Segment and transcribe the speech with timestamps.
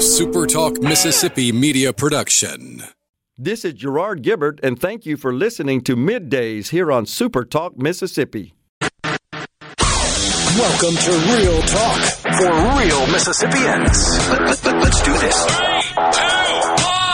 [0.00, 2.82] A SuperTalk Mississippi media production.
[3.36, 8.54] This is Gerard Gibert, and thank you for listening to Middays here on SuperTalk Mississippi.
[8.80, 9.02] Welcome
[10.96, 12.00] to Real Talk
[12.38, 14.18] for real Mississippians.
[14.30, 15.36] Let, let, us do this.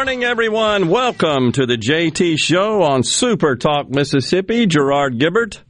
[0.00, 0.88] Morning, everyone.
[0.88, 4.64] Welcome to the JT Show on Super Talk Mississippi.
[4.64, 5.60] Gerard Gibert,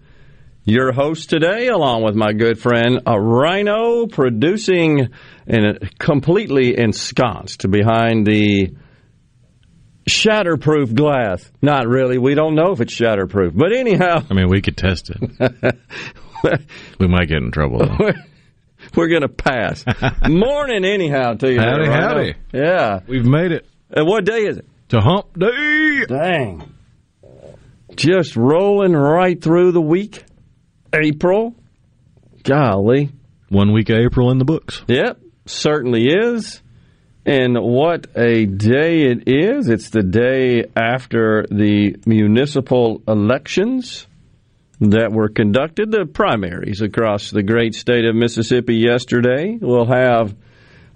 [0.62, 5.08] your host today, along with my good friend a Rhino, producing
[5.48, 8.72] and completely ensconced behind the
[10.08, 11.50] shatterproof glass.
[11.60, 12.16] Not really.
[12.16, 14.22] We don't know if it's shatterproof, but anyhow.
[14.30, 15.76] I mean, we could test it.
[17.00, 17.80] we might get in trouble.
[17.80, 18.12] Though.
[18.94, 19.84] We're going to pass.
[20.28, 21.58] Morning, anyhow, to you.
[21.58, 22.34] Howdy, howdy.
[22.52, 23.00] Yeah.
[23.08, 23.66] We've made it.
[23.92, 24.66] And what day is it?
[24.90, 26.04] To hump day.
[26.08, 26.74] Dang.
[27.94, 30.24] Just rolling right through the week.
[30.92, 31.54] April.
[32.42, 33.10] Golly.
[33.48, 34.82] One week of April in the books.
[34.86, 36.62] Yep, certainly is.
[37.26, 39.68] And what a day it is.
[39.68, 44.06] It's the day after the municipal elections
[44.80, 49.58] that were conducted, the primaries across the great state of Mississippi yesterday.
[49.60, 50.34] We'll have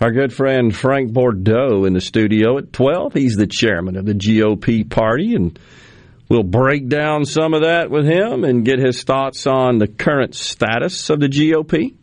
[0.01, 3.13] our good friend Frank Bordeaux in the studio at 12.
[3.15, 5.59] He's the chairman of the GOP party, and
[6.29, 10.35] we'll break down some of that with him and get his thoughts on the current
[10.35, 11.95] status of the GOP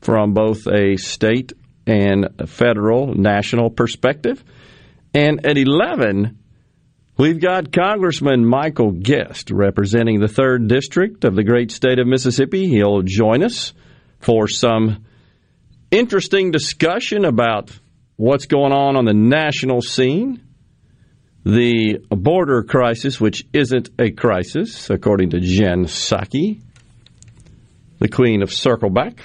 [0.00, 1.52] from both a state
[1.86, 4.42] and federal, national perspective.
[5.14, 6.38] And at 11,
[7.16, 12.68] we've got Congressman Michael Guest representing the 3rd District of the great state of Mississippi.
[12.68, 13.72] He'll join us
[14.20, 15.04] for some
[15.90, 17.70] interesting discussion about
[18.16, 20.42] what's going on on the national scene,
[21.44, 26.60] the border crisis, which isn't a crisis, according to Jen Psaki,
[27.98, 29.20] the queen of Circleback.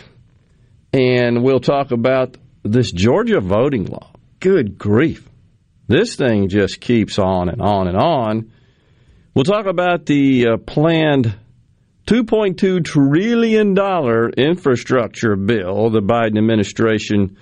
[0.94, 4.14] And we'll talk about this Georgia voting law.
[4.40, 5.28] Good grief.
[5.88, 8.52] This thing just keeps on and on and on.
[9.34, 11.36] We'll talk about the uh, planned
[12.06, 13.76] $2.2 trillion
[14.38, 17.38] infrastructure bill the Biden administration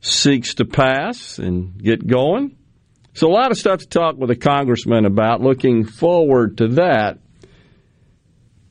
[0.00, 2.56] seeks to pass and get going.
[3.14, 5.40] So, a lot of stuff to talk with a congressman about.
[5.40, 7.18] Looking forward to that.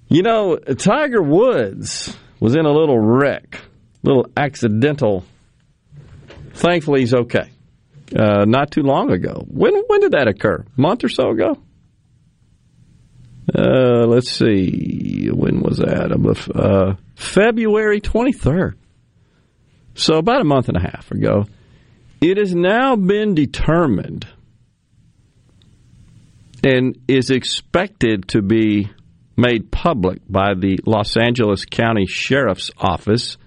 [0.10, 3.62] You know, Tiger Woods was in a little wreck,
[4.04, 5.24] little accidental.
[6.54, 7.52] Thankfully, he's okay.
[8.14, 9.46] Uh, not too long ago.
[9.48, 10.66] When when did that occur?
[10.78, 11.58] A month or so ago?
[13.54, 16.12] Uh, let's see, when was that?
[16.56, 18.76] Uh, February 23rd.
[19.94, 21.46] So about a month and a half ago.
[22.22, 24.28] It has now been determined
[26.64, 28.90] and is expected to be
[29.36, 33.38] made public by the Los Angeles County Sheriff's Office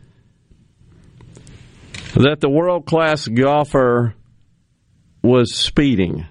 [2.14, 4.14] that the world class golfer
[5.22, 6.26] was speeding.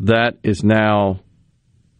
[0.00, 1.20] That is now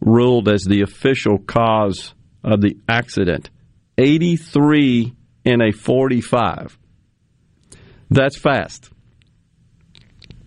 [0.01, 3.49] ruled as the official cause of the accident
[3.97, 6.77] 83 in a 45.
[8.09, 8.89] That's fast.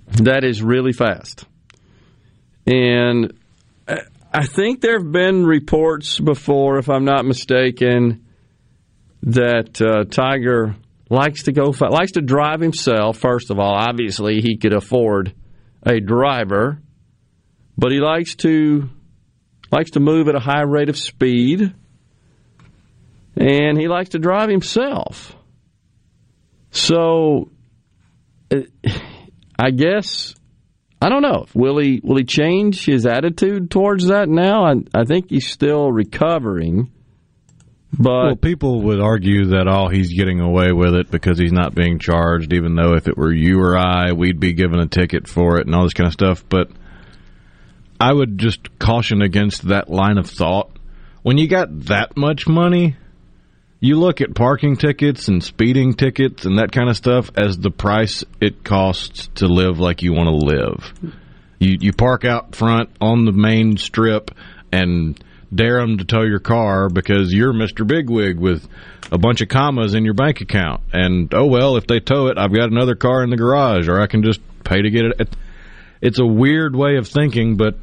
[0.07, 1.47] That is really fast.
[2.67, 3.33] And
[4.35, 8.27] I think there have been reports before, if I'm not mistaken,
[9.25, 10.75] that uh, Tiger
[11.11, 13.19] likes to go likes to drive himself.
[13.19, 15.35] First of all, obviously he could afford
[15.83, 16.81] a driver,
[17.77, 18.88] but he likes to
[19.73, 21.75] likes to move at a high rate of speed,
[23.37, 25.35] and he likes to drive himself.
[26.71, 27.51] So,
[28.51, 28.61] uh,
[29.59, 30.35] I guess
[31.03, 31.47] I don't know.
[31.53, 34.67] Will he will he change his attitude towards that now?
[34.67, 36.93] I, I think he's still recovering.
[37.93, 41.53] But well, people would argue that all oh, he's getting away with it because he's
[41.53, 44.87] not being charged, even though if it were you or I, we'd be given a
[44.87, 46.45] ticket for it and all this kind of stuff.
[46.49, 46.71] But
[48.02, 50.76] I would just caution against that line of thought.
[51.22, 52.96] When you got that much money,
[53.78, 57.70] you look at parking tickets and speeding tickets and that kind of stuff as the
[57.70, 61.14] price it costs to live like you want to live.
[61.60, 64.32] You you park out front on the main strip
[64.72, 65.16] and
[65.54, 67.87] dare them to tow your car because you're Mr.
[67.87, 68.69] Bigwig with
[69.12, 70.81] a bunch of commas in your bank account.
[70.93, 74.00] And oh well, if they tow it, I've got another car in the garage, or
[74.00, 75.37] I can just pay to get it.
[76.02, 77.76] It's a weird way of thinking, but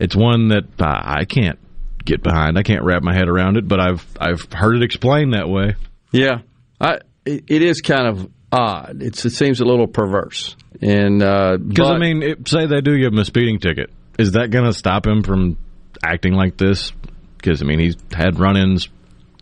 [0.00, 1.58] it's one that I can't
[2.04, 2.58] get behind.
[2.58, 5.76] I can't wrap my head around it, but I've I've heard it explained that way.
[6.10, 6.40] Yeah,
[6.80, 9.02] I, it is kind of odd.
[9.02, 12.98] It's, it seems a little perverse, and because uh, I mean, it, say they do
[12.98, 15.58] give him a speeding ticket, is that going to stop him from
[16.02, 16.92] acting like this?
[17.36, 18.88] Because I mean, he's had run-ins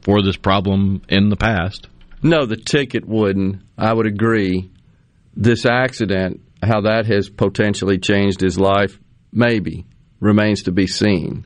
[0.03, 1.87] for this problem in the past.
[2.23, 3.63] No, the ticket wouldn't.
[3.77, 4.71] I would agree.
[5.37, 8.99] This accident, how that has potentially changed his life,
[9.33, 9.87] maybe
[10.21, 11.45] remains to be seen.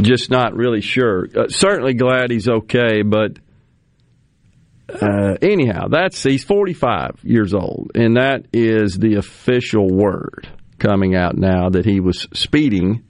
[0.00, 1.26] Just not really sure.
[1.34, 3.38] Uh, certainly glad he's okay, but
[4.88, 10.48] uh, anyhow, that's he's 45 years old, and that is the official word
[10.78, 13.04] coming out now that he was speeding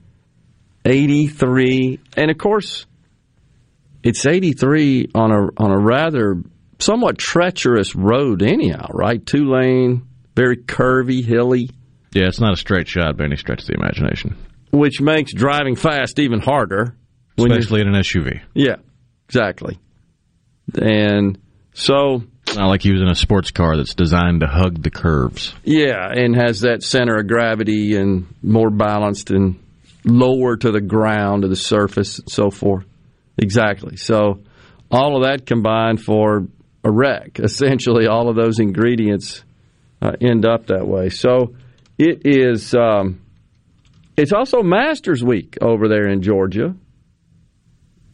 [0.85, 2.87] 83, and of course,
[4.03, 6.43] it's 83 on a on a rather
[6.81, 9.25] somewhat treacherous road, anyhow, right?
[9.25, 11.71] Two lane, very curvy, hilly.
[12.13, 14.37] Yeah, it's not a straight shot by any stretch of the imagination.
[14.71, 16.97] Which makes driving fast even harder,
[17.39, 18.41] especially in an SUV.
[18.55, 18.77] Yeah,
[19.29, 19.79] exactly.
[20.81, 21.39] And
[21.75, 22.23] so
[22.57, 25.55] not like using a sports car that's designed to hug the curves.
[25.65, 29.59] Yeah, and has that center of gravity and more balanced and
[30.05, 32.85] lower to the ground to the surface and so forth.
[33.39, 33.97] Exactly.
[33.97, 34.41] So
[34.91, 36.47] all of that combined for
[36.85, 37.39] a wreck.
[37.43, 39.43] Essentially, all of those ingredients
[40.03, 41.09] uh, end up that way.
[41.09, 41.55] So
[41.97, 42.75] it is.
[42.75, 43.21] Um,
[44.17, 46.75] it's also Masters Week over there in Georgia.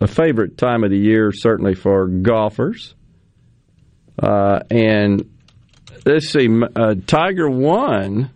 [0.00, 2.94] A favorite time of the year, certainly for golfers.
[4.22, 5.28] Uh, and
[6.04, 8.30] let's see, uh, Tiger won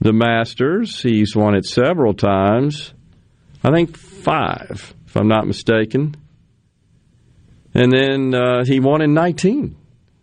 [0.00, 1.00] the Masters.
[1.00, 2.92] He's won it several times.
[3.62, 6.16] I think five, if I'm not mistaken.
[7.72, 9.76] And then uh, he won in 19.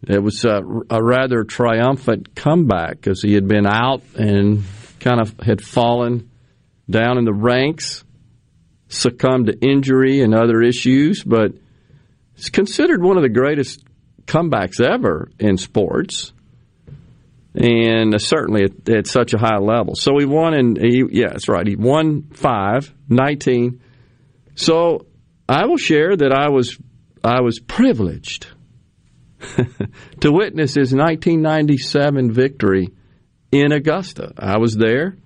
[0.06, 4.64] It was a, a rather triumphant comeback because he had been out and
[5.00, 6.30] kind of had fallen
[6.90, 8.04] down in the ranks,
[8.90, 11.54] succumbed to injury and other issues, but
[12.38, 13.84] it's considered one of the greatest
[14.26, 16.32] comebacks ever in sports,
[17.56, 19.96] and certainly at, at, such a high level.
[19.96, 21.66] So he won, and yeah, that's right.
[21.66, 23.82] He won five, 19.
[24.56, 25.08] So
[25.50, 26.78] I will share that I was
[27.24, 28.48] I was privileged
[30.22, 32.90] to witness his 1997 victory
[33.52, 34.34] in Augusta.
[34.38, 35.18] I was there,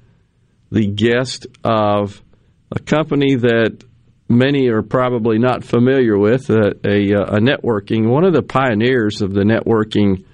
[0.72, 2.22] the guest of
[2.72, 3.84] a company that
[4.30, 9.34] many are probably not familiar with a, a, a, networking, one of the pioneers of
[9.34, 10.26] the networking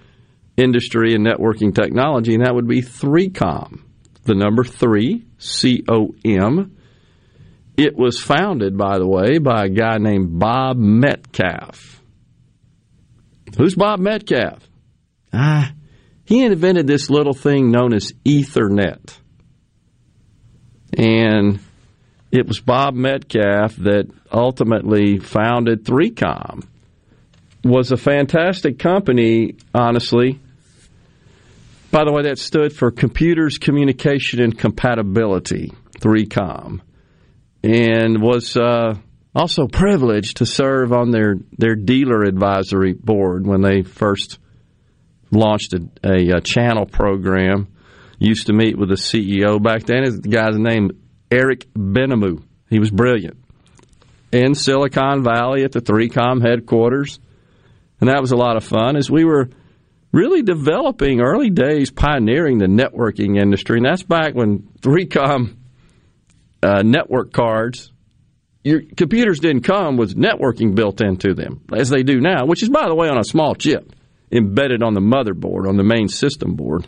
[0.56, 3.81] industry and networking technology, and that would be 3Com,
[4.23, 6.75] the number 3, C O M.
[7.75, 11.96] It was founded, by the way, by a guy named Bob Metcalfe.
[13.55, 14.67] Who's Bob Metcalfe?
[15.31, 15.73] Ah,
[16.25, 19.17] he invented this little thing known as Ethernet.
[20.97, 21.59] And
[22.31, 26.65] it was Bob Metcalfe that ultimately founded 3Com.
[27.63, 30.39] Was a fantastic company, honestly.
[31.91, 36.81] By the way, that stood for Computers, Communication, and Compatibility, 3Com,
[37.63, 38.95] and was uh,
[39.37, 44.39] also privileged to serve on their, their dealer advisory board when they first
[45.31, 47.67] launched a, a, a channel program.
[48.19, 50.03] Used to meet with the CEO back then.
[50.03, 50.89] Is the guy's name
[51.29, 52.44] Eric Benhamou.
[52.67, 53.37] He was brilliant.
[54.31, 57.19] In Silicon Valley at the 3Com headquarters.
[58.01, 59.49] And that was a lot of fun as we were
[60.11, 63.77] really developing early days, pioneering the networking industry.
[63.77, 65.57] And that's back when 3Com
[66.63, 67.91] uh, network cards,
[68.68, 72.69] your computers didn't come with networking built into them as they do now, which is,
[72.69, 73.94] by the way, on a small chip
[74.31, 76.86] embedded on the motherboard, on the main system board.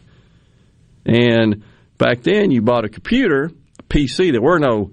[1.05, 1.63] And
[1.97, 3.51] back then, you bought a computer
[3.89, 4.31] PC.
[4.31, 4.91] There were no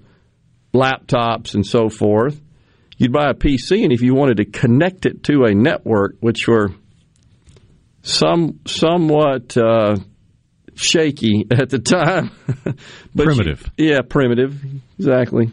[0.73, 2.39] laptops and so forth.
[2.97, 6.47] You'd buy a PC, and if you wanted to connect it to a network, which
[6.47, 6.71] were
[8.01, 9.97] some somewhat uh,
[10.73, 12.31] shaky at the time,
[13.15, 14.63] primitive, you, yeah, primitive,
[14.97, 15.51] exactly,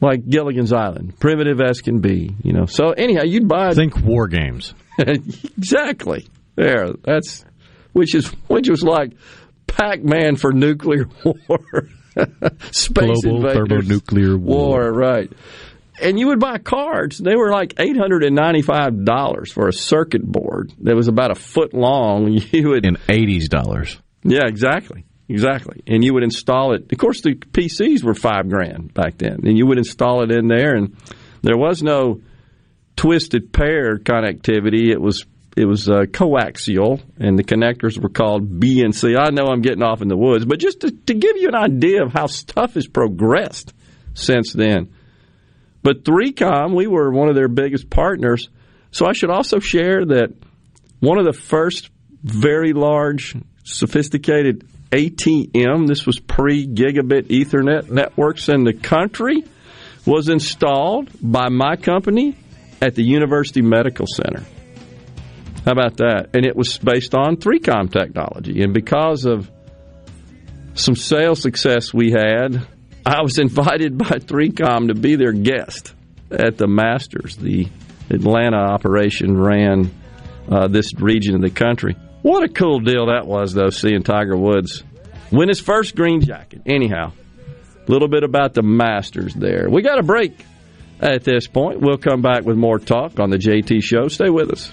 [0.00, 2.66] like Gilligan's Island, primitive as can be, you know.
[2.66, 6.26] So anyhow, you'd buy think war games, exactly.
[6.54, 7.44] There, that's
[7.92, 9.12] which is which was like
[9.66, 11.88] Pac-Man for nuclear war.
[12.70, 14.68] Space Global thermonuclear war.
[14.68, 14.92] war.
[14.92, 15.30] Right.
[16.00, 17.18] And you would buy cards.
[17.18, 21.30] They were like eight hundred and ninety-five dollars for a circuit board that was about
[21.30, 22.28] a foot long.
[22.52, 23.98] You would in eighties dollars.
[24.22, 25.04] Yeah, exactly.
[25.28, 25.82] Exactly.
[25.86, 26.90] And you would install it.
[26.90, 30.48] Of course, the PCs were five grand back then, and you would install it in
[30.48, 30.96] there, and
[31.42, 32.20] there was no
[32.96, 34.90] twisted pair connectivity.
[34.90, 35.24] It was
[35.56, 39.16] it was uh, coaxial, and the connectors were called BNC.
[39.18, 41.54] I know I'm getting off in the woods, but just to, to give you an
[41.54, 43.72] idea of how stuff has progressed
[44.12, 44.92] since then.
[45.82, 48.50] But 3Com, we were one of their biggest partners.
[48.90, 50.34] So I should also share that
[51.00, 51.90] one of the first
[52.22, 59.44] very large, sophisticated ATM, this was pre gigabit Ethernet networks in the country,
[60.06, 62.36] was installed by my company
[62.80, 64.44] at the University Medical Center.
[65.64, 66.30] How about that?
[66.34, 68.62] And it was based on 3Com technology.
[68.62, 69.50] And because of
[70.74, 72.64] some sales success we had,
[73.04, 75.92] I was invited by 3Com to be their guest
[76.30, 77.36] at the Masters.
[77.36, 77.66] The
[78.10, 79.90] Atlanta operation ran
[80.48, 81.96] uh, this region of the country.
[82.26, 84.82] What a cool deal that was, though, seeing Tiger Woods
[85.30, 86.60] win his first green jacket.
[86.66, 87.12] Anyhow,
[87.86, 89.68] a little bit about the Masters there.
[89.70, 90.44] We got a break
[91.00, 91.80] at this point.
[91.80, 94.08] We'll come back with more talk on the JT Show.
[94.08, 94.72] Stay with us.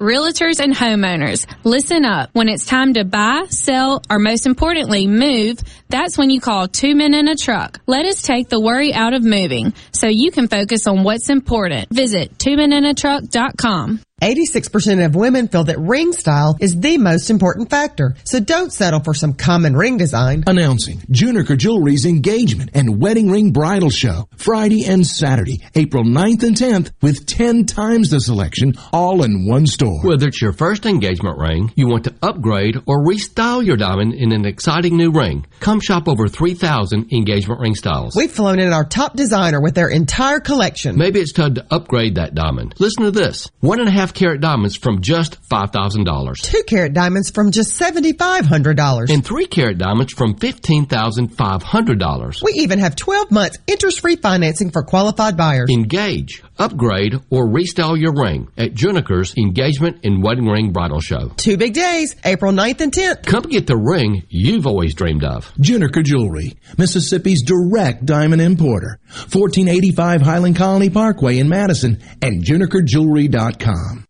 [0.00, 2.28] Realtors and homeowners, listen up.
[2.34, 6.94] When it's time to buy, sell, or most importantly, move, that's when you call two
[6.94, 7.80] men in a truck.
[7.86, 11.88] Let us take the worry out of moving so you can focus on what's important.
[11.88, 14.02] Visit twomeninatruck.com.
[14.22, 18.16] 86% of women feel that ring style is the most important factor.
[18.24, 20.42] So don't settle for some common ring design.
[20.46, 26.56] Announcing Juniker Jewelry's engagement and wedding ring bridal show Friday and Saturday, April 9th and
[26.56, 30.00] 10th with 10 times the selection all in one store.
[30.02, 34.32] Whether it's your first engagement ring, you want to upgrade or restyle your diamond in
[34.32, 38.16] an exciting new ring, come shop over 3,000 engagement ring styles.
[38.16, 40.96] We've flown in our top designer with their entire collection.
[40.96, 42.76] Maybe it's time to upgrade that diamond.
[42.78, 43.50] Listen to this.
[43.60, 46.42] One and a half carat diamonds from just $5,000.
[46.42, 49.10] Two carat diamonds from just $7,500.
[49.10, 52.42] And three carat diamonds from $15,500.
[52.42, 55.70] We even have 12 months interest free financing for qualified buyers.
[55.70, 61.30] Engage, upgrade, or restyle your ring at Juniker's Engagement and Wedding Ring Bridal Show.
[61.36, 63.26] Two big days, April 9th and 10th.
[63.26, 65.52] Come get the ring you've always dreamed of.
[65.54, 68.98] Juniker Jewelry, Mississippi's direct diamond importer.
[69.32, 74.04] 1485 Highland Colony Parkway in Madison and junikerjewelry.com.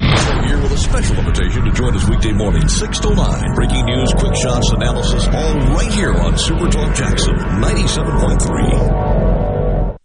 [0.00, 3.54] Here with a special invitation to join us weekday morning, 6 to 9.
[3.54, 9.96] Breaking news, quick shots, analysis, all right here on Super Talk Jackson 97.3.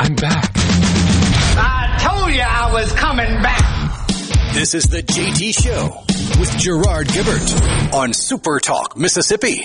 [0.00, 0.55] I'm back.
[2.76, 4.06] Was coming back.
[4.52, 6.04] This is the JT Show
[6.38, 9.62] with Gerard Gibert on Super Talk, Mississippi.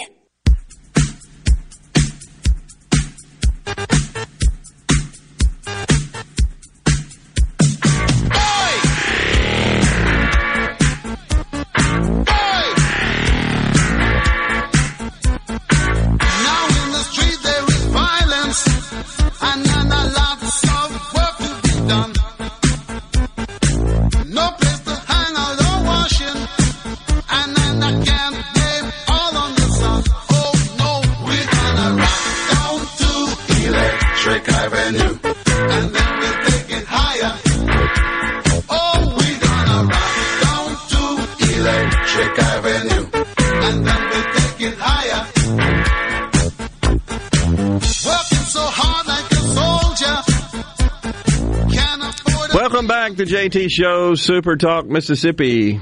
[53.01, 55.81] Back to JT Show, Super Talk, Mississippi.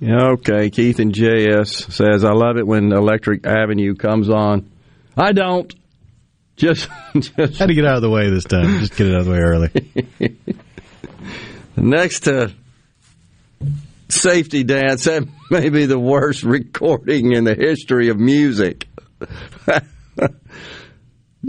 [0.00, 4.70] Okay, Keith and JS says, I love it when Electric Avenue comes on.
[5.16, 5.74] I don't.
[6.54, 8.78] Just, just Had to get out of the way this time.
[8.78, 10.46] Just get it out of the way early.
[11.76, 12.54] next to
[14.08, 18.86] Safety Dance, that may be the worst recording in the history of music.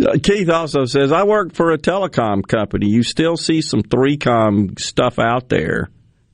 [0.02, 2.90] Uh, Keith also says, I work for a telecom company.
[2.90, 5.90] You still see some 3Com stuff out there.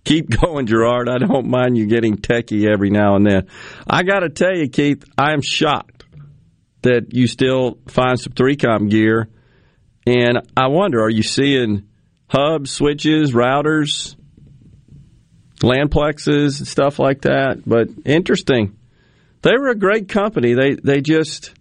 [0.05, 1.09] Keep going, Gerard.
[1.09, 3.47] I don't mind you getting techie every now and then.
[3.87, 6.05] I got to tell you, Keith, I am shocked
[6.83, 9.27] that you still find some 3Com gear.
[10.05, 11.89] And I wonder, are you seeing
[12.29, 14.15] hubs, switches, routers,
[15.59, 17.63] LANplexes, and stuff like that?
[17.65, 18.77] But interesting.
[19.41, 20.53] They were a great company.
[20.53, 21.53] They they just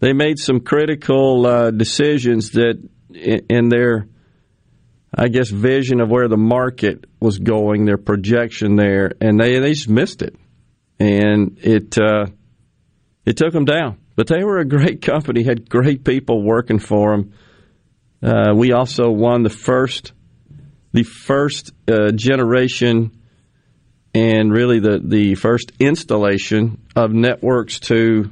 [0.00, 4.08] they made some critical uh, decisions that in, in their
[5.14, 9.72] I guess vision of where the market was going, their projection there, and they they
[9.72, 10.36] just missed it,
[10.98, 12.26] and it uh,
[13.24, 13.98] it took them down.
[14.16, 17.32] But they were a great company, had great people working for them.
[18.22, 20.12] Uh, we also won the first
[20.92, 23.12] the first uh, generation
[24.14, 28.30] and really the the first installation of networks to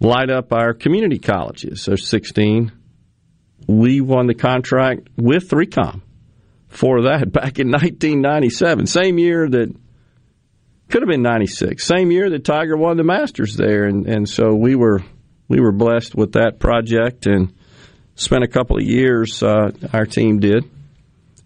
[0.00, 1.84] light up our community colleges.
[1.84, 2.72] There's 16
[3.70, 6.02] we won the contract with 3Com
[6.68, 9.74] for that back in 1997, same year that
[10.88, 14.54] could have been 96, same year that Tiger won the Masters there, and and so
[14.54, 15.02] we were
[15.48, 17.54] we were blessed with that project and
[18.16, 19.40] spent a couple of years.
[19.40, 20.68] Uh, our team did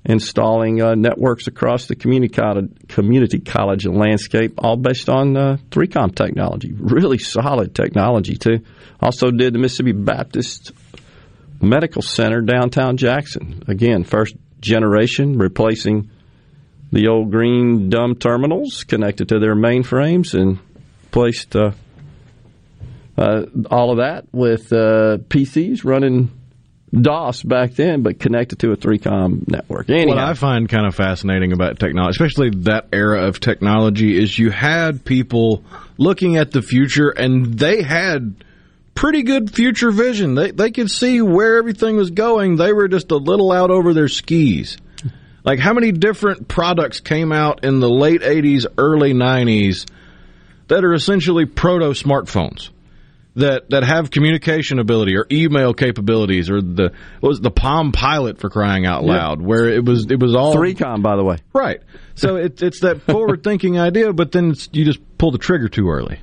[0.05, 6.73] installing uh, networks across the community college, college landscape, all based on uh, 3Com technology.
[6.73, 8.61] Really solid technology too.
[9.01, 10.73] Also did the Mississippi Baptist
[11.61, 13.63] Medical Center downtown Jackson.
[13.67, 16.11] Again, first generation, replacing
[16.93, 20.59] the old green dumb terminals connected to their mainframes and
[21.11, 21.73] placed uh,
[23.17, 26.31] uh, all of that with uh, PCs running
[27.01, 29.91] DOS back then, but connected to a 3Com network.
[29.91, 34.39] Anyhow, What I find kind of fascinating about technology, especially that era of technology, is
[34.39, 35.65] you had people
[35.99, 38.35] looking at the future and they had
[38.95, 40.35] pretty good future vision.
[40.35, 42.57] They they could see where everything was going.
[42.57, 44.79] They were just a little out over their skis.
[45.43, 49.87] Like how many different products came out in the late 80s, early 90s
[50.69, 52.71] that are essentially proto smartphones
[53.37, 57.93] that that have communication ability or email capabilities or the what was it, the Palm
[57.93, 61.37] Pilot for crying out loud where it was it was all 3Com by the way.
[61.53, 61.81] Right.
[62.15, 65.69] So it's it's that forward thinking idea but then it's, you just pull the trigger
[65.69, 66.21] too early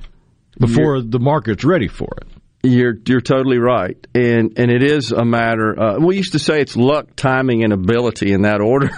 [0.58, 2.28] before the market's ready for it.
[2.64, 5.76] You're you're totally right, and and it is a matter.
[5.78, 8.90] Uh, we used to say it's luck, timing, and ability in that order.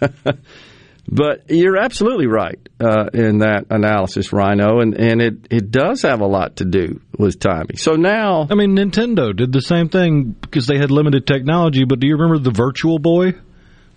[1.08, 6.20] but you're absolutely right uh, in that analysis, Rhino, and and it it does have
[6.20, 7.76] a lot to do with timing.
[7.76, 11.84] So now, I mean, Nintendo did the same thing because they had limited technology.
[11.84, 13.34] But do you remember the Virtual Boy?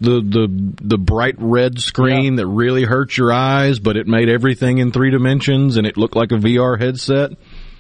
[0.02, 4.78] The the the bright red screen that really hurt your eyes, but it made everything
[4.78, 7.32] in three dimensions, and it looked like a VR headset,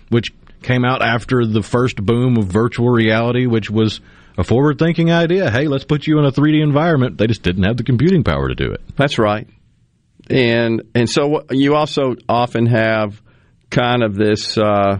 [0.09, 4.01] which came out after the first boom of virtual reality, which was
[4.39, 5.51] a forward thinking idea.
[5.51, 7.17] Hey, let's put you in a 3D environment.
[7.17, 8.81] They just didn't have the computing power to do it.
[8.95, 9.47] That's right.
[10.29, 13.21] And and so you also often have
[13.69, 14.99] kind of this uh,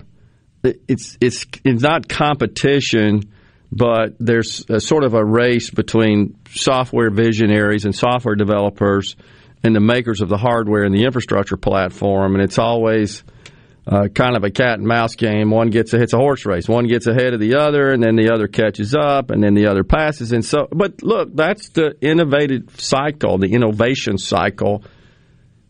[0.63, 3.33] it's it's it's not competition
[3.71, 9.15] but there's a sort of a race between software visionaries and software developers
[9.63, 13.23] and the makers of the hardware and the infrastructure platform and it's always
[13.87, 15.49] uh, kind of a cat and mouse game.
[15.49, 16.67] One gets a, it's a horse race.
[16.67, 19.67] One gets ahead of the other, and then the other catches up, and then the
[19.67, 20.31] other passes.
[20.31, 24.83] And so, but look, that's the innovative cycle, the innovation cycle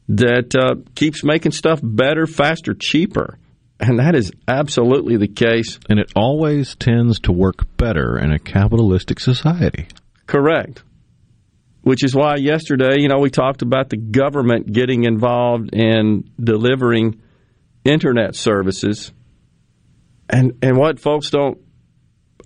[0.10, 3.38] that uh, keeps making stuff better, faster, cheaper.
[3.80, 5.80] And that is absolutely the case.
[5.90, 9.88] And it always tends to work better in a capitalistic society.
[10.26, 10.84] Correct.
[11.84, 17.22] Which is why yesterday, you know, we talked about the government getting involved in delivering
[17.84, 19.12] internet services.
[20.30, 21.60] And and what folks don't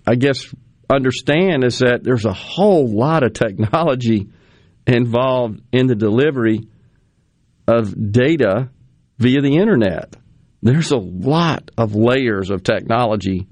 [0.06, 0.54] I guess
[0.92, 4.28] understand is that there's a whole lot of technology
[4.86, 6.68] involved in the delivery
[7.66, 8.70] of data
[9.18, 10.16] via the internet.
[10.62, 13.46] There's a lot of layers of technology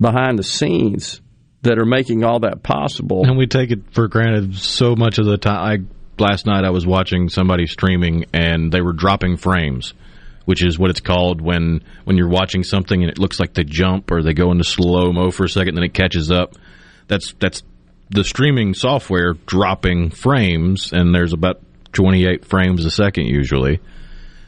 [0.00, 1.20] behind the scenes
[1.62, 3.24] that are making all that possible.
[3.24, 5.88] And we take it for granted so much of the time.
[6.18, 9.94] I, last night I was watching somebody streaming and they were dropping frames,
[10.44, 13.64] which is what it's called when when you're watching something and it looks like they
[13.64, 16.54] jump or they go into slow mo for a second, and then it catches up.
[17.08, 17.62] That's that's
[18.10, 21.60] the streaming software dropping frames, and there's about
[21.92, 23.80] 28 frames a second usually.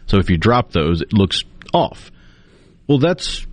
[0.07, 2.11] So if you drop those, it looks off.
[2.87, 3.47] Well, that's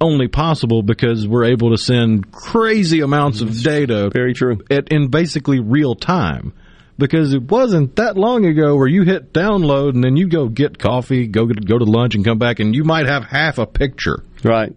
[0.00, 4.10] only possible because we're able to send crazy amounts of data.
[4.12, 4.60] Very true.
[4.70, 6.52] At, in basically real time.
[6.98, 10.78] Because it wasn't that long ago where you hit download and then you go get
[10.78, 13.66] coffee, go get, go to lunch, and come back, and you might have half a
[13.66, 14.24] picture.
[14.42, 14.74] Right.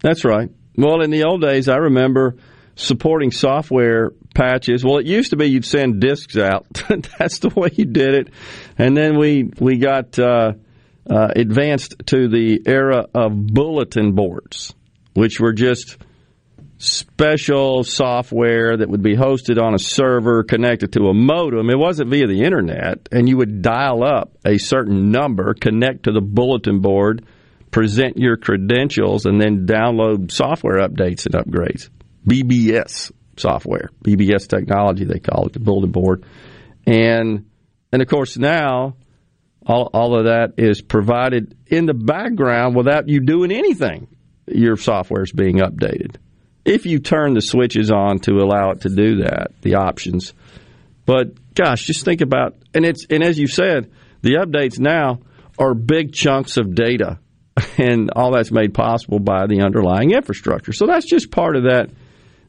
[0.00, 0.50] That's right.
[0.76, 2.36] Well, in the old days, I remember
[2.76, 4.84] supporting software patches.
[4.84, 6.66] Well, it used to be you'd send discs out.
[7.18, 8.28] That's the way you did it.
[8.78, 10.52] And then we we got uh,
[11.08, 14.74] uh, advanced to the era of bulletin boards,
[15.14, 15.98] which were just
[16.82, 21.70] special software that would be hosted on a server connected to a modem.
[21.70, 26.12] It wasn't via the internet, and you would dial up a certain number, connect to
[26.12, 27.24] the bulletin board,
[27.70, 31.88] present your credentials, and then download software updates and upgrades.
[32.26, 36.24] BBS software, BBS technology, they call it, the bulletin board.
[36.84, 37.46] And
[37.92, 38.96] and of course now
[39.64, 44.08] all, all of that is provided in the background without you doing anything.
[44.48, 46.16] Your software is being updated.
[46.64, 50.32] If you turn the switches on to allow it to do that, the options.
[51.06, 53.90] But gosh, just think about and it's and as you said,
[54.22, 55.20] the updates now
[55.58, 57.18] are big chunks of data
[57.78, 60.72] and all that's made possible by the underlying infrastructure.
[60.72, 61.90] So that's just part of that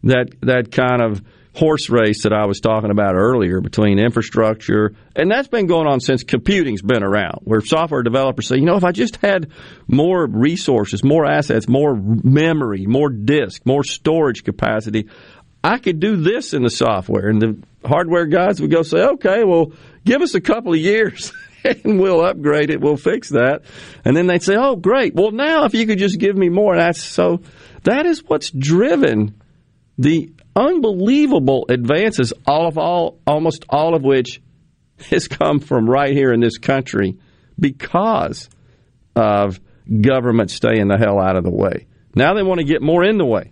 [0.04, 1.22] that that kind of
[1.54, 6.00] horse race that I was talking about earlier between infrastructure, and that's been going on
[6.00, 9.52] since computing's been around, where software developers say, you know, if I just had
[9.88, 15.10] more resources, more assets, more memory, more disk, more storage capacity,
[15.64, 17.30] I could do this in the software.
[17.30, 19.72] And the hardware guys would go say, okay, well,
[20.04, 21.32] give us a couple of years.
[21.64, 22.82] and we'll upgrade it.
[22.82, 23.62] We'll fix that.
[24.04, 25.16] And then they'd say, "Oh, great!
[25.16, 27.42] Well, now if you could just give me more." And that's so.
[27.84, 29.42] That is what's driven
[29.98, 34.42] the unbelievable advances, all of all, almost all of which
[35.10, 37.18] has come from right here in this country
[37.60, 38.50] because
[39.16, 39.60] of
[40.02, 41.88] government staying the hell out of the way.
[42.16, 43.52] Now they want to get more in the way.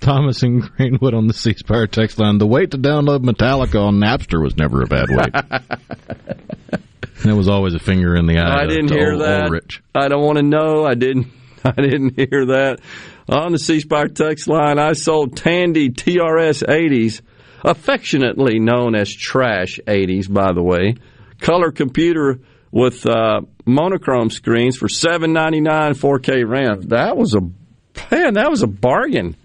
[0.00, 2.38] Thomas and Greenwood on the C Spire text line.
[2.38, 5.32] The wait to download Metallica on Napster was never a bad wait.
[7.24, 8.62] that was always a finger in the eye.
[8.62, 9.50] I didn't hear that.
[9.50, 9.82] Rich.
[9.94, 10.84] I don't want to know.
[10.84, 11.28] I didn't.
[11.64, 12.80] I didn't hear that.
[13.28, 17.20] On the C Spire text line, I sold Tandy TRS 80s,
[17.64, 20.94] affectionately known as trash 80s, by the way.
[21.40, 22.40] Color computer
[22.70, 26.82] with uh, monochrome screens for seven ninety nine, 4K RAM.
[26.88, 28.34] That was a man.
[28.34, 29.36] That was a bargain.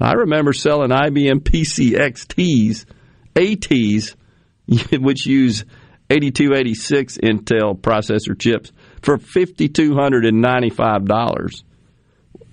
[0.00, 2.86] I remember selling IBM PCXTs,
[3.36, 4.16] ATs,
[4.98, 5.64] which use
[6.10, 11.62] 8286 Intel processor chips for $5,295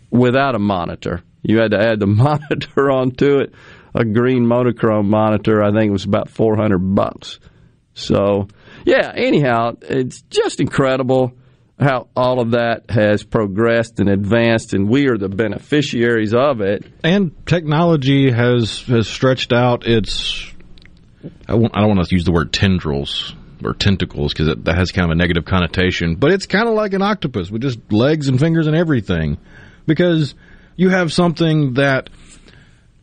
[0.09, 1.21] without a monitor.
[1.43, 3.53] You had to add the monitor onto it.
[3.95, 7.39] A green monochrome monitor, I think it was about 400 bucks.
[7.93, 8.47] So,
[8.85, 11.31] yeah, anyhow, it's just incredible
[11.79, 16.85] how all of that has progressed and advanced, and we are the beneficiaries of it.
[17.03, 20.51] And technology has has stretched out its.
[21.47, 23.33] I don't want to use the word tendrils
[23.63, 26.93] or tentacles because that has kind of a negative connotation, but it's kind of like
[26.93, 29.37] an octopus with just legs and fingers and everything,
[29.85, 30.35] because
[30.75, 32.09] you have something that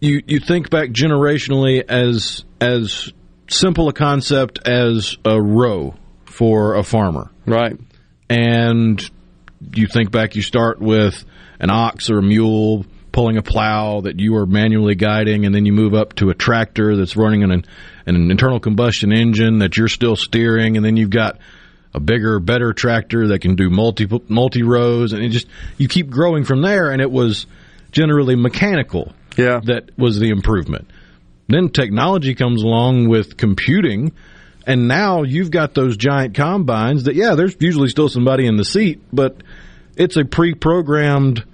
[0.01, 3.13] you you think back generationally as as
[3.49, 7.79] simple a concept as a row for a farmer, right?
[8.29, 9.11] And
[9.75, 11.25] you think back, you start with
[11.61, 15.65] an ox or a mule pulling a plow that you are manually guiding, and then
[15.65, 17.65] you move up to a tractor that's running an,
[18.07, 21.39] an internal combustion engine that you're still steering, and then you've got
[21.95, 25.47] a bigger, better tractor that can do multi multi rows, and it just
[25.79, 26.91] you keep growing from there.
[26.91, 27.47] And it was
[27.93, 29.13] generally mechanical.
[29.37, 30.91] Yeah, that was the improvement.
[31.49, 34.13] Then technology comes along with computing,
[34.67, 38.65] and now you've got those giant combines that yeah, there's usually still somebody in the
[38.65, 39.37] seat, but
[39.97, 41.45] it's a pre-programmed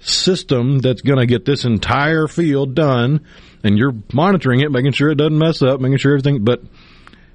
[0.00, 3.26] system that's going to get this entire field done,
[3.64, 6.44] and you're monitoring it, making sure it doesn't mess up, making sure everything.
[6.44, 6.62] But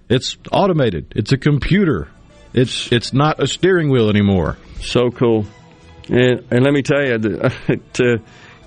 [0.10, 1.13] it's automated.
[1.15, 2.10] It's a computer.
[2.54, 4.58] It's it's not a steering wheel anymore.
[4.82, 5.45] So cool.
[6.10, 7.17] And, and let me tell you,
[7.93, 8.21] to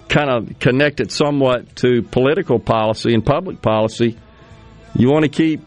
[0.09, 4.17] kind of connect it somewhat to political policy and public policy,
[4.95, 5.63] you want to keep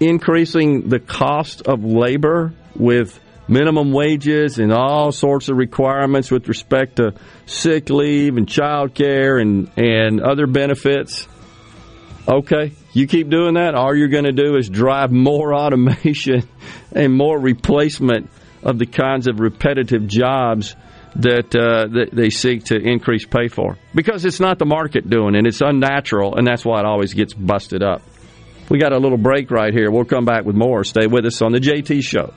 [0.00, 6.96] increasing the cost of labor with minimum wages and all sorts of requirements with respect
[6.96, 7.14] to
[7.46, 11.28] sick leave and child care and, and other benefits.
[12.26, 16.48] Okay, you keep doing that, all you're going to do is drive more automation
[16.92, 18.30] and more replacement
[18.62, 20.74] of the kinds of repetitive jobs
[21.16, 23.76] that, uh, that they seek to increase pay for.
[23.94, 27.34] Because it's not the market doing it, it's unnatural, and that's why it always gets
[27.34, 28.02] busted up.
[28.70, 29.90] We got a little break right here.
[29.90, 30.84] We'll come back with more.
[30.84, 32.32] Stay with us on the JT Show.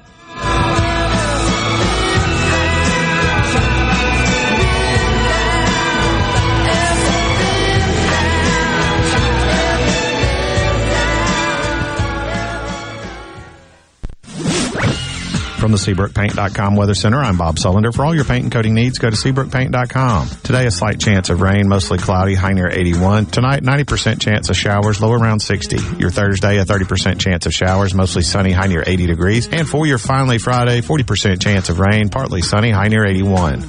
[15.58, 17.93] From the SeabrookPaint.com Weather Center, I'm Bob Sullender.
[17.93, 20.30] For all your paint and coating needs, go to SeabrookPaint.com.
[20.43, 23.26] Today, a slight chance of rain, mostly cloudy, high near 81.
[23.26, 25.78] Tonight, 90% chance of showers, low around 60.
[25.98, 29.50] Your Thursday, a 30% chance of showers, mostly sunny, high near 80 degrees.
[29.52, 33.65] And for your finally Friday, 40% chance of rain, partly sunny, high near 81.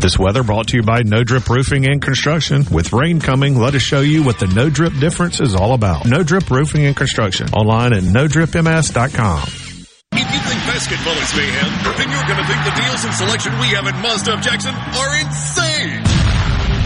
[0.00, 2.66] This weather brought to you by No Drip Roofing and Construction.
[2.70, 6.04] With rain coming, let us show you what the No Drip difference is all about.
[6.04, 7.48] No Drip Roofing and Construction.
[7.54, 9.71] Online at NoDripMS.com.
[10.12, 13.52] If you think basketball is mayhem, then you're going to think the deals and selection
[13.58, 16.04] we have at Mazda Jackson are insane.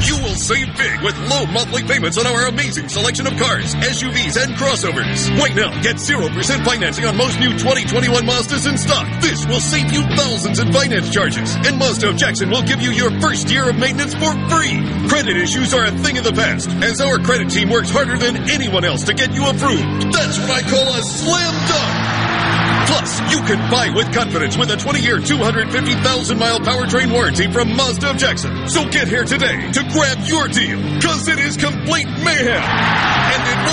[0.07, 4.39] You will save big with low monthly payments on our amazing selection of cars, SUVs,
[4.39, 5.27] and crossovers.
[5.41, 6.31] Right now, get 0%
[6.65, 9.09] financing on most new 2021 Mazdas in stock.
[9.21, 11.57] This will save you thousands in finance charges.
[11.67, 14.79] And Mazda of Jackson will give you your first year of maintenance for free.
[15.09, 18.49] Credit issues are a thing of the past, as our credit team works harder than
[18.51, 20.15] anyone else to get you approved.
[20.15, 22.66] That's what I call a slam dunk.
[22.87, 28.17] Plus, you can buy with confidence with a 20-year, 250,000-mile powertrain warranty from Mazda of
[28.17, 28.69] Jackson.
[28.69, 32.63] So get here today to grab your deal, because it is complete mayhem.
[32.63, 33.66] And it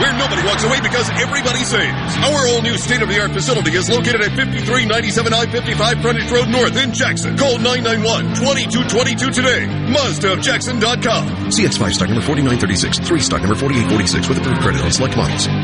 [0.00, 2.16] where nobody walks away because everybody saves.
[2.24, 7.36] Our all-new state-of-the-art facility is located at 5397 I-55 Frontage Road North in Jackson.
[7.36, 9.66] Call 991-2222 today.
[9.90, 11.50] MazdaofJackson.com.
[11.50, 15.63] CX5 stock number 4936, 3 stock number 4846 with approved credit on select models.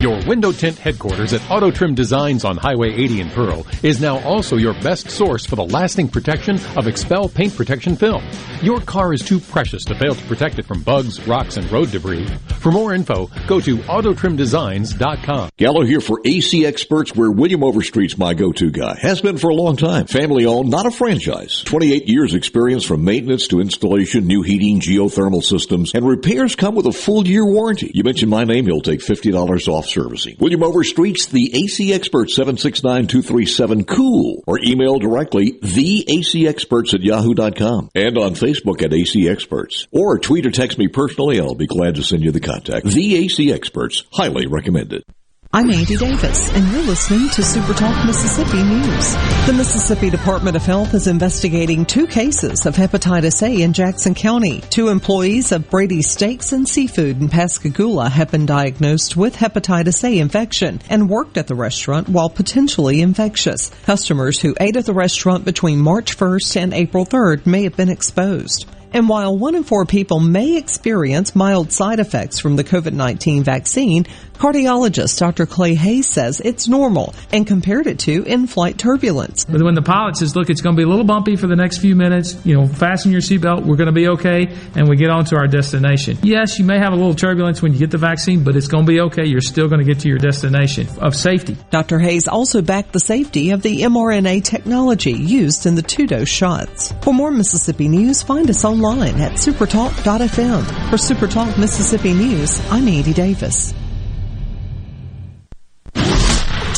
[0.00, 4.18] Your window tint headquarters at Auto Trim Designs on Highway 80 in Pearl is now
[4.20, 8.24] also your best source for the lasting protection of XPEL paint protection film.
[8.62, 11.90] Your car is too precious to fail to protect it from bugs, rocks, and road
[11.90, 12.26] debris.
[12.60, 15.50] For more info, go to autotrimdesigns.com.
[15.58, 18.96] Gallo here for AC Experts, where William Overstreet's my go-to guy.
[19.02, 20.06] Has been for a long time.
[20.06, 21.62] Family owned, not a franchise.
[21.64, 26.86] 28 years experience from maintenance to installation, new heating, geothermal systems, and repairs come with
[26.86, 27.90] a full year warranty.
[27.92, 30.36] You mention my name, he'll take $50 off servicing.
[30.40, 38.82] William Overstreet's the AC Expert 769-237-COOL or email directly theacexperts at yahoo.com and on Facebook
[38.82, 39.86] at AC Experts.
[39.92, 41.38] Or tweet or text me personally.
[41.40, 42.86] I'll be glad to send you the contact.
[42.86, 44.04] The AC Experts.
[44.12, 45.04] Highly recommended.
[45.52, 49.14] I'm Andy Davis, and you're listening to Super Talk Mississippi News.
[49.46, 54.60] The Mississippi Department of Health is investigating two cases of hepatitis A in Jackson County.
[54.70, 60.20] Two employees of Brady's Steaks and Seafood in Pascagoula have been diagnosed with hepatitis A
[60.20, 63.72] infection and worked at the restaurant while potentially infectious.
[63.86, 67.90] Customers who ate at the restaurant between March 1st and April 3rd may have been
[67.90, 68.66] exposed.
[68.92, 74.06] And while one in four people may experience mild side effects from the COVID-19 vaccine,
[74.40, 75.44] cardiologist Dr.
[75.44, 79.44] Clay Hayes says it's normal and compared it to in-flight turbulence.
[79.44, 81.56] But when the pilot says, look, it's going to be a little bumpy for the
[81.56, 84.96] next few minutes, you know, fasten your seatbelt, we're going to be okay, and we
[84.96, 86.16] get on to our destination.
[86.22, 88.86] Yes, you may have a little turbulence when you get the vaccine, but it's going
[88.86, 89.26] to be okay.
[89.26, 91.58] You're still going to get to your destination of safety.
[91.70, 91.98] Dr.
[91.98, 96.94] Hayes also backed the safety of the mRNA technology used in the two-dose shots.
[97.02, 100.64] For more Mississippi news, find us online at supertalk.fm.
[100.88, 103.74] For Supertalk Mississippi News, I'm Andy Davis.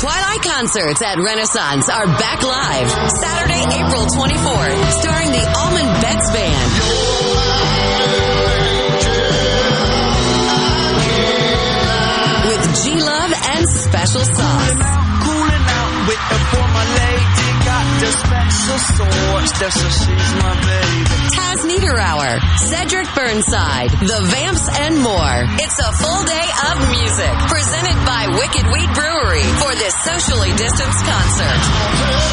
[0.03, 2.91] Twilight concerts at Renaissance are back live
[3.23, 6.73] Saturday, April 24th, starring the Allman Betts Band.
[12.49, 15.03] With G Love and Special Sauce.
[18.11, 21.23] Special sauce, that's so she's my baby.
[21.37, 25.45] Taz Niederauer, Cedric Burnside, The Vamps, and more.
[25.63, 31.05] It's a full day of music presented by Wicked Wheat Brewery for this socially distanced
[31.05, 32.32] concert.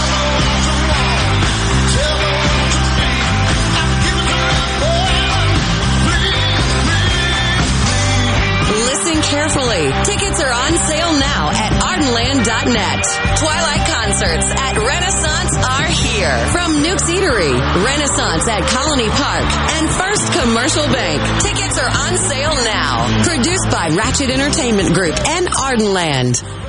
[9.30, 9.94] Carefully.
[10.04, 13.02] Tickets are on sale now at ardenland.net.
[13.38, 16.36] Twilight concerts at Renaissance are here.
[16.50, 17.54] From Nuke's Eatery,
[17.86, 19.46] Renaissance at Colony Park,
[19.78, 21.22] and First Commercial Bank.
[21.42, 23.24] Tickets are on sale now.
[23.24, 26.69] Produced by Ratchet Entertainment Group and Ardenland.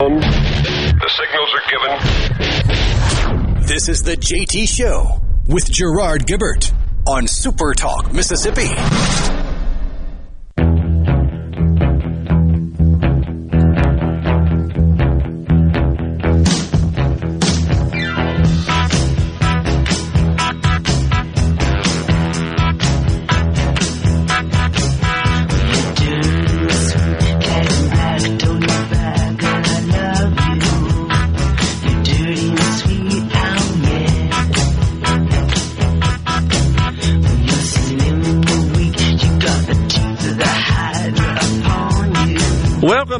[0.00, 3.66] The signals are given.
[3.66, 6.72] This is the JT Show with Gerard Gibert
[7.08, 8.68] on Super Talk Mississippi.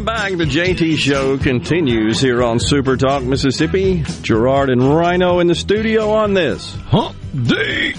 [0.09, 0.38] Back.
[0.38, 4.05] The JT Show continues here on Super Talk Mississippi.
[4.23, 7.92] Gerard and Rhino in the studio on this Hump Day.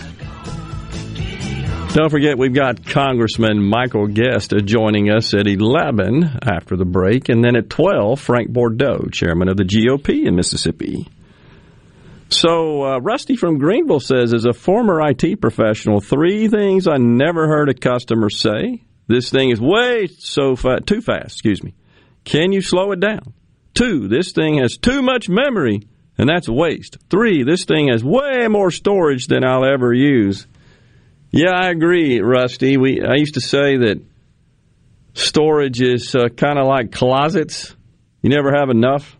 [1.93, 7.43] Don't forget, we've got Congressman Michael Guest joining us at 11 after the break, and
[7.43, 11.07] then at 12, Frank Bordeaux, chairman of the GOP in Mississippi.
[12.29, 17.47] So, uh, Rusty from Greenville says, as a former IT professional, three things I never
[17.47, 18.81] heard a customer say.
[19.07, 21.33] This thing is way so fa- too fast.
[21.33, 21.75] Excuse me.
[22.29, 23.33] Can you slow it down?
[23.73, 25.81] Two, this thing has too much memory,
[26.15, 26.97] and that's a waste.
[27.09, 30.45] Three, this thing has way more storage than I'll ever use.
[31.31, 32.77] Yeah, I agree, Rusty.
[32.77, 33.99] We I used to say that
[35.15, 37.75] storage is uh, kind of like closets.
[38.21, 39.17] You never have enough.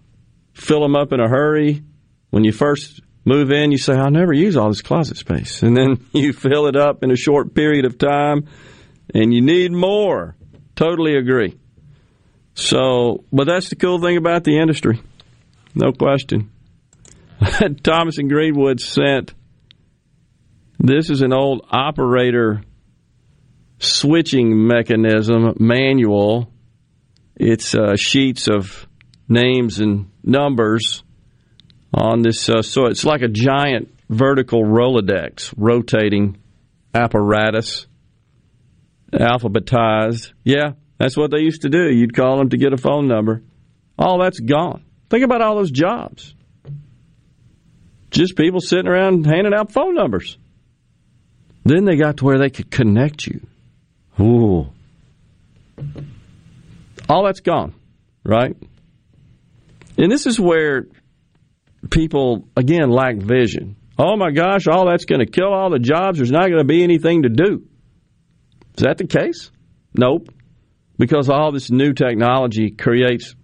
[0.54, 1.82] Fill them up in a hurry.
[2.30, 5.76] When you first move in, you say, "I'll never use all this closet space," and
[5.76, 8.48] then you fill it up in a short period of time
[9.16, 10.36] and you need more.
[10.76, 11.58] Totally agree.
[12.60, 15.02] So, but that's the cool thing about the industry.
[15.74, 16.52] No question.
[17.84, 19.34] Thomas and Greenwood sent
[20.78, 22.62] this is an old operator
[23.80, 26.52] switching mechanism manual.
[27.38, 28.88] It's uh, sheets of
[29.30, 31.04] names and numbers
[31.94, 32.50] on this.
[32.50, 36.38] Uh, so it's like a giant vertical Rolodex rotating
[36.94, 37.88] apparatus
[39.14, 40.34] alphabetized.
[40.44, 41.90] Yeah, that's what they used to do.
[41.90, 43.42] You'd call them to get a phone number.
[43.98, 44.84] All that's gone.
[45.10, 46.36] Think about all those jobs.
[48.12, 50.38] Just people sitting around handing out phone numbers.
[51.64, 53.48] Then they got to where they could connect you.
[54.20, 54.68] Ooh.
[57.08, 57.74] All that's gone,
[58.24, 58.56] right?
[59.98, 60.88] And this is where
[61.90, 63.78] people, again, lack vision.
[63.98, 66.18] Oh my gosh, all that's going to kill all the jobs.
[66.18, 67.68] There's not going to be anything to do.
[68.78, 69.52] Is that the case?
[69.94, 70.30] Nope.
[71.00, 73.36] Because all this new technology creates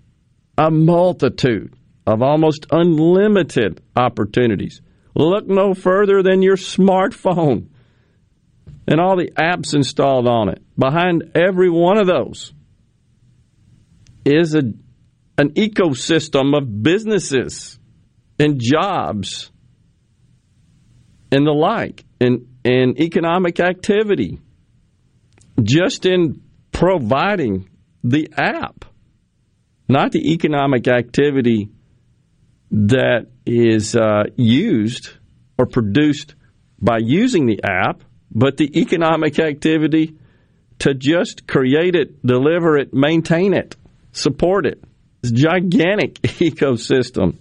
[0.57, 1.73] a multitude
[2.05, 4.81] of almost unlimited opportunities.
[5.15, 7.69] Look no further than your smartphone
[8.87, 10.61] and all the apps installed on it.
[10.77, 12.53] Behind every one of those
[14.23, 14.63] is a,
[15.37, 17.79] an ecosystem of businesses
[18.37, 19.51] and jobs
[21.31, 24.39] and the like, and, and economic activity
[25.61, 26.41] just in
[26.75, 27.69] providing
[28.03, 28.83] the app,
[29.87, 31.69] not the economic activity
[32.69, 35.11] that is uh, used
[35.57, 36.35] or produced
[36.81, 40.17] by using the app, but the economic activity
[40.79, 43.77] to just create it, deliver it, maintain it,
[44.11, 44.83] support it.
[45.23, 47.37] It's a gigantic ecosystem.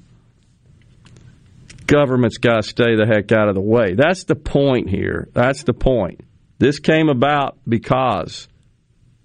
[1.88, 3.94] Government's got to stay the heck out of the way.
[3.94, 5.28] That's the point here.
[5.32, 6.20] That's the point.
[6.60, 8.46] This came about because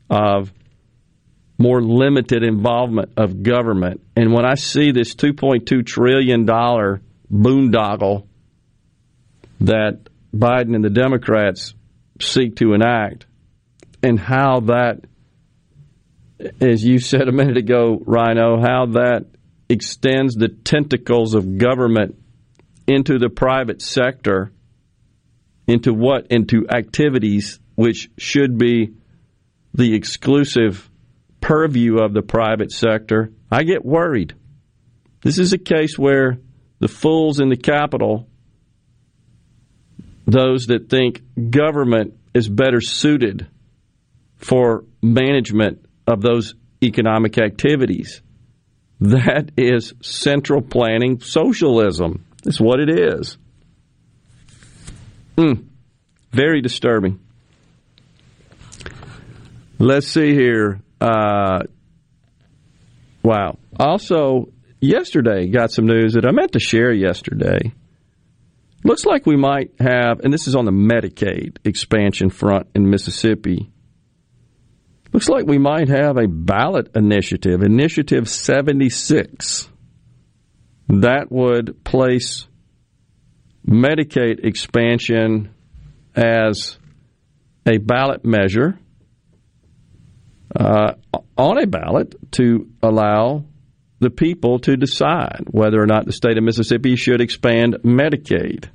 [0.10, 0.52] of
[1.58, 4.02] more limited involvement of government.
[4.16, 8.28] And when I see this $2.2 trillion boondoggle
[9.62, 10.00] that
[10.34, 11.74] Biden and the Democrats
[12.22, 13.26] seek to enact,
[14.02, 15.02] and how that,
[16.62, 19.26] as you said a minute ago, Rhino, how that
[19.68, 22.16] extends the tentacles of government
[22.88, 24.52] into the private sector,
[25.68, 26.28] into what?
[26.28, 28.94] Into activities which should be
[29.80, 30.90] the exclusive
[31.40, 34.34] purview of the private sector, I get worried.
[35.22, 36.38] This is a case where
[36.80, 38.28] the fools in the capital,
[40.28, 43.48] those that think government is better suited
[44.36, 48.22] for management of those economic activities,
[49.00, 52.26] that is central planning socialism.
[52.44, 53.38] That's what it is.
[55.38, 55.68] Mm,
[56.32, 57.22] very disturbing.
[59.82, 60.82] Let's see here.
[61.00, 61.62] Uh,
[63.24, 63.58] wow.
[63.80, 64.52] Also,
[64.82, 67.74] yesterday got some news that I meant to share yesterday.
[68.84, 73.72] Looks like we might have, and this is on the Medicaid expansion front in Mississippi.
[75.14, 79.70] Looks like we might have a ballot initiative, Initiative 76,
[80.90, 82.48] that would place
[83.66, 85.54] Medicaid expansion
[86.16, 86.78] as
[87.66, 88.78] a ballot measure
[90.56, 90.94] uh,
[91.38, 93.46] on a ballot to allow
[94.00, 98.70] the people to decide whether or not the state of Mississippi should expand Medicaid.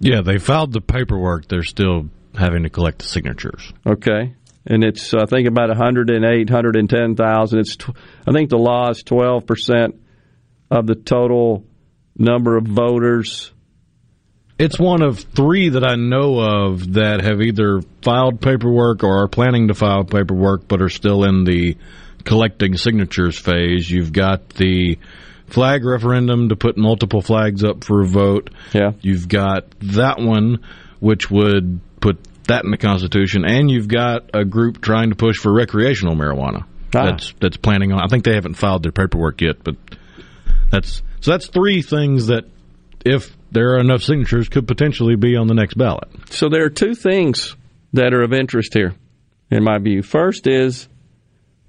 [0.00, 1.48] Yeah, they filed the paperwork.
[1.48, 3.72] They're still having to collect the signatures.
[3.86, 4.34] Okay.
[4.66, 7.58] And it's, I think, about 108, 110,000.
[7.58, 7.76] It's,
[8.26, 9.98] I think the law is 12%
[10.70, 11.64] of the total
[12.18, 13.52] number of voters.
[14.58, 19.28] It's one of three that I know of that have either filed paperwork or are
[19.28, 21.76] planning to file paperwork but are still in the
[22.24, 23.90] collecting signatures phase.
[23.90, 24.98] You've got the
[25.46, 28.50] flag referendum to put multiple flags up for a vote.
[28.72, 28.92] Yeah.
[29.02, 30.64] You've got that one,
[31.00, 35.36] which would put that in the Constitution, and you've got a group trying to push
[35.36, 36.64] for recreational marijuana.
[36.94, 37.10] Ah.
[37.10, 38.00] That's that's planning on.
[38.00, 39.76] I think they haven't filed their paperwork yet, but
[40.70, 42.44] that's so that's three things that,
[43.04, 46.08] if there are enough signatures, could potentially be on the next ballot.
[46.30, 47.56] So there are two things
[47.92, 48.94] that are of interest here,
[49.50, 50.02] in my view.
[50.02, 50.88] First is,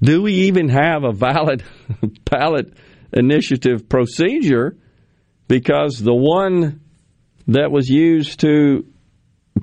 [0.01, 1.63] do we even have a valid
[2.25, 2.73] ballot
[3.13, 4.77] initiative procedure?
[5.47, 6.81] Because the one
[7.47, 8.85] that was used to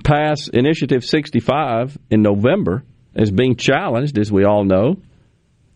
[0.03, 4.97] pass Initiative 65 in November is being challenged, as we all know,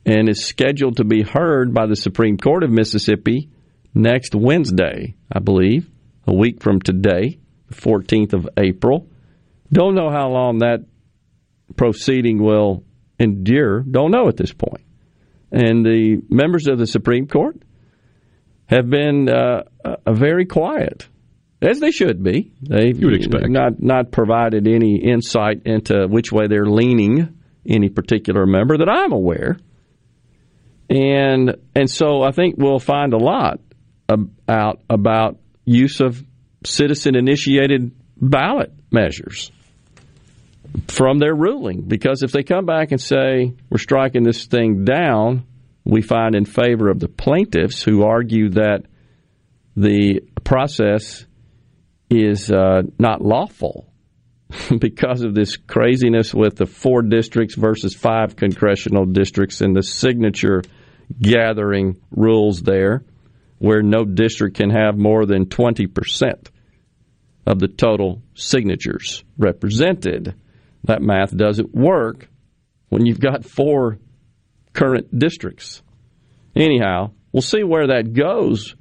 [0.05, 3.49] and is scheduled to be heard by the Supreme Court of Mississippi
[3.93, 5.89] next Wednesday, I believe,
[6.29, 9.07] a week from today, the 14th of April.
[9.71, 10.85] Don't know how long that
[11.75, 12.83] proceeding will
[13.19, 13.81] endure.
[13.81, 14.83] Don't know at this point.
[15.51, 17.57] And the members of the Supreme Court
[18.67, 21.07] have been uh, uh, very quiet,
[21.61, 22.53] as they should be.
[22.61, 23.49] They You would expect.
[23.49, 27.35] not not provided any insight into which way they're leaning.
[27.67, 29.57] Any particular member that I'm aware,
[30.89, 33.59] and and so I think we'll find a lot
[34.47, 35.37] out about
[35.69, 36.23] use of
[36.65, 39.51] citizen initiated ballot measures
[40.87, 41.81] from their ruling.
[41.81, 45.45] Because if they come back and say we're striking this thing down,
[45.85, 48.83] we find in favor of the plaintiffs who argue that
[49.75, 51.25] the process
[52.09, 53.91] is uh, not lawful
[54.79, 60.63] because of this craziness with the four districts versus five congressional districts and the signature
[61.21, 63.03] gathering rules there,
[63.59, 66.47] where no district can have more than 20%
[67.45, 70.35] of the total signatures represented.
[70.85, 72.27] That math doesn't work
[72.87, 73.99] when you've got four
[74.73, 75.81] current districts.
[76.55, 78.75] Anyhow, we'll see where that goes.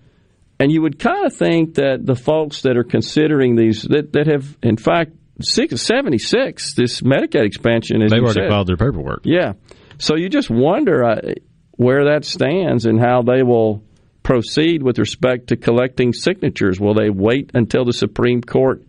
[0.61, 4.26] And you would kind of think that the folks that are considering these, that, that
[4.26, 8.11] have, in fact, six, 76, this Medicaid expansion, is.
[8.11, 9.20] They've already said, filed their paperwork.
[9.24, 9.53] yeah.
[9.99, 11.20] So you just wonder uh,
[11.72, 13.83] where that stands and how they will
[14.29, 16.79] proceed with respect to collecting signatures.
[16.79, 18.83] Will they wait until the Supreme Court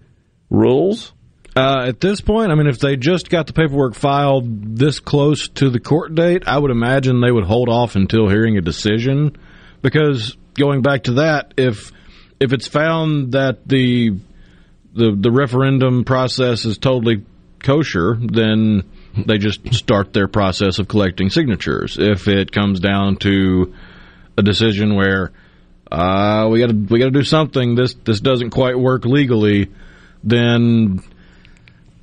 [0.50, 1.14] rules?
[1.56, 5.48] Uh, at this point, I mean, if they just got the paperwork filed this close
[5.48, 9.38] to the court date, I would imagine they would hold off until hearing a decision.
[9.82, 11.94] Because going back to that, if
[12.42, 14.20] if it's found that the
[14.94, 17.24] the the referendum process is totally
[17.60, 18.84] kosher, then
[19.16, 21.96] they just start their process of collecting signatures.
[21.98, 23.74] If it comes down to
[24.38, 25.32] a decision where
[25.92, 29.72] uh, we got to we got to do something, this this doesn't quite work legally,
[30.24, 31.02] then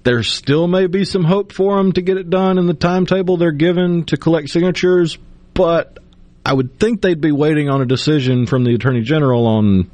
[0.02, 3.36] there still may be some hope for them to get it done in the timetable
[3.36, 5.18] they're given to collect signatures,
[5.52, 5.98] but
[6.44, 9.90] I would think they'd be waiting on a decision from the attorney general on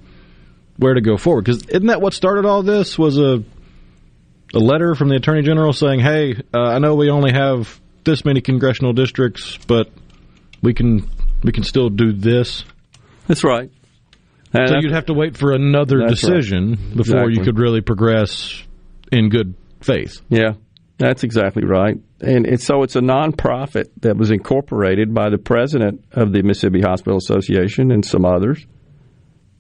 [0.77, 1.47] where to go forward.
[1.47, 2.99] Because isn't that what started all this?
[2.99, 3.43] Was a
[4.55, 8.25] a letter from the attorney general saying, "Hey, uh, I know we only have this
[8.25, 9.91] many congressional districts, but
[10.63, 11.09] we can
[11.43, 12.65] we can still do this."
[13.27, 13.71] That's right.
[14.53, 16.35] And so you'd have to wait for another That's right.
[16.35, 18.63] decision before you could really progress
[19.11, 20.21] in good faith.
[20.29, 20.55] Yeah,
[20.99, 21.97] that's exactly right.
[22.21, 26.83] And it's, so it's a nonprofit that was incorporated by the president of the Mississippi
[26.83, 28.65] Hospital Association and some others,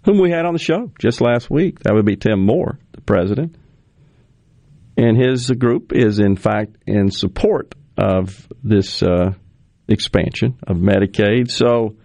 [0.04, 1.80] whom we had on the show just last week.
[1.80, 3.56] That would be Tim Moore, the president.
[4.96, 9.32] And his group is, in fact, in support of this uh,
[9.88, 11.50] expansion of Medicaid.
[11.50, 11.96] So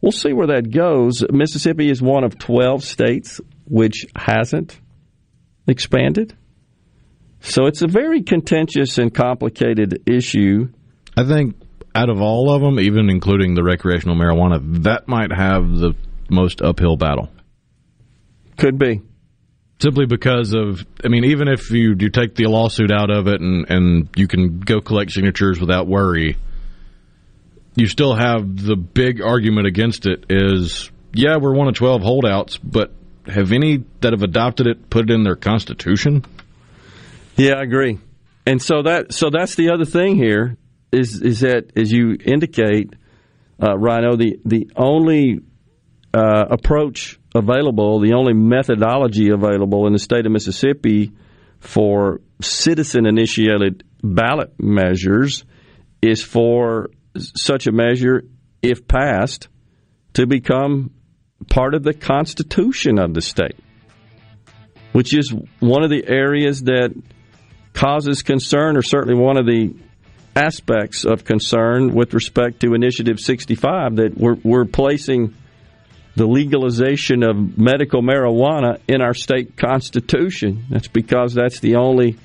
[0.00, 1.24] we'll see where that goes.
[1.30, 4.80] Mississippi is one of 12 states which hasn't
[5.66, 6.36] expanded.
[7.40, 10.68] So it's a very contentious and complicated issue.
[11.16, 11.56] I think
[11.94, 15.94] out of all of them, even including the recreational marijuana, that might have the
[16.30, 17.28] most uphill battle.
[18.56, 19.02] Could be.
[19.80, 23.40] Simply because of, I mean, even if you, you take the lawsuit out of it
[23.40, 26.36] and, and you can go collect signatures without worry,
[27.78, 32.58] you still have the big argument against it is, yeah, we're one of 12 holdouts,
[32.58, 32.92] but
[33.26, 36.24] have any that have adopted it put it in their constitution?
[37.36, 37.98] Yeah, I agree.
[38.46, 40.56] And so that so that's the other thing here
[40.90, 42.94] is is that as you indicate,
[43.62, 45.40] uh, Rhino, the the only
[46.14, 51.12] uh, approach available, the only methodology available in the state of Mississippi
[51.60, 55.44] for citizen initiated ballot measures
[56.00, 56.88] is for
[57.18, 58.24] such a measure,
[58.62, 59.48] if passed,
[60.14, 60.90] to become
[61.50, 63.56] part of the constitution of the state,
[64.92, 66.94] which is one of the areas that
[67.72, 69.74] causes concern, or certainly one of the
[70.34, 75.34] aspects of concern with respect to Initiative 65 that we're, we're placing
[76.16, 80.64] the legalization of medical marijuana in our state constitution.
[80.68, 82.18] That's because that's the only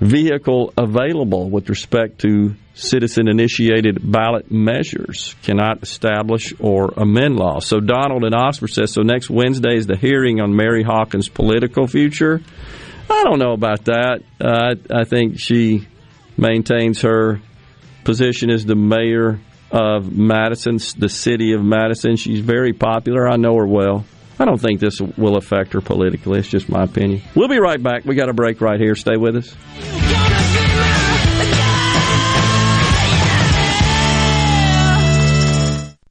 [0.00, 7.58] vehicle available with respect to citizen initiated ballot measures cannot establish or amend law.
[7.58, 11.86] So Donald in Oxford says so next Wednesday is the hearing on Mary Hawkins' political
[11.86, 12.40] future.
[13.10, 14.22] I don't know about that.
[14.40, 15.88] Uh, I, I think she
[16.36, 17.40] maintains her
[18.04, 19.40] position as the mayor
[19.70, 22.16] of Madison, the city of Madison.
[22.16, 23.28] She's very popular.
[23.28, 24.04] I know her well.
[24.38, 26.38] I don't think this will affect her politically.
[26.38, 27.22] It's just my opinion.
[27.34, 28.04] We'll be right back.
[28.04, 28.94] We got a break right here.
[28.94, 30.07] Stay with us.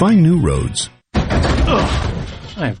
[0.00, 0.88] Find new roads.
[1.12, 2.80] I've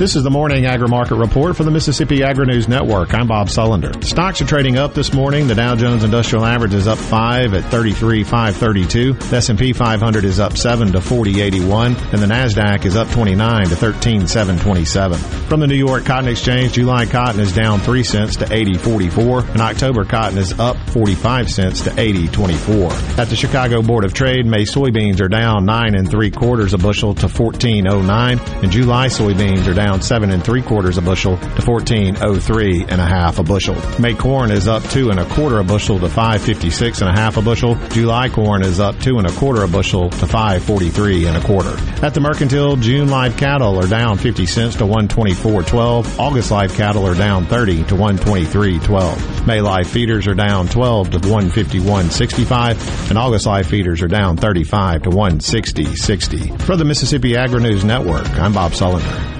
[0.00, 3.12] This is the morning agri-market report for the Mississippi Agri-News Network.
[3.12, 4.02] I'm Bob Sullender.
[4.02, 5.46] Stocks are trading up this morning.
[5.46, 9.12] The Dow Jones Industrial Average is up 5 at 33,532.
[9.12, 11.96] The S&P 500 is up 7 to 4081.
[11.96, 15.18] And the NASDAQ is up 29 to 13,727.
[15.18, 19.50] From the New York Cotton Exchange, July cotton is down 3 cents to 80.44.
[19.50, 23.18] And October cotton is up 45 cents to 80.24.
[23.18, 26.78] At the Chicago Board of Trade, May soybeans are down 9 and 3 quarters a
[26.78, 28.62] bushel to 14.09.
[28.62, 32.84] And July soybeans are down seven and three quarters a bushel to fourteen oh three
[32.88, 33.74] and a half a bushel.
[33.98, 37.10] May corn is up two and a quarter a bushel to five fifty six and
[37.10, 37.74] a half a bushel.
[37.88, 41.36] July corn is up two and a quarter a bushel to five forty three and
[41.36, 41.76] a quarter.
[42.04, 46.20] At the mercantile, June live cattle are down fifty cents to one twenty four twelve.
[46.20, 49.46] August live cattle are down thirty to one twenty three twelve.
[49.46, 52.78] May live feeders are down twelve to one fifty one sixty five,
[53.08, 56.48] and August live feeders are down thirty five to one sixty sixty.
[56.58, 59.39] For the Mississippi Agri News Network, I'm Bob Sullender.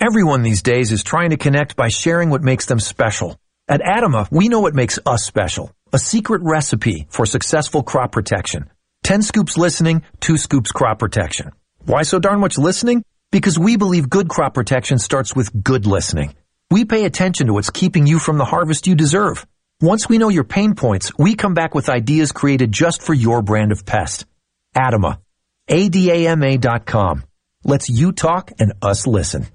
[0.00, 3.38] Everyone these days is trying to connect by sharing what makes them special.
[3.68, 5.72] At Adama, we know what makes us special.
[5.92, 8.70] A secret recipe for successful crop protection.
[9.04, 11.52] 10 scoops listening, 2 scoops crop protection.
[11.84, 13.04] Why so darn much listening?
[13.30, 16.34] Because we believe good crop protection starts with good listening.
[16.70, 19.46] We pay attention to what's keeping you from the harvest you deserve.
[19.80, 23.40] Once we know your pain points, we come back with ideas created just for your
[23.40, 24.26] brand of pest.
[24.76, 25.18] Adama.
[25.68, 27.24] A-D-A-M-A dot com.
[27.64, 29.46] Let's you talk and us listen.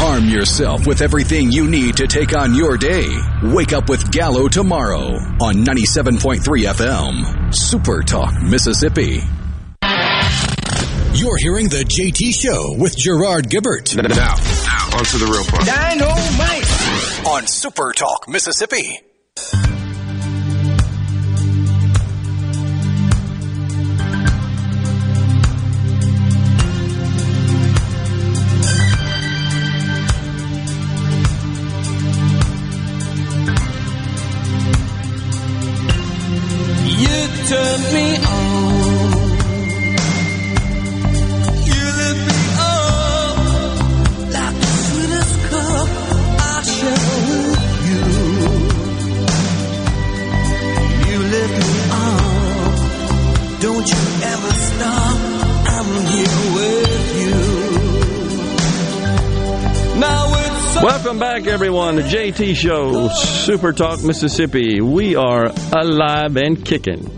[0.00, 3.08] Arm yourself with everything you need to take on your day.
[3.42, 7.52] Wake up with Gallo tomorrow on 97.3 FM.
[7.52, 9.20] Super Talk, Mississippi.
[11.14, 13.96] You're hearing the JT Show with Gerard Gibert.
[13.96, 15.66] Now, now, on to the real part.
[15.66, 17.26] Dynamite!
[17.26, 19.00] On Super Talk, Mississippi.
[37.48, 38.68] Turn me on.
[41.64, 43.36] You lift me up
[44.36, 45.88] like the sweetest cup
[46.38, 47.08] I share
[47.88, 48.04] you.
[51.08, 52.28] You lift me up.
[53.64, 55.18] Don't you ever stop.
[55.74, 57.38] I'm here with you.
[60.00, 61.96] Now it's Welcome back, everyone.
[61.96, 64.82] The JT Show, Super Talk, Mississippi.
[64.82, 67.17] We are alive and kicking.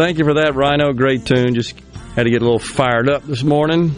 [0.00, 0.94] Thank you for that, Rhino.
[0.94, 1.54] Great tune.
[1.54, 1.78] Just
[2.16, 3.94] had to get a little fired up this morning.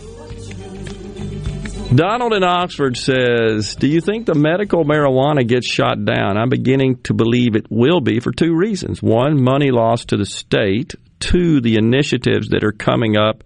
[1.94, 6.36] Donald in Oxford says, Do you think the medical marijuana gets shot down?
[6.36, 9.00] I'm beginning to believe it will be for two reasons.
[9.00, 10.96] One, money lost to the state.
[11.20, 13.44] Two, the initiatives that are coming up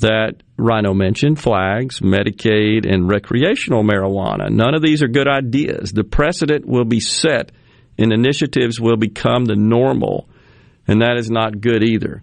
[0.00, 4.50] that Rhino mentioned flags, Medicaid, and recreational marijuana.
[4.50, 5.92] None of these are good ideas.
[5.92, 7.50] The precedent will be set,
[7.96, 10.28] and initiatives will become the normal
[10.86, 12.22] and that is not good either.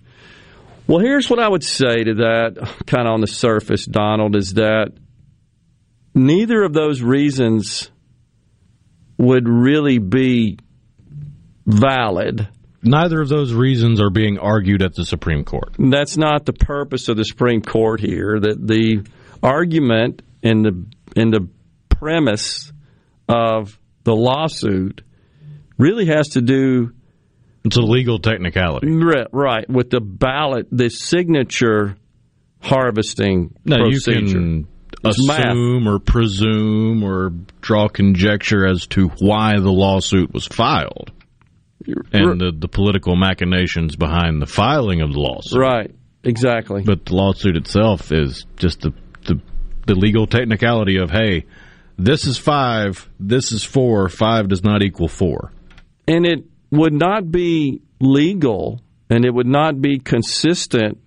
[0.87, 4.55] Well, here's what I would say to that, kind of on the surface, Donald, is
[4.55, 4.93] that
[6.15, 7.91] neither of those reasons
[9.17, 10.57] would really be
[11.65, 12.47] valid.
[12.81, 15.75] Neither of those reasons are being argued at the Supreme Court.
[15.77, 18.39] That's not the purpose of the Supreme Court here.
[18.39, 19.05] That the
[19.43, 20.85] argument in the
[21.15, 21.49] in the
[21.89, 22.71] premise
[23.27, 25.03] of the lawsuit
[25.77, 26.93] really has to do
[27.63, 28.87] it's a legal technicality.
[28.91, 31.97] Right, with the ballot, the signature
[32.61, 34.19] harvesting now, procedure.
[34.19, 34.67] you can
[35.03, 37.31] assume or presume or
[37.61, 41.11] draw conjecture as to why the lawsuit was filed
[42.11, 45.59] and the, the political machinations behind the filing of the lawsuit.
[45.59, 46.83] Right, exactly.
[46.83, 48.93] But the lawsuit itself is just the,
[49.25, 49.41] the,
[49.87, 51.45] the legal technicality of, hey,
[51.97, 55.51] this is five, this is four, five does not equal four.
[56.07, 60.99] And it would not be legal and it would not be consistent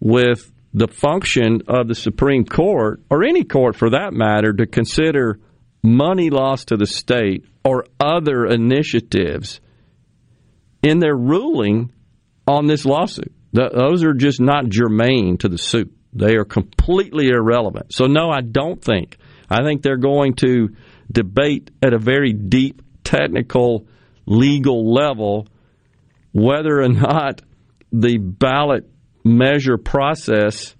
[0.00, 5.38] with the function of the Supreme Court, or any court for that matter, to consider
[5.82, 9.60] money lost to the state or other initiatives
[10.82, 11.92] in their ruling
[12.46, 13.32] on this lawsuit.
[13.54, 15.94] Th- those are just not germane to the suit.
[16.12, 17.92] They are completely irrelevant.
[17.92, 19.18] So, no, I don't think.
[19.48, 20.70] I think they're going to
[21.10, 23.86] debate at a very deep, technical,
[24.26, 25.46] legal level
[26.32, 27.42] whether or not
[27.92, 28.88] the ballot
[29.24, 30.74] measure process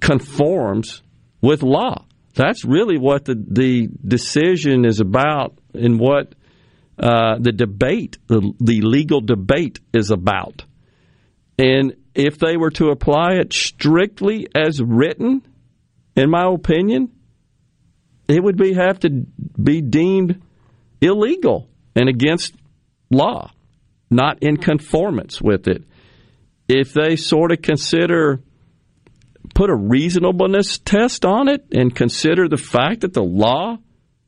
[0.00, 1.02] conforms
[1.40, 2.04] with law.
[2.34, 6.34] That's really what the, the decision is about and what
[6.98, 10.64] uh, the debate, the, the legal debate is about.
[11.58, 15.42] And if they were to apply it strictly as written,
[16.16, 17.12] in my opinion,
[18.28, 20.42] it would be have to be deemed
[21.00, 22.54] illegal and against
[23.14, 23.50] law,
[24.10, 25.84] not in conformance with it.
[26.68, 28.42] If they sort of consider
[29.54, 33.76] put a reasonableness test on it and consider the fact that the law,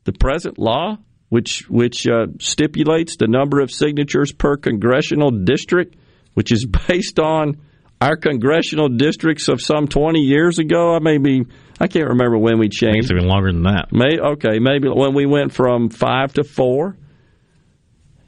[0.03, 0.97] the present law,
[1.29, 5.95] which which uh, stipulates the number of signatures per congressional district,
[6.33, 7.57] which is based on
[7.99, 10.95] our congressional districts of some 20 years ago.
[10.95, 11.45] I maybe
[11.79, 13.05] I can't remember when we changed.
[13.05, 13.91] It's even longer than that.
[13.91, 16.95] May okay, maybe when we went from five to four.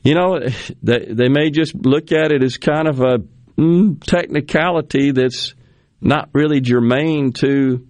[0.04, 0.40] You know,
[0.82, 3.20] they they may just look at it as kind of a
[3.58, 5.54] mm, technicality that's
[6.02, 7.86] not really germane to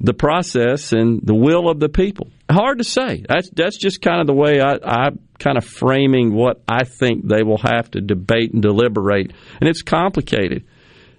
[0.00, 2.28] the process and the will of the people.
[2.48, 3.24] Hard to say.
[3.28, 7.26] That's that's just kind of the way I, I kind of framing what I think
[7.26, 10.64] they will have to debate and deliberate, and it's complicated.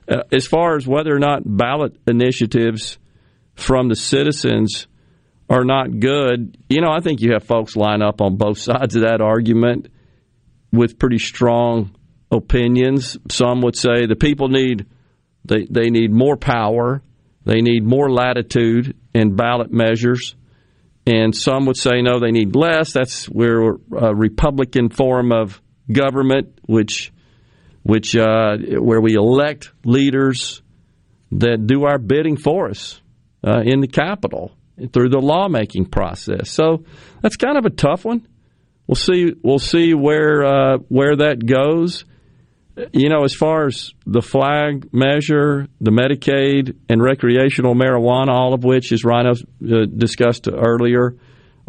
[0.07, 2.97] Uh, as far as whether or not ballot initiatives
[3.53, 4.87] from the citizens
[5.49, 8.95] are not good, you know, I think you have folks line up on both sides
[8.95, 9.89] of that argument
[10.71, 11.95] with pretty strong
[12.31, 13.17] opinions.
[13.29, 14.85] Some would say the people need
[15.45, 17.01] they they need more power,
[17.45, 20.35] they need more latitude in ballot measures,
[21.05, 22.93] and some would say no, they need less.
[22.93, 25.61] That's where a Republican form of
[25.91, 27.11] government, which
[27.83, 30.61] which uh, where we elect leaders
[31.31, 33.01] that do our bidding for us
[33.45, 34.51] uh, in the Capitol
[34.93, 36.49] through the lawmaking process.
[36.51, 36.83] So
[37.21, 38.27] that's kind of a tough one.
[38.89, 39.35] We'll see.
[39.43, 42.05] We'll see where uh, where that goes.
[42.91, 48.63] You know, as far as the flag measure, the Medicaid, and recreational marijuana, all of
[48.63, 51.15] which, as Rhino uh, discussed earlier,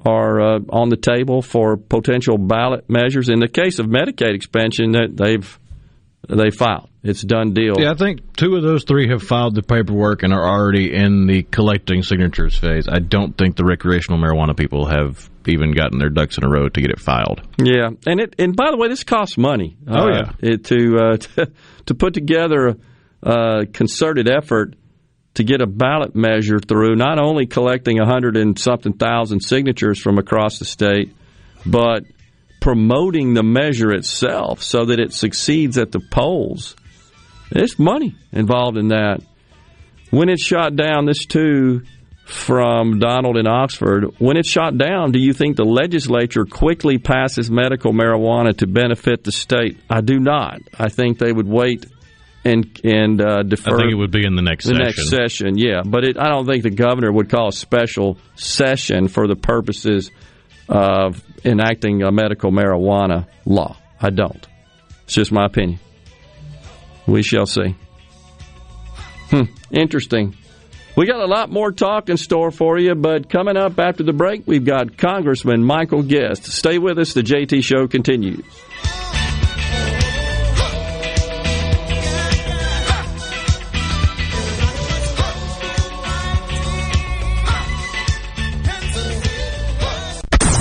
[0.03, 3.29] are uh, on the table for potential ballot measures.
[3.29, 5.59] In the case of Medicaid expansion, that they've
[6.29, 6.89] they filed.
[7.03, 7.81] It's done deal.
[7.81, 11.27] Yeah, I think two of those three have filed the paperwork and are already in
[11.27, 12.87] the collecting signatures phase.
[12.89, 16.68] I don't think the recreational marijuana people have even gotten their ducks in a row
[16.68, 17.41] to get it filed.
[17.59, 19.77] Yeah, and it and by the way, this costs money.
[19.89, 21.53] Oh uh, yeah, it, to, uh, to
[21.87, 22.77] to put together
[23.23, 24.75] a concerted effort
[25.35, 30.01] to get a ballot measure through, not only collecting a hundred and something thousand signatures
[30.01, 31.14] from across the state,
[31.64, 32.05] but
[32.61, 36.77] promoting the measure itself so that it succeeds at the polls.
[37.51, 39.21] There's money involved in that.
[40.11, 41.83] When it's shot down, this too
[42.27, 44.15] from Donald in Oxford.
[44.19, 49.25] When it's shot down, do you think the legislature quickly passes medical marijuana to benefit
[49.25, 49.79] the state?
[49.89, 50.61] I do not.
[50.79, 51.87] I think they would wait
[52.45, 53.75] and and uh, defer.
[53.75, 54.85] I think it would be in the next the session.
[54.85, 55.59] next session.
[55.59, 59.37] Yeah, but it, I don't think the governor would call a special session for the
[59.37, 60.11] purposes
[60.71, 63.77] of enacting a medical marijuana law.
[64.01, 64.47] I don't.
[65.05, 65.81] It's just my opinion.
[67.07, 67.75] We shall see.
[69.31, 70.37] Hmm, interesting.
[70.97, 74.12] We got a lot more talk in store for you, but coming up after the
[74.12, 76.47] break, we've got Congressman Michael Guest.
[76.47, 77.14] Stay with us.
[77.14, 78.45] The JT Show continues.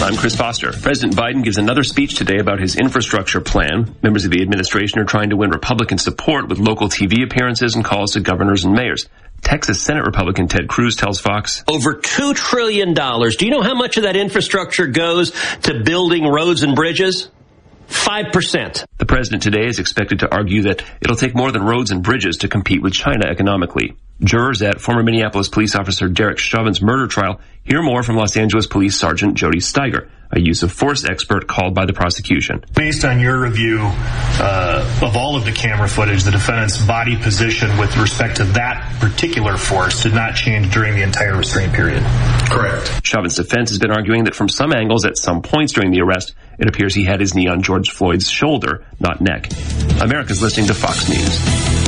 [0.00, 0.70] I'm Chris Foster.
[0.72, 3.96] President Biden gives another speech today about his infrastructure plan.
[4.00, 7.84] Members of the administration are trying to win Republican support with local TV appearances and
[7.84, 9.08] calls to governors and mayors.
[9.42, 12.94] Texas Senate Republican Ted Cruz tells Fox over $2 trillion.
[12.94, 15.32] Do you know how much of that infrastructure goes
[15.62, 17.28] to building roads and bridges?
[17.88, 18.84] 5%.
[18.98, 22.38] The president today is expected to argue that it'll take more than roads and bridges
[22.38, 23.96] to compete with China economically.
[24.20, 28.66] Jurors at former Minneapolis police officer Derek Chauvin's murder trial hear more from Los Angeles
[28.66, 32.64] Police Sergeant Jody Stiger, a use of force expert called by the prosecution.
[32.74, 37.76] Based on your review uh, of all of the camera footage, the defendant's body position
[37.78, 42.02] with respect to that particular force did not change during the entire restraint period.
[42.50, 43.00] Correct.
[43.04, 46.34] Chauvin's defense has been arguing that from some angles at some points during the arrest,
[46.58, 49.48] it appears he had his knee on George Floyd's shoulder, not neck.
[50.00, 51.87] America's listening to Fox News.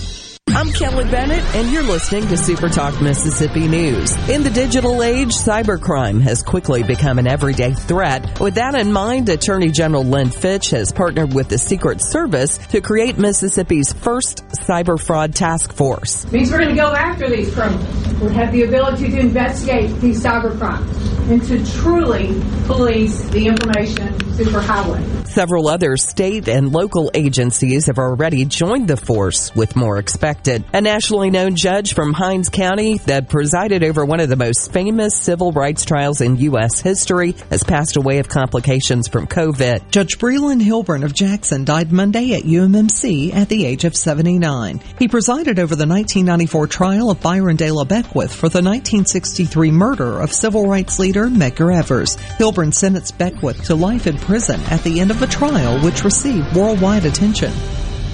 [0.49, 4.11] I'm Kelly Bennett, and you're listening to Super Talk Mississippi News.
[4.27, 8.39] In the digital age, cybercrime has quickly become an everyday threat.
[8.39, 12.81] With that in mind, Attorney General Lynn Fitch has partnered with the Secret Service to
[12.81, 16.25] create Mississippi's first cyber fraud task force.
[16.25, 18.21] It means we're going to go after these criminals.
[18.21, 20.95] We have the ability to investigate these cyber crimes
[21.29, 25.27] and to truly police the information superhighway.
[25.27, 30.30] Several other state and local agencies have already joined the force, with more expected.
[30.73, 35.15] A nationally known judge from Hinds County that presided over one of the most famous
[35.15, 36.79] civil rights trials in U.S.
[36.79, 39.91] history has passed away of complications from COVID.
[39.91, 44.81] Judge Breland Hilburn of Jackson died Monday at UMMC at the age of 79.
[44.97, 50.19] He presided over the 1994 trial of Byron De La Beckwith for the 1963 murder
[50.19, 52.15] of civil rights leader Medgar Evers.
[52.15, 56.55] Hilburn sentenced Beckwith to life in prison at the end of a trial which received
[56.55, 57.51] worldwide attention.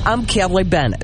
[0.05, 1.03] I'm Kelly Bennett.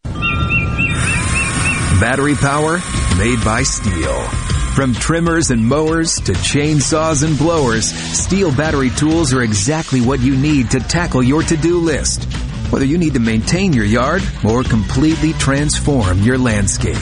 [2.01, 2.81] Battery power
[3.19, 4.27] made by STIHL.
[4.73, 10.35] From trimmers and mowers to chainsaws and blowers, STIHL battery tools are exactly what you
[10.35, 12.23] need to tackle your to-do list.
[12.71, 16.97] Whether you need to maintain your yard or completely transform your landscape.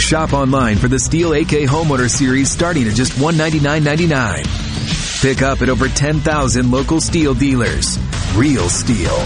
[0.00, 5.22] Shop online for the STIHL AK Homeowner Series starting at just $199.99.
[5.22, 7.96] Pick up at over 10,000 local STIHL dealers.
[8.34, 9.20] Real STIHL.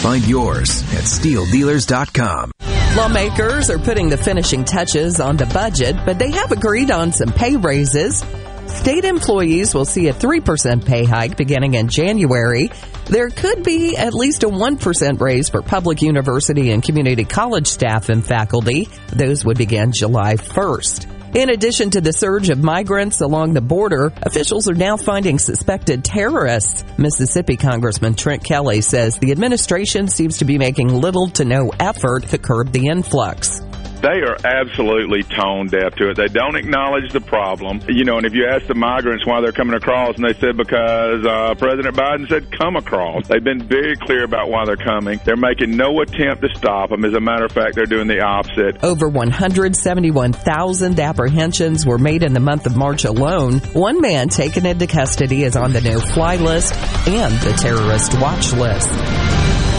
[0.00, 2.52] Find yours at stihldealers.com.
[2.96, 7.32] Lawmakers are putting the finishing touches on the budget, but they have agreed on some
[7.32, 8.24] pay raises.
[8.66, 12.68] State employees will see a 3% pay hike beginning in January.
[13.06, 18.08] There could be at least a 1% raise for public university and community college staff
[18.08, 18.88] and faculty.
[19.08, 21.19] Those would begin July 1st.
[21.32, 26.04] In addition to the surge of migrants along the border, officials are now finding suspected
[26.04, 26.84] terrorists.
[26.98, 32.24] Mississippi Congressman Trent Kelly says the administration seems to be making little to no effort
[32.30, 33.62] to curb the influx
[34.00, 36.16] they are absolutely tone deaf to it.
[36.16, 37.80] They don't acknowledge the problem.
[37.88, 40.56] You know, and if you ask the migrants why they're coming across, and they said
[40.56, 43.28] because uh, President Biden said come across.
[43.28, 45.20] They've been very clear about why they're coming.
[45.24, 47.04] They're making no attempt to stop them.
[47.04, 48.82] As a matter of fact, they're doing the opposite.
[48.82, 53.58] Over 171,000 apprehensions were made in the month of March alone.
[53.72, 56.74] One man taken into custody is on the no-fly list
[57.06, 58.88] and the terrorist watch list.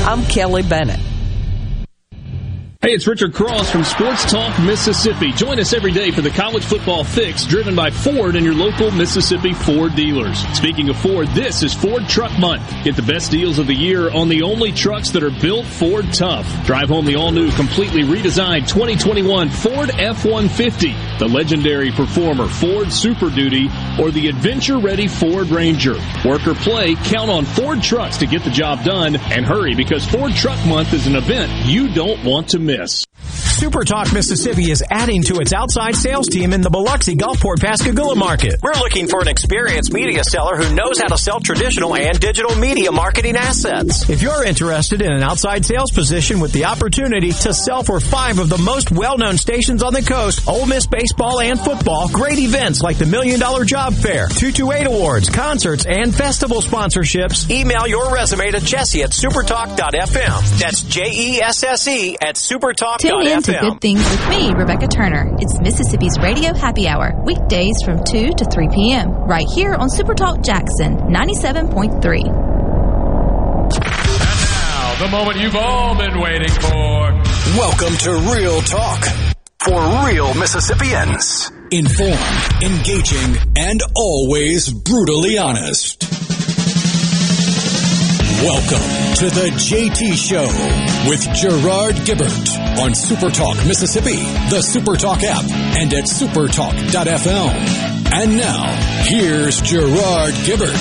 [0.06, 1.00] I'm Kelly Bennett.
[2.84, 5.32] Hey, it's Richard Cross from Sports Talk Mississippi.
[5.34, 8.90] Join us every day for the college football fix driven by Ford and your local
[8.90, 10.40] Mississippi Ford dealers.
[10.58, 12.64] Speaking of Ford, this is Ford Truck Month.
[12.84, 16.12] Get the best deals of the year on the only trucks that are built Ford
[16.12, 16.48] tough.
[16.66, 23.30] Drive home the all new, completely redesigned 2021 Ford F-150, the legendary performer Ford Super
[23.30, 23.70] Duty,
[24.00, 25.98] or the adventure ready Ford Ranger.
[26.26, 30.04] Work or play, count on Ford trucks to get the job done and hurry because
[30.04, 33.11] Ford Truck Month is an event you don't want to miss miss.
[33.52, 38.16] Super Talk Mississippi is adding to its outside sales team in the Biloxi Gulfport Pascagoula
[38.16, 38.60] market.
[38.64, 42.56] We're looking for an experienced media seller who knows how to sell traditional and digital
[42.56, 44.10] media marketing assets.
[44.10, 48.40] If you're interested in an outside sales position with the opportunity to sell for five
[48.40, 52.82] of the most well-known stations on the coast, Ole Miss baseball and football, great events
[52.82, 58.50] like the Million Dollar Job Fair, 228 Awards, concerts, and festival sponsorships, email your resume
[58.52, 60.60] to Jesse at supertalk.fm.
[60.60, 63.41] That's J-E-S-S-E at supertalk.fm.
[63.44, 65.36] Tune in to Good Things with me, Rebecca Turner.
[65.40, 69.10] It's Mississippi's Radio Happy Hour, weekdays from 2 to 3 p.m.
[69.12, 72.22] right here on Supertalk Jackson 97.3.
[72.22, 77.12] And Now, the moment you've all been waiting for.
[77.58, 79.04] Welcome to Real Talk
[79.64, 81.52] for real Mississippians.
[81.72, 86.41] Informed, engaging, and always brutally honest.
[88.42, 88.82] Welcome
[89.18, 90.48] to the JT Show
[91.08, 94.16] with Gerard Gibert on Supertalk Mississippi,
[94.50, 95.44] the Supertalk app,
[95.78, 97.52] and at supertalk.fm.
[98.12, 98.66] And now,
[99.04, 100.74] here's Gerard Gibert.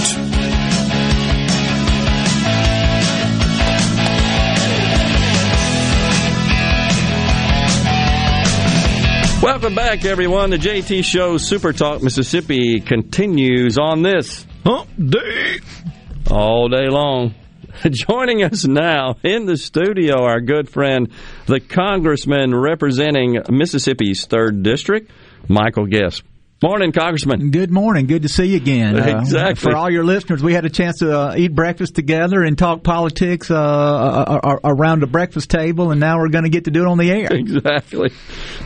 [9.43, 10.49] Welcome back, everyone.
[10.49, 15.59] The JT Show Super Talk Mississippi continues on this hump day
[16.31, 17.35] all day long.
[17.91, 21.11] Joining us now in the studio, our good friend,
[21.47, 25.11] the congressman representing Mississippi's 3rd District,
[25.49, 26.23] Michael Guest.
[26.63, 27.51] Morning, Congressman.
[27.53, 28.07] Good morning.
[28.07, 28.95] Good to see you again.
[28.95, 29.41] Exactly.
[29.41, 32.59] Uh, for all your listeners, we had a chance to uh, eat breakfast together and
[32.59, 36.71] talk politics uh, uh around the breakfast table, and now we're going to get to
[36.71, 37.29] do it on the air.
[37.41, 38.11] Exactly.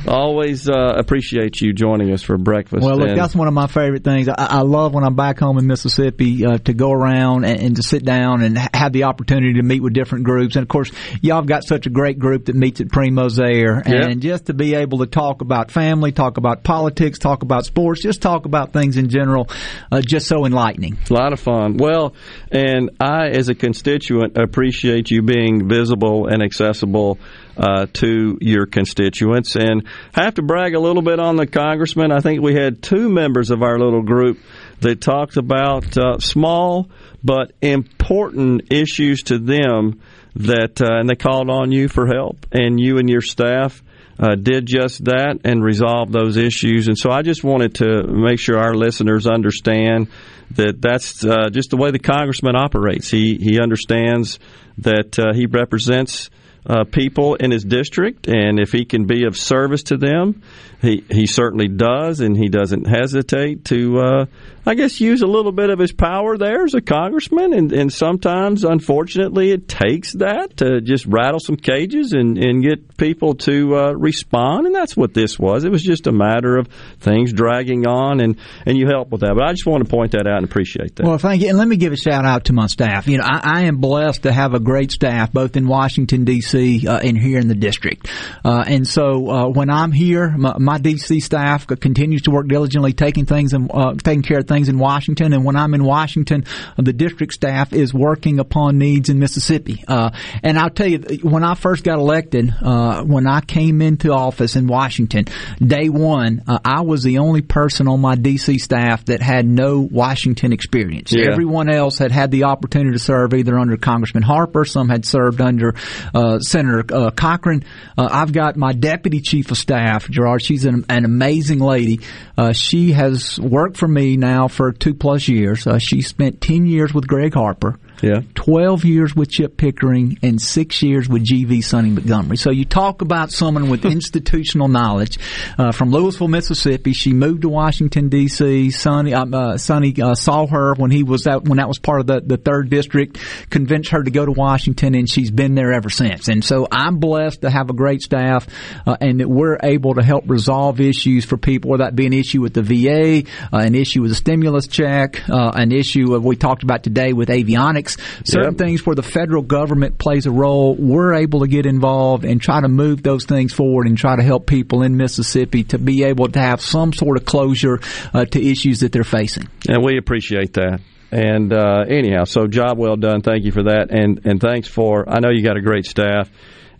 [0.09, 2.83] Always uh, appreciate you joining us for breakfast.
[2.85, 4.29] Well, look, and that's one of my favorite things.
[4.29, 7.77] I, I love when I'm back home in Mississippi uh, to go around and, and,
[7.77, 10.57] to sit down and have the opportunity to meet with different groups.
[10.57, 10.91] And of course,
[11.23, 14.55] y'all have got such a great group that meets at Primo's Air, and just to
[14.55, 18.47] be able to talk about family, talk about politics, talk about sports sports, just talk
[18.47, 19.47] about things in general,
[19.93, 20.97] uh, just so enlightening.
[21.11, 21.77] A lot of fun.
[21.77, 22.15] Well,
[22.51, 27.19] and I, as a constituent, appreciate you being visible and accessible.
[27.57, 29.55] Uh, to your constituents.
[29.55, 32.11] And I have to brag a little bit on the congressman.
[32.11, 34.41] I think we had two members of our little group
[34.81, 36.91] that talked about uh, small
[37.23, 40.01] but important issues to them
[40.35, 43.85] that, uh, and they called on you for help, and you and your staff
[44.19, 46.89] uh, did just that and resolved those issues.
[46.89, 50.09] And so I just wanted to make sure our listeners understand
[50.53, 53.11] that that's uh, just the way the congressman operates.
[53.11, 54.39] He he understands
[54.79, 56.31] that uh, he represents
[56.67, 60.43] uh, people in his district, and if he can be of service to them,
[60.85, 64.27] he he certainly does, and he doesn't hesitate to, uh,
[64.67, 67.93] I guess, use a little bit of his power there as a congressman, and, and
[67.93, 73.77] sometimes, unfortunately, it takes that to just rattle some cages and, and get people to
[73.77, 75.65] uh, respond, and that's what this was.
[75.65, 76.69] It was just a matter of
[77.01, 79.35] things dragging on, and and you help with that.
[79.35, 81.07] But I just want to point that out and appreciate that.
[81.07, 83.09] Well, thank you, and let me give a shout out to my staff.
[83.09, 86.87] You know, I, I am blessed to have a great staff both in Washington D.C.
[86.87, 88.09] Uh, and here in the district,
[88.45, 92.49] uh, and so uh, when I'm here, my, my my DC staff continues to work
[92.49, 95.33] diligently, taking things and uh, taking care of things in Washington.
[95.33, 96.45] And when I'm in Washington,
[96.77, 99.85] the district staff is working upon needs in Mississippi.
[99.87, 100.11] Uh,
[100.43, 104.57] and I'll tell you, when I first got elected, uh, when I came into office
[104.57, 105.27] in Washington,
[105.65, 109.79] day one, uh, I was the only person on my DC staff that had no
[109.79, 111.13] Washington experience.
[111.13, 111.31] Yeah.
[111.31, 115.41] Everyone else had had the opportunity to serve either under Congressman Harper, some had served
[115.41, 115.77] under
[116.13, 117.65] uh, Senator uh, Cochran.
[117.97, 120.43] I've got my deputy chief of staff, Gerard.
[120.43, 122.01] She's an, an amazing lady.
[122.37, 125.67] Uh, she has worked for me now for two plus years.
[125.67, 127.79] Uh, she spent 10 years with Gregg Harper.
[128.05, 128.21] Yeah.
[128.35, 131.63] 12 years with Chip Pickering and six years with G.V.
[131.63, 132.37] Sonny Montgomery.
[132.37, 135.19] So you talk about someone with institutional knowledge
[135.57, 136.93] uh, from Louisville, Mississippi.
[136.93, 138.73] She moved to Washington, D.C.
[138.73, 142.01] Sonny, uh, uh, Sonny uh, saw her when he was out, when that was part
[142.01, 145.73] of the, the third district, convinced her to go to Washington, and she's been there
[145.73, 146.29] ever since.
[146.29, 148.47] And so I'm blessed to have a great staff
[148.87, 152.13] uh, and that we're able to help resolve issues for people, whether that be an
[152.13, 156.37] issue with the VA, uh, an issue with a stimulus check, an issue of, we
[156.37, 157.94] talked about today with avionics
[158.25, 158.59] certain yep.
[158.59, 162.61] things where the federal government plays a role, we're able to get involved and try
[162.61, 166.29] to move those things forward and try to help people in Mississippi to be able
[166.29, 167.81] to have some sort of closure
[168.13, 169.49] uh, to issues that they're facing.
[169.69, 170.81] And we appreciate that.
[171.11, 173.21] And uh, anyhow, so job well done.
[173.23, 175.09] Thank you for that, and and thanks for.
[175.09, 176.29] I know you got a great staff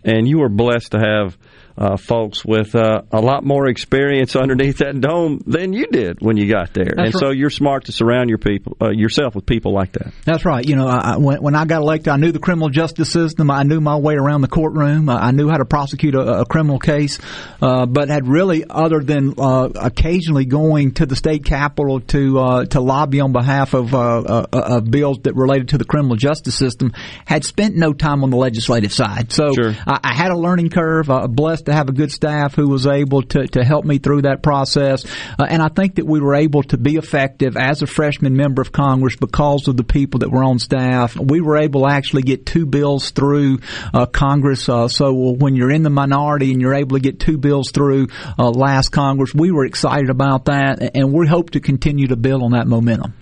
[0.05, 1.37] and you were blessed to have
[1.77, 6.37] uh, folks with uh, a lot more experience underneath that dome than you did when
[6.37, 9.45] you got there, That's and so you're smart to surround your people uh, yourself with
[9.45, 10.13] people like that.
[10.23, 10.65] That's right.
[10.65, 13.51] You know, I, when, when I got elected, I knew the criminal justice system.
[13.51, 15.09] I knew my way around the courtroom.
[15.09, 17.19] I, I knew how to prosecute a, a criminal case,
[17.61, 22.65] uh, but had really, other than uh, occasionally going to the state capitol to uh,
[22.65, 26.93] to lobby on behalf of of bills that related to the criminal justice system,
[27.25, 29.31] had spent no time on the legislative side.
[29.31, 29.51] So
[29.85, 31.09] I, I had a learning curve.
[31.09, 31.27] Uh,
[31.65, 34.41] blessed to have a good staff who was able to, to help me through that
[34.41, 35.05] process,
[35.39, 38.61] uh, and I think that we were able to be effective as a freshman member
[38.61, 41.15] of Congress because of the people that were on staff.
[41.15, 43.59] We were able to actually get two bills through
[43.93, 44.69] uh, Congress.
[44.69, 48.07] Uh, so when you're in the minority and you're able to get two bills through
[48.37, 52.43] uh, last Congress, we were excited about that, and we hope to continue to build
[52.43, 53.13] on that momentum.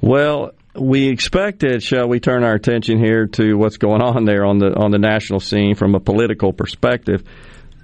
[0.00, 4.58] Well, we expected, shall we turn our attention here to what's going on there on
[4.58, 7.24] the on the national scene from a political perspective.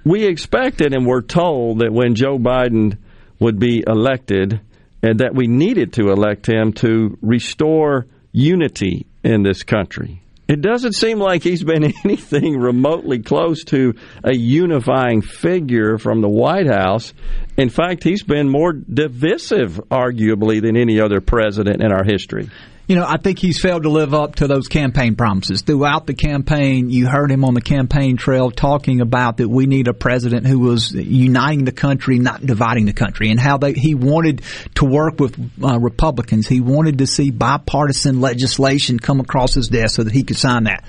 [0.05, 2.97] We expected and were told that when Joe Biden
[3.39, 4.61] would be elected
[5.01, 10.21] and that we needed to elect him to restore unity in this country.
[10.47, 16.29] It doesn't seem like he's been anything remotely close to a unifying figure from the
[16.29, 17.13] White House.
[17.57, 22.49] In fact, he's been more divisive, arguably, than any other president in our history.
[22.87, 25.63] You know, I think he's failed to live up to those campaign promises.
[25.63, 29.87] Throughout the campaign, you heard him on the campaign trail talking about that we need
[29.87, 33.95] a president who was uniting the country, not dividing the country, and how they, he
[33.95, 34.43] wanted
[34.75, 36.47] to work with uh, Republicans.
[36.47, 40.65] He wanted to see bipartisan legislation come across his desk so that he could sign
[40.65, 40.83] that.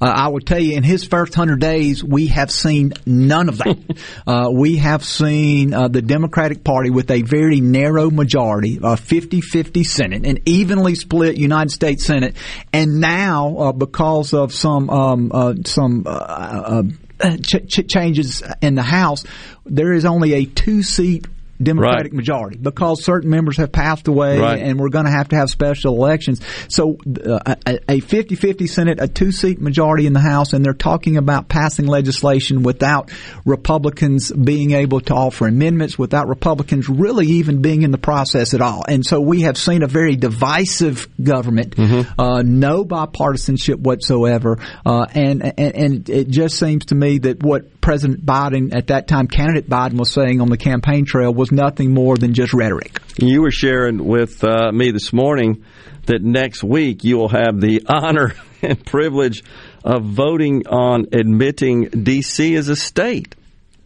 [0.00, 3.58] Uh, I will tell you, in his first hundred days, we have seen none of
[3.58, 3.76] that.
[4.26, 9.84] uh, we have seen uh, the Democratic Party with a very narrow majority, a 50-50
[9.84, 12.36] Senate, an evenly split United States Senate,
[12.72, 16.82] and now uh, because of some um, uh, some uh,
[17.20, 19.24] uh, ch- ch- changes in the House,
[19.64, 21.26] there is only a two-seat
[21.62, 24.60] Democratic majority because certain members have passed away Right.
[24.60, 26.40] and we're going to have to have special elections.
[26.68, 31.16] So uh, a a 50-50 Senate, a two-seat majority in the House, and they're talking
[31.16, 33.10] about passing legislation without
[33.44, 38.60] Republicans being able to offer amendments, without Republicans really even being in the process at
[38.60, 38.84] all.
[38.86, 45.42] And so we have seen a very divisive government, uh, no bipartisanship whatsoever, uh, and,
[45.58, 49.70] and and it just seems to me that what President Biden at that time, candidate
[49.70, 52.98] Biden was saying on the campaign trail was nothing more than just rhetoric.
[53.16, 55.64] You were sharing with uh, me this morning
[56.06, 59.44] that next week you will have the honor and privilege
[59.84, 62.56] of voting on admitting D.C.
[62.56, 63.36] as a state.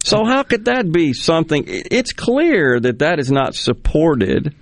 [0.02, 1.64] So, how could that be something?
[1.66, 4.54] It's clear that that is not supported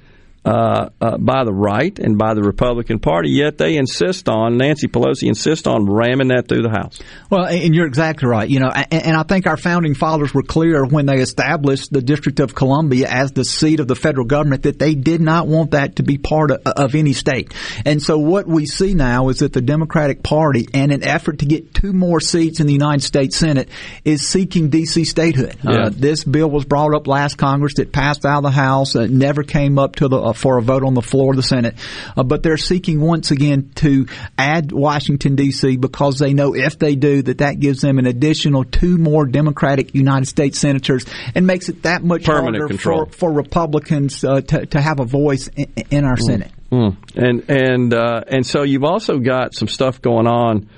[0.48, 4.88] uh, uh, by the right and by the Republican Party, yet they insist on, Nancy
[4.88, 6.98] Pelosi insists on ramming that through the House.
[7.28, 8.48] Well, and you're exactly right.
[8.48, 12.00] You know, and, and I think our founding fathers were clear when they established the
[12.00, 15.72] District of Columbia as the seat of the federal government that they did not want
[15.72, 17.52] that to be part of, of any state.
[17.84, 21.46] And so what we see now is that the Democratic Party, in an effort to
[21.46, 23.68] get two more seats in the United States Senate,
[24.02, 25.04] is seeking D.C.
[25.04, 25.58] statehood.
[25.62, 25.78] Yeah.
[25.78, 27.78] Uh, this bill was brought up last Congress.
[27.78, 28.94] It passed out of the House.
[28.94, 31.42] It never came up to the uh, for a vote on the floor of the
[31.42, 31.74] Senate.
[32.16, 35.76] Uh, but they're seeking once again to add Washington D.C.
[35.76, 39.94] because they know if they do that that gives them an additional two more Democratic
[39.94, 43.06] United States senators and makes it that much Permanent harder control.
[43.06, 46.50] for for Republicans uh, to to have a voice in, in our Senate.
[46.70, 46.96] Mm.
[47.16, 50.68] And and uh, and so you've also got some stuff going on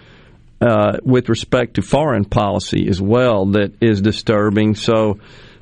[0.60, 4.74] uh, with respect to foreign policy as well that is disturbing.
[4.74, 5.18] So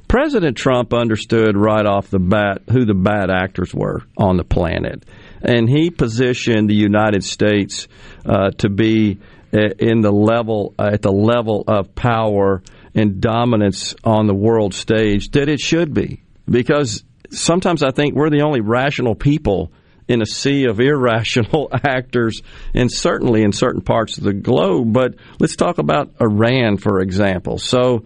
[0.09, 5.05] President Trump understood right off the bat who the bad actors were on the planet,
[5.43, 7.87] and he positioned the United States
[8.25, 9.19] uh, to be
[9.53, 12.63] uh, in the level at the level of power
[12.95, 18.31] and dominance on the world stage that it should be because sometimes I think we're
[18.31, 19.73] the only rational people
[20.09, 22.43] in a sea of irrational actors,
[22.75, 24.93] and certainly in certain parts of the globe.
[24.93, 27.59] But let's talk about Iran, for example.
[27.59, 28.05] So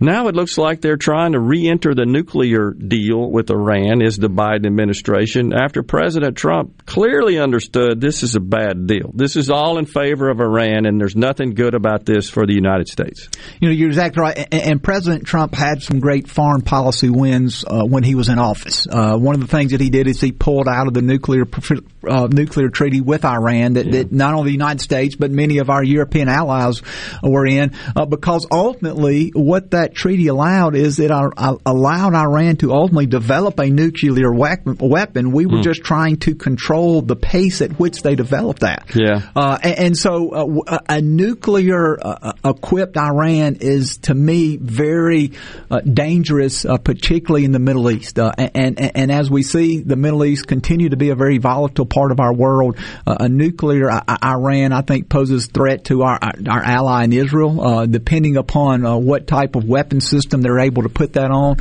[0.00, 4.16] now it looks like they're trying to re enter the nuclear deal with Iran, is
[4.16, 9.10] the Biden administration, after President Trump clearly understood this is a bad deal.
[9.14, 12.54] This is all in favor of Iran, and there's nothing good about this for the
[12.54, 13.28] United States.
[13.60, 14.48] You know, you're exactly right.
[14.52, 18.86] And, President Trump had some great foreign policy wins uh, when he was in office.
[18.90, 21.44] Uh, one of the things that he did is he pulled out of the nuclear
[22.06, 25.70] uh, nuclear treaty with Iran that, that not only the United States but many of
[25.70, 26.82] our European allies
[27.22, 32.72] were in, uh, because ultimately what that that treaty allowed is it allowed Iran to
[32.72, 35.30] ultimately develop a nuclear weapon.
[35.30, 35.62] We were mm.
[35.62, 38.90] just trying to control the pace at which they developed that.
[38.94, 39.20] Yeah.
[39.36, 45.32] Uh, and, and, so uh, a nuclear uh, equipped Iran is to me very
[45.70, 48.18] uh, dangerous, uh, particularly in the Middle East.
[48.18, 51.36] Uh, and, and, and as we see the Middle East continue to be a very
[51.36, 56.62] volatile part of our world, a nuclear Iran, I think, poses threat to our our
[56.62, 61.30] ally in Israel, depending upon what type of weapon system they're able to put that
[61.30, 61.56] on.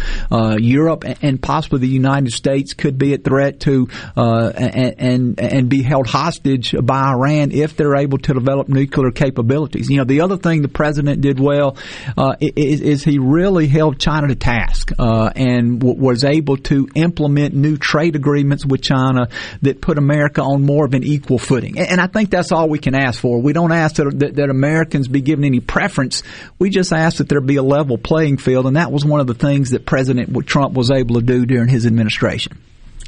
[0.60, 5.82] Europe and possibly the United States could be a threat to and, and and be
[5.82, 9.90] held hostage by Iran if they're able to develop nuclear capabilities.
[9.90, 11.78] You know, the other thing the president did well
[12.18, 16.88] uh, is, is, he really held China to task uh, and w- was able to
[16.96, 19.30] implement new trade agreements with China
[19.62, 21.78] that put America on more of an equal footing.
[21.78, 23.42] And, and I think that's all we can ask for.
[23.42, 26.24] We don't ask that, that, that Americans be given any preference.
[26.60, 29.28] We just ask that there be a level playing field, and that was one of
[29.28, 32.62] the things that President Trump was able to do during his administration.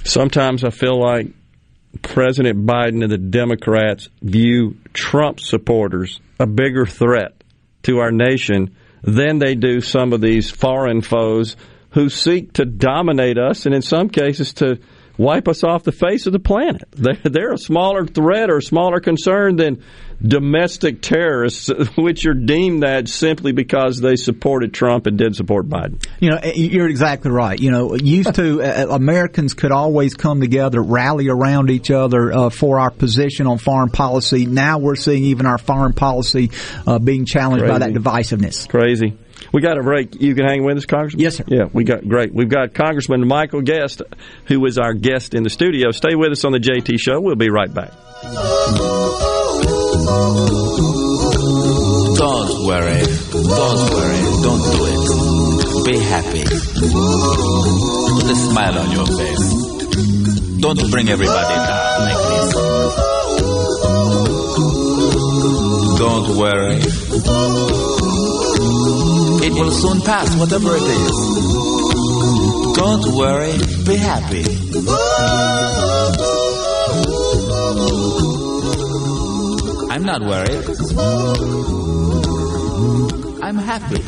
[0.03, 1.27] Sometimes I feel like
[2.01, 7.43] President Biden and the Democrats view Trump supporters a bigger threat
[7.83, 11.55] to our nation than they do some of these foreign foes
[11.91, 14.79] who seek to dominate us and in some cases to
[15.17, 16.83] wipe us off the face of the planet.
[16.91, 19.83] They're, a smaller threat or a smaller concern than
[20.21, 26.05] domestic terrorists, which are deemed that simply because they supported Trump and did support Biden.
[26.19, 27.59] You know, you're exactly right.
[27.59, 32.49] You know, used to uh, Americans could always come together, rally around each other uh,
[32.49, 34.45] for our position on foreign policy.
[34.45, 36.51] Now we're seeing even our foreign policy
[36.87, 37.79] uh, being challenged Crazy.
[37.79, 38.67] by that divisiveness.
[38.67, 39.17] Crazy.
[39.53, 40.21] We got a break.
[40.21, 41.21] You can hang with us, Congressman?
[41.21, 41.43] Yes, sir.
[41.47, 42.33] Yeah, we got great.
[42.33, 44.01] We've got Congressman Michael Guest,
[44.45, 45.91] who is our guest in the studio.
[45.91, 47.19] Stay with us on the JT Show.
[47.21, 47.91] We'll be right back.
[52.17, 53.01] Don't worry.
[53.31, 54.21] Don't worry.
[54.43, 55.85] Don't do it.
[55.85, 56.43] Be happy.
[56.43, 59.45] Put a smile on your face.
[60.59, 62.53] Don't bring everybody down like this.
[65.99, 67.94] Don't worry.
[69.45, 71.17] It will soon pass, whatever it is.
[72.75, 73.53] Don't worry.
[73.85, 74.43] Be happy.
[79.91, 80.65] I'm not worried.
[83.43, 84.01] I'm happy.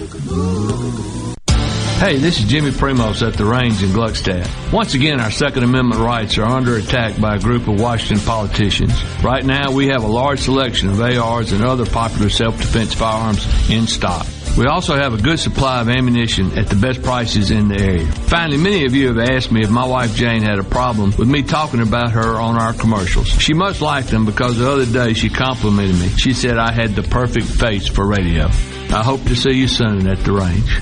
[2.00, 4.74] Hey, this is Jimmy Primos at the range in Gluckstadt.
[4.74, 8.94] Once again, our Second Amendment rights are under attack by a group of Washington politicians.
[9.24, 13.86] Right now, we have a large selection of ARs and other popular self-defense firearms in
[13.86, 14.26] stock.
[14.58, 18.08] We also have a good supply of ammunition at the best prices in the area.
[18.08, 21.28] Finally, many of you have asked me if my wife Jane had a problem with
[21.28, 23.28] me talking about her on our commercials.
[23.28, 26.10] She must like them because the other day she complimented me.
[26.10, 28.46] She said I had the perfect face for radio.
[28.90, 30.82] I hope to see you soon at the range.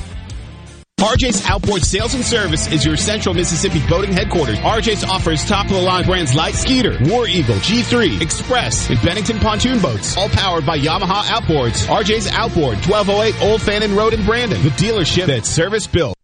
[1.05, 4.57] RJ's Outboard Sales and Service is your central Mississippi boating headquarters.
[4.57, 9.37] RJ's offers top of the line brands like Skeeter, War Eagle, G3, Xpress, and Bennington
[9.37, 11.85] pontoon boats, all powered by Yamaha Outboards.
[11.85, 16.15] RJ's Outboard, 1208 Old Fannin Road in Brandon, the dealership that's service built.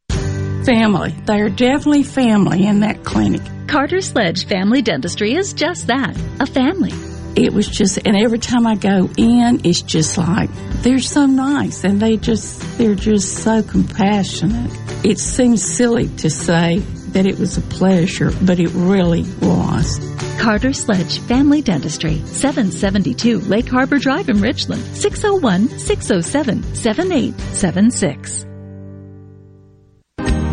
[0.65, 1.13] Family.
[1.27, 3.41] They're definitely family in that clinic.
[3.67, 6.91] Carter Sledge Family Dentistry is just that, a family
[7.35, 10.49] it was just, and every time I go in, it's just like,
[10.81, 14.71] they're so nice and they just, they're just so compassionate.
[15.05, 16.79] It seems silly to say
[17.13, 19.99] that it was a pleasure, but it really was.
[20.39, 28.45] Carter Sledge Family Dentistry, 772 Lake Harbor Drive in Richland, 601 607 7876.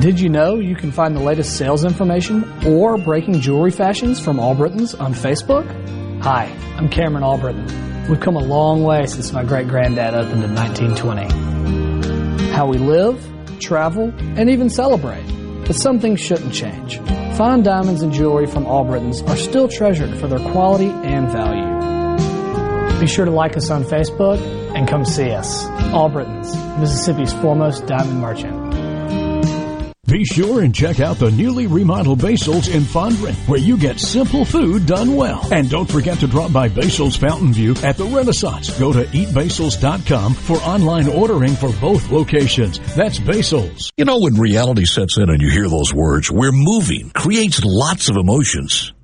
[0.01, 4.39] Did you know you can find the latest sales information or breaking jewelry fashions from
[4.39, 5.67] Albritton's on Facebook?
[6.23, 6.47] Hi,
[6.77, 8.09] I'm Cameron Albritton.
[8.09, 12.51] We've come a long way since my great granddad opened in 1920.
[12.51, 13.25] How we live,
[13.61, 15.25] travel, and even celebrate.
[15.65, 16.99] But some things shouldn't change.
[17.37, 22.99] Fine diamonds and jewelry from Albritton's are still treasured for their quality and value.
[22.99, 24.41] Be sure to like us on Facebook
[24.75, 25.67] and come see us.
[25.95, 28.68] Albritton's, Mississippi's foremost diamond merchant.
[30.09, 34.43] Be sure and check out the newly remodeled Basil's in Fondren, where you get simple
[34.43, 35.47] food done well.
[35.53, 38.71] And don't forget to drop by Basil's Fountain View at the Renaissance.
[38.79, 42.79] Go to eatbasils.com for online ordering for both locations.
[42.97, 43.91] That's Basil's.
[43.99, 48.09] You know, when reality sets in and you hear those words, we're moving, creates lots
[48.09, 48.95] of emotions.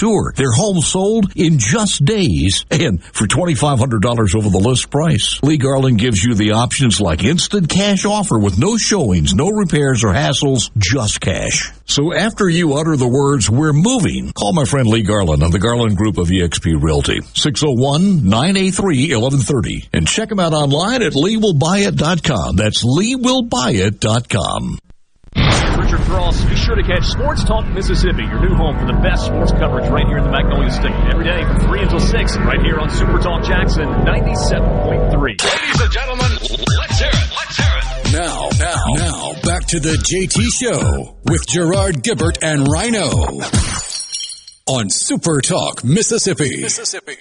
[0.00, 0.32] tour.
[0.34, 5.42] Their home sold in just days and for $2,500 over the list price.
[5.42, 10.02] Lee Garland gives you the options like instant cash offer with no showings, no repairs
[10.02, 11.70] or hassles, just cash.
[11.84, 15.58] So after you utter the words, we're moving, call my friend Lee Garland on the
[15.58, 22.56] Garland Group of eXp Realty, 601-983-1130 and check him out online at leewillbuyit.com.
[22.56, 24.78] That's leewillbuyit.com.
[25.90, 26.44] Richard Cross.
[26.44, 29.88] Be sure to catch Sports Talk Mississippi, your new home for the best sports coverage
[29.90, 30.94] right here in the Magnolia State.
[31.10, 35.42] Every day from 3 until 6, right here on Super Talk Jackson 97.3.
[35.42, 37.30] Ladies and gentlemen, let's hear it.
[37.34, 38.12] Let's hear it.
[38.12, 43.10] Now, now, now, back to the JT Show with Gerard Gibert and Rhino
[44.66, 46.60] on Super Talk Mississippi.
[46.60, 47.16] Mississippi.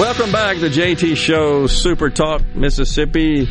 [0.00, 3.46] Welcome back to JT Show Super Talk Mississippi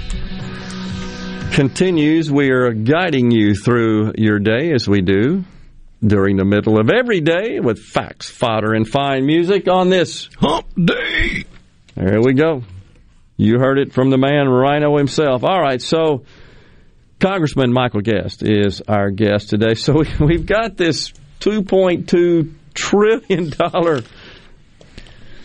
[1.51, 2.31] continues.
[2.31, 5.43] We are guiding you through your day as we do
[6.03, 10.65] during the middle of every day with facts, fodder, and fine music on this hump
[10.73, 11.45] day.
[11.93, 12.63] There we go.
[13.37, 15.43] You heard it from the man Rhino himself.
[15.43, 16.25] All right, so
[17.19, 19.75] Congressman Michael Guest is our guest today.
[19.75, 23.51] So we've got this $2.2 trillion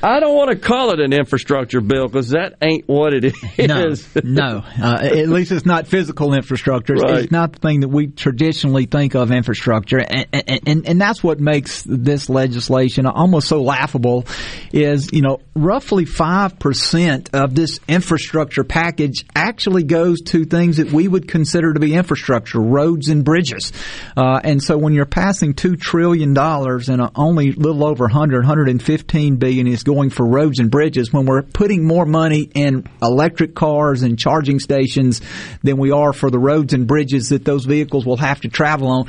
[0.04, 3.34] I don't want to call it an infrastructure bill because that ain't what it is.
[3.58, 4.64] No, no.
[4.82, 6.92] Uh, at least it's not physical infrastructure.
[6.92, 7.20] Right.
[7.20, 11.40] It's not the thing that we traditionally think of infrastructure, and, and and that's what
[11.40, 14.26] makes this legislation almost so laughable.
[14.72, 20.92] Is you know roughly five percent of this infrastructure package actually goes to things that
[20.92, 23.72] we would consider to be infrastructure, roads and bridges,
[24.18, 28.40] uh, and so when you're passing two trillion dollars and only a little over 100,
[28.40, 32.88] 115 billion is going going for roads and bridges when we're putting more money in
[33.00, 35.20] electric cars and charging stations
[35.62, 38.88] than we are for the roads and bridges that those vehicles will have to travel
[38.88, 39.06] on.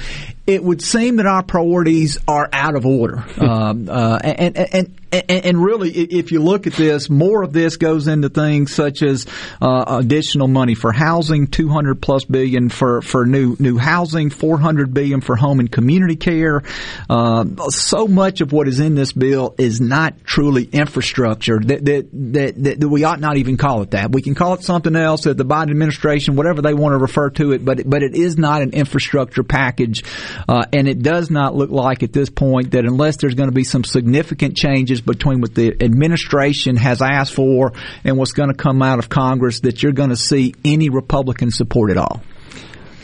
[0.47, 3.23] It would seem that our priorities are out of order.
[3.39, 7.77] um, uh, and, and, and, and, really, if you look at this, more of this
[7.77, 9.25] goes into things such as
[9.61, 15.21] uh, additional money for housing, 200 plus billion for, for new new housing, 400 billion
[15.21, 16.63] for home and community care.
[17.09, 22.09] Uh, so much of what is in this bill is not truly infrastructure that, that,
[22.33, 24.11] that, that, we ought not even call it that.
[24.11, 27.29] We can call it something else that the Biden administration, whatever they want to refer
[27.31, 30.03] to it, but, but it is not an infrastructure package.
[30.47, 33.55] Uh, and it does not look like at this point that unless there's going to
[33.55, 38.55] be some significant changes between what the administration has asked for and what's going to
[38.55, 42.21] come out of Congress, that you're going to see any Republican support at all.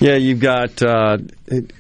[0.01, 1.19] Yeah, you've got uh,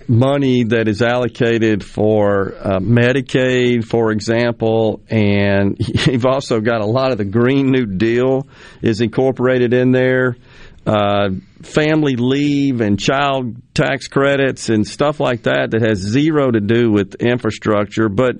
[0.07, 7.11] money that is allocated for uh, Medicaid, for example, and you've also got a lot
[7.11, 8.47] of the Green New Deal
[8.83, 10.37] is incorporated in there.
[10.85, 11.29] Uh,
[11.61, 16.91] family leave and child tax credits and stuff like that that has zero to do
[16.91, 18.37] with infrastructure, but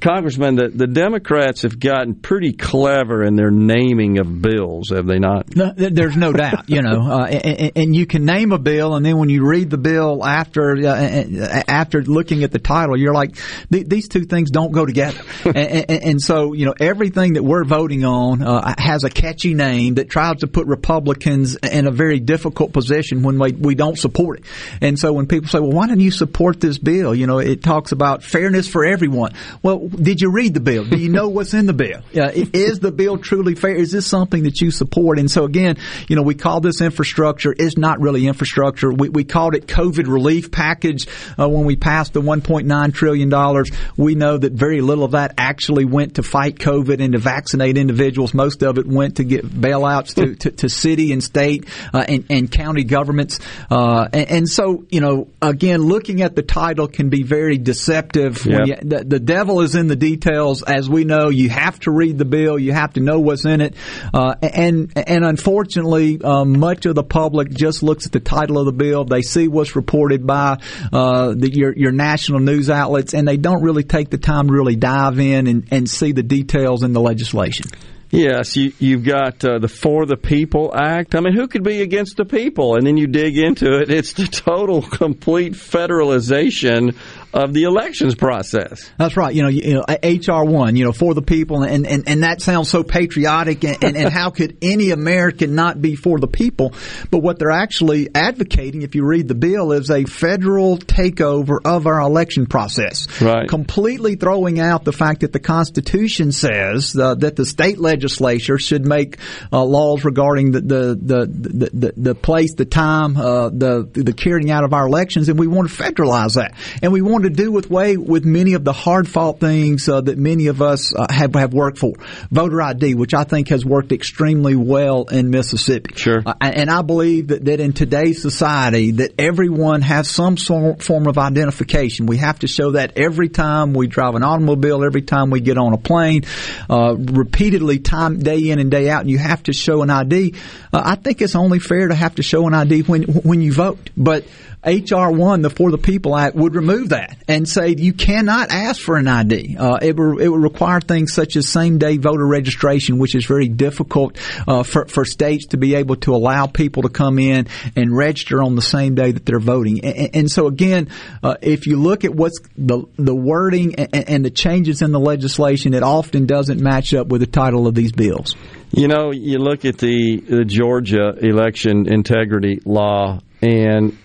[0.00, 5.18] Congressman, the, the Democrats have gotten pretty clever in their naming of bills, have they
[5.18, 5.54] not?
[5.56, 9.04] No, there's no doubt, you know, uh, and, and, you can name a bill, and
[9.04, 13.36] then when you read the bill after uh, after looking at the title, you're like,
[13.70, 15.20] these two things don't go together.
[15.44, 19.54] and, and, and, so, you know, everything that we're voting on uh, has a catchy
[19.54, 23.98] name that tries to put Republicans in a very difficult position when we, we don't
[23.98, 24.44] support it.
[24.80, 27.14] And so when people say, well, why don't you support this bill?
[27.14, 29.32] You know, it talks about fairness for everyone.
[29.62, 30.84] Well, did you read the bill?
[30.84, 32.02] Do you know what's in the bill?
[32.14, 33.74] Uh, is the bill truly fair?
[33.74, 35.18] Is this something that you support?
[35.18, 35.76] And so again,
[36.08, 37.54] you know, we call this infrastructure.
[37.56, 38.90] It's not really infrastructure.
[38.90, 41.06] We, we called it COVID relief package
[41.38, 43.70] uh, when we passed the 1.9 trillion dollars.
[43.96, 47.76] We know that very little of that actually went to fight COVID and to vaccinate
[47.76, 48.32] individuals.
[48.32, 52.26] Most of it went to get bailouts to, to, to city and state uh, and,
[52.30, 53.40] and, county governments.
[53.70, 58.46] Uh, and, and, so, you know, again, looking at the title can be very deceptive.
[58.46, 58.66] Yep.
[58.66, 60.62] You, the, the devil is in the details.
[60.62, 63.60] As we know, you have to read the bill, you have to know what's in
[63.60, 63.74] it,
[64.12, 68.66] uh, and and unfortunately, um, much of the public just looks at the title of
[68.66, 69.04] the bill.
[69.04, 70.58] They see what's reported by
[70.92, 74.52] uh, the, your your national news outlets, and they don't really take the time to
[74.52, 77.66] really dive in and, and see the details in the legislation.
[78.14, 81.16] Yes, you, you've got uh, the For the People Act.
[81.16, 82.76] I mean, who could be against the people?
[82.76, 86.94] And then you dig into it, it's the total, complete federalization
[87.34, 88.88] of the elections process.
[88.96, 89.34] That's right.
[89.34, 92.40] You know, you know HR one, you know, for the people, and, and, and that
[92.40, 93.64] sounds so patriotic.
[93.64, 96.74] And, and, and how could any American not be for the people?
[97.10, 101.88] But what they're actually advocating, if you read the bill, is a federal takeover of
[101.88, 103.20] our election process.
[103.20, 103.48] Right.
[103.48, 108.86] Completely throwing out the fact that the Constitution says uh, that the state legislature should
[108.86, 109.18] make
[109.52, 114.12] uh, laws regarding the the, the the, the, the place, the time, uh, the the
[114.12, 117.30] carrying out of our elections, and we want to federalize that, and we want to
[117.30, 120.94] do with way with many of the hard fought things uh, that many of us
[120.94, 121.94] uh, have have worked for.
[122.30, 125.94] Voter ID, which I think has worked extremely well in Mississippi.
[125.96, 126.22] Sure.
[126.24, 131.06] Uh, and I believe that, that in today's society that everyone has some sort, form
[131.06, 132.06] of identification.
[132.06, 135.58] We have to show that every time we drive an automobile, every time we get
[135.58, 136.24] on a plane,
[136.70, 139.02] uh, repeatedly, time day in and day out.
[139.02, 140.34] And you have to show an ID.
[140.72, 143.52] Uh, I think it's only fair to have to show an ID when when you
[143.52, 144.24] vote, but.
[144.64, 148.80] HR one, the For the People Act, would remove that and say you cannot ask
[148.80, 149.56] for an ID.
[149.56, 153.26] Uh, it, would, it would require things such as same day voter registration, which is
[153.26, 154.16] very difficult
[154.48, 157.46] uh, for for states to be able to allow people to come in
[157.76, 159.84] and register on the same day that they're voting.
[159.84, 160.88] And, and so again,
[161.22, 165.00] uh, if you look at what's the the wording and, and the changes in the
[165.00, 168.34] legislation, it often doesn't match up with the title of these bills.
[168.76, 173.96] You know, you look at the, the Georgia election integrity law, and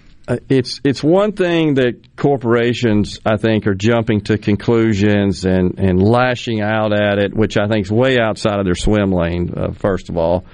[0.47, 6.61] it's it's one thing that corporations I think are jumping to conclusions and and lashing
[6.61, 9.53] out at it, which I think is way outside of their swim lane.
[9.55, 10.45] Uh, first of all,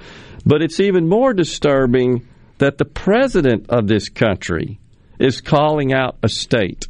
[0.44, 2.26] but it's even more disturbing
[2.58, 4.78] that the president of this country
[5.18, 6.88] is calling out a state.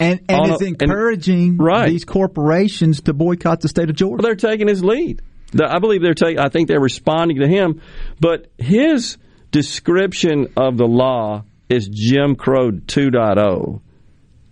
[0.00, 1.88] And, and is a, encouraging and, right.
[1.88, 4.22] these corporations to boycott the state of Georgia.
[4.22, 5.22] Well, they're taking his lead.
[5.62, 6.40] I believe they're taking.
[6.40, 7.80] I think they're responding to him,
[8.18, 9.18] but his
[9.52, 11.44] description of the law
[11.74, 13.80] is Jim Crow 2.0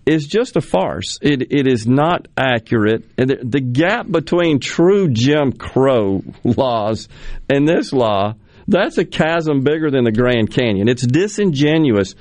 [0.04, 1.18] is just a farce.
[1.22, 3.04] It it is not accurate.
[3.16, 7.08] The, the gap between true Jim Crow laws
[7.48, 8.34] and this law,
[8.66, 10.88] that's a chasm bigger than the Grand Canyon.
[10.88, 12.14] It's disingenuous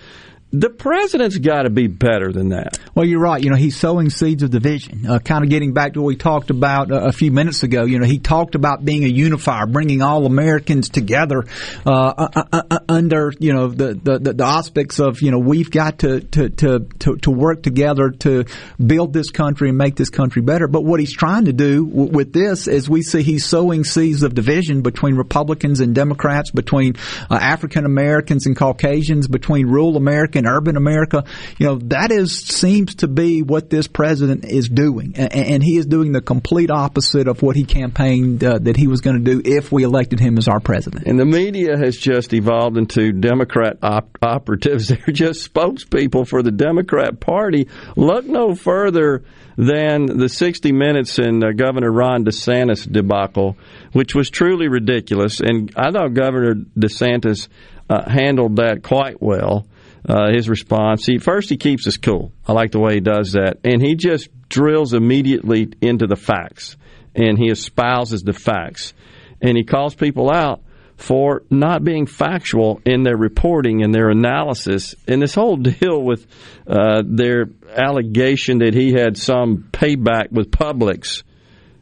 [0.51, 2.77] the president's got to be better than that.
[2.93, 3.41] Well, you're right.
[3.41, 5.05] You know, he's sowing seeds of division.
[5.09, 7.85] Uh, kind of getting back to what we talked about uh, a few minutes ago.
[7.85, 11.45] You know, he talked about being a unifier, bringing all Americans together
[11.85, 15.99] uh, uh, uh, under you know the, the the aspects of you know we've got
[15.99, 18.43] to to, to to to work together to
[18.85, 20.67] build this country and make this country better.
[20.67, 24.21] But what he's trying to do w- with this is we see he's sowing seeds
[24.21, 26.97] of division between Republicans and Democrats, between
[27.29, 31.23] African Americans and Caucasians, between rural America in urban America,
[31.57, 35.77] you know, that is seems to be what this president is doing, and, and he
[35.77, 39.23] is doing the complete opposite of what he campaigned uh, that he was going to
[39.23, 41.05] do if we elected him as our president.
[41.05, 46.51] And the media has just evolved into Democrat op- operatives; they're just spokespeople for the
[46.51, 47.67] Democrat Party.
[47.95, 49.23] Look no further
[49.57, 53.57] than the 60 Minutes and uh, Governor Ron DeSantis debacle,
[53.91, 55.39] which was truly ridiculous.
[55.39, 57.47] And I thought Governor DeSantis
[57.89, 59.67] uh, handled that quite well
[60.07, 61.05] uh, his response.
[61.05, 62.31] He first he keeps us cool.
[62.47, 66.75] I like the way he does that, and he just drills immediately into the facts,
[67.15, 68.93] and he espouses the facts,
[69.41, 70.61] and he calls people out
[70.97, 74.93] for not being factual in their reporting and their analysis.
[75.07, 76.27] And this whole deal with
[76.67, 81.23] uh, their allegation that he had some payback with Publix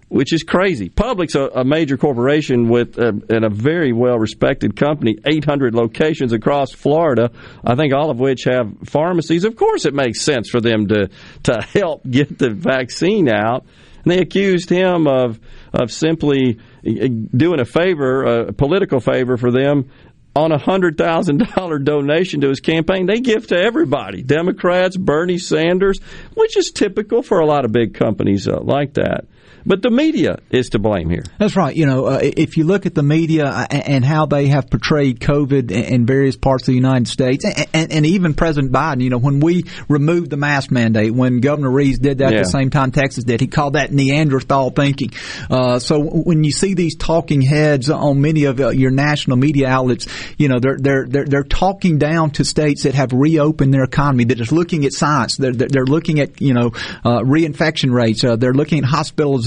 [0.10, 0.90] which is crazy.
[0.90, 6.34] Publix, a, a major corporation with a, and a very well respected company, 800 locations
[6.34, 7.32] across Florida,
[7.64, 9.46] I think all of which have pharmacies.
[9.46, 11.10] Of course, it makes sense for them to
[11.44, 13.66] to help get the vaccine out.
[14.04, 15.40] And they accused him of
[15.74, 19.92] of simply uh, doing a favor, a political favor for them
[20.36, 23.06] on a hundred thousand dollar donation to his campaign.
[23.06, 26.00] They give to everybody, Democrats, Bernie Sanders,
[26.34, 29.26] which is typical for a lot of big companies uh, like that.
[29.66, 31.24] But the media is to blame here.
[31.38, 31.76] That's right.
[31.76, 35.20] You know, uh, if you look at the media uh, and how they have portrayed
[35.20, 39.10] COVID in various parts of the United States, and, and, and even President Biden, you
[39.10, 42.40] know, when we removed the mask mandate, when Governor Reeves did that yeah.
[42.40, 45.12] at the same time Texas did, he called that Neanderthal thinking.
[45.50, 49.68] Uh, so when you see these talking heads on many of uh, your national media
[49.68, 50.08] outlets
[50.38, 54.26] you know, they're they're they're, they're talking down to states that have reopened their economy,
[54.26, 56.68] that is looking at science, they're they're, looking at you know
[57.04, 58.86] uh, reinfection rates, uh, they're looking at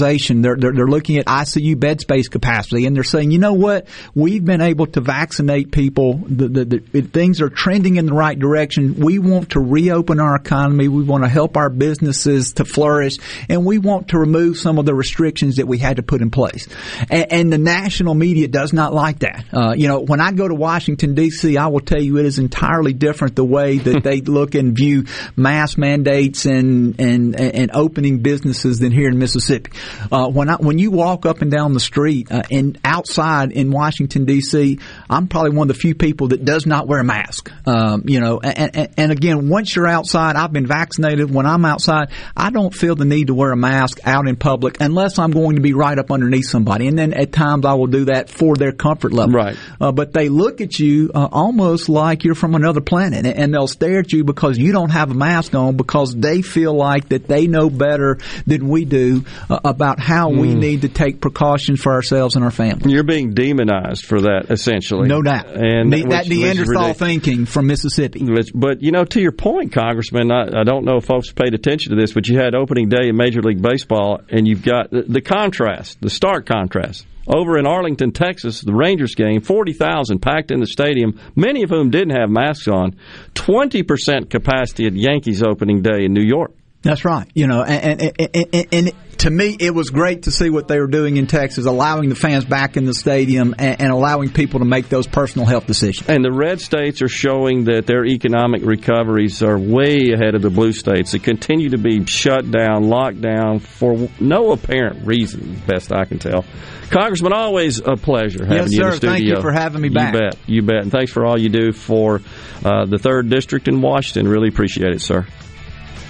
[0.03, 3.53] hospitalization, they're, they're they're looking at ICU bed space capacity, and they're saying, you know
[3.53, 8.13] what, we've been able to vaccinate people, the, the, the things are trending in the
[8.13, 8.95] right direction.
[8.95, 13.17] We want to reopen our economy, we want to help our businesses to flourish,
[13.49, 16.31] and we want to remove some of the restrictions that we had to put in
[16.31, 16.67] place.
[17.09, 19.45] And, and the national media does not like that.
[19.53, 22.39] Uh, you know, when I go to Washington D.C., I will tell you it is
[22.39, 25.05] entirely different the way that they look and view
[25.35, 29.71] mask mandates and and and opening businesses than here in Mississippi.
[30.11, 33.71] Uh, when I, when you walk up and down the street uh, and outside in
[33.71, 34.79] Washington D.C.,
[35.09, 37.51] I'm probably one of the few people that does not wear a mask.
[37.65, 41.33] Um, you know, and, and, and again, once you're outside, I've been vaccinated.
[41.33, 44.77] When I'm outside, I don't feel the need to wear a mask out in public
[44.79, 46.87] unless I'm going to be right up underneath somebody.
[46.87, 49.33] And then at times I will do that for their comfort level.
[49.35, 49.57] Right.
[49.79, 53.67] Uh, but they look at you uh, almost like you're from another planet, and they'll
[53.67, 57.27] stare at you because you don't have a mask on because they feel like that
[57.27, 60.39] they know better than we do uh, about how mm.
[60.39, 60.59] we hmm.
[60.59, 62.91] need to take precautions for ourselves and our family.
[62.91, 65.09] You're being demonized for that, essentially.
[65.09, 65.47] No doubt.
[65.47, 68.23] And which, that Neanderthal thinking from Mississippi.
[68.23, 71.53] Which, but you know, to your point, Congressman, I, I, don't know if folks paid
[71.53, 74.89] attention to this, but you had opening day in Major League Baseball, and you've got
[74.89, 80.51] the, the contrast, the stark contrast over in Arlington, Texas, the Rangers game, 40,000 packed
[80.51, 82.97] in the stadium, many of whom didn't have masks on.
[83.35, 86.51] 20% capacity at Yankees opening day in New York.
[86.83, 87.27] That's right.
[87.33, 90.79] You know, and, and, and, and, to me, it was great to see what they
[90.81, 94.65] were doing in Texas, allowing the fans back in the stadium and, allowing people to
[94.65, 96.09] make those personal health decisions.
[96.09, 100.49] And the red states are showing that their economic recoveries are way ahead of the
[100.49, 101.13] blue states.
[101.13, 106.19] They continue to be shut down, locked down for no apparent reason, best I can
[106.19, 106.43] tell.
[106.89, 108.83] Congressman, always a pleasure having yes, you sir.
[108.83, 109.13] in the studio.
[109.13, 110.13] Thank you for having me back.
[110.13, 110.37] You bet.
[110.47, 110.81] You bet.
[110.81, 112.19] And thanks for all you do for
[112.65, 114.29] uh, the third district in Washington.
[114.29, 115.25] Really appreciate it, sir.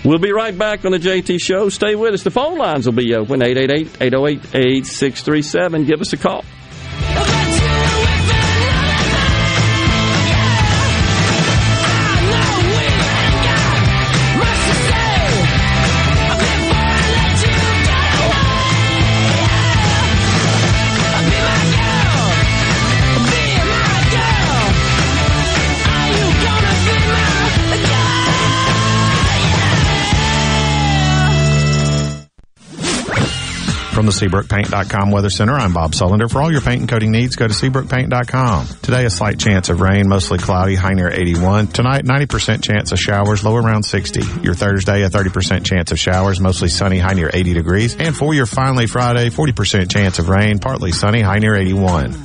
[0.05, 1.69] We'll be right back on the JT Show.
[1.69, 2.23] Stay with us.
[2.23, 5.85] The phone lines will be open 888 808 8637.
[5.85, 6.43] Give us a call.
[33.93, 36.27] From the SeabrookPaint.com Weather Center, I'm Bob Sullender.
[36.27, 38.65] For all your paint and coating needs, go to SeabrookPaint.com.
[38.81, 41.67] Today, a slight chance of rain, mostly cloudy, high near 81.
[41.67, 44.41] Tonight, 90% chance of showers, low around 60.
[44.41, 47.95] Your Thursday, a 30% chance of showers, mostly sunny, high near 80 degrees.
[47.95, 52.15] And for your finally Friday, 40% chance of rain, partly sunny, high near 81.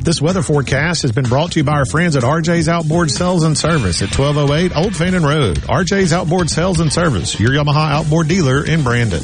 [0.00, 3.44] This weather forecast has been brought to you by our friends at RJ's Outboard Sales
[3.44, 5.58] and Service at 1208 Old Fannin Road.
[5.58, 9.22] RJ's Outboard Sales and Service, your Yamaha outboard dealer in Brandon.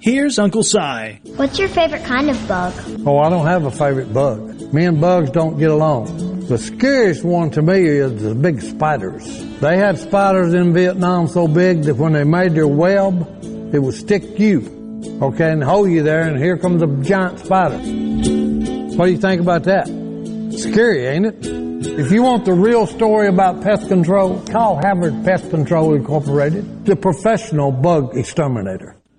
[0.00, 1.20] Here's Uncle Si.
[1.36, 2.72] What's your favorite kind of bug?
[3.06, 4.72] Oh, I don't have a favorite bug.
[4.72, 6.46] Me and bugs don't get along.
[6.46, 9.26] The scariest one to me is the big spiders.
[9.60, 13.44] They had spiders in Vietnam so big that when they made their web,
[13.74, 17.76] it would stick you, okay, and hold you there, and here comes a giant spider.
[17.76, 19.86] What do you think about that?
[20.56, 21.46] Scary, ain't it?
[22.00, 26.96] If you want the real story about pest control, call Havard Pest Control Incorporated, the
[26.96, 28.96] professional bug exterminator.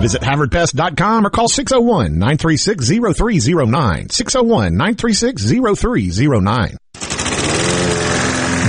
[0.00, 4.08] Visit HavardPest.com or call 601-936-0309.
[4.08, 6.76] 601-936-0309.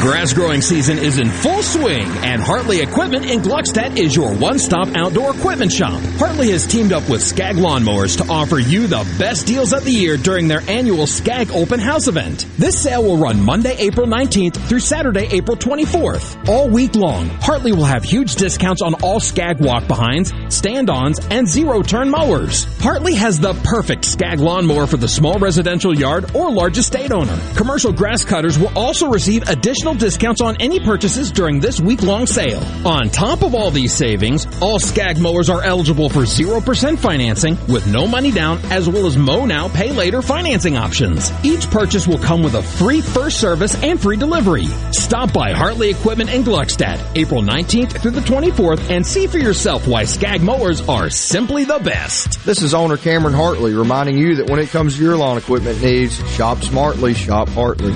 [0.02, 4.90] Grass growing season is in full swing, and Hartley Equipment in Gluckstadt is your one-stop
[4.96, 6.00] outdoor equipment shop.
[6.18, 9.92] Hartley has teamed up with Skag Lawnmowers to offer you the best deals of the
[9.92, 12.46] year during their annual Skag Open House event.
[12.58, 16.48] This sale will run Monday, April 19th through Saturday, April 24th.
[16.48, 22.10] All week long, Hartley will have huge discounts on all Skag walk-behinds, stand-ons, and zero-turn
[22.10, 22.66] mowers.
[22.82, 27.38] Hartley has the perfect Skag lawnmower for the small residential yard or large estate owner.
[27.56, 32.26] Commercial grass cutters will also receive additional additional discounts on any purchases during this week-long
[32.26, 32.62] sale.
[32.86, 37.88] On top of all these savings, all Skag mowers are eligible for 0% financing with
[37.88, 41.32] no money down as well as mow now, pay later financing options.
[41.44, 44.66] Each purchase will come with a free first service and free delivery.
[44.92, 49.88] Stop by Hartley Equipment in Gluckstadt, April 19th through the 24th and see for yourself
[49.88, 52.44] why Skag mowers are simply the best.
[52.46, 55.82] This is owner Cameron Hartley reminding you that when it comes to your lawn equipment
[55.82, 57.96] needs, shop smartly, shop Hartley.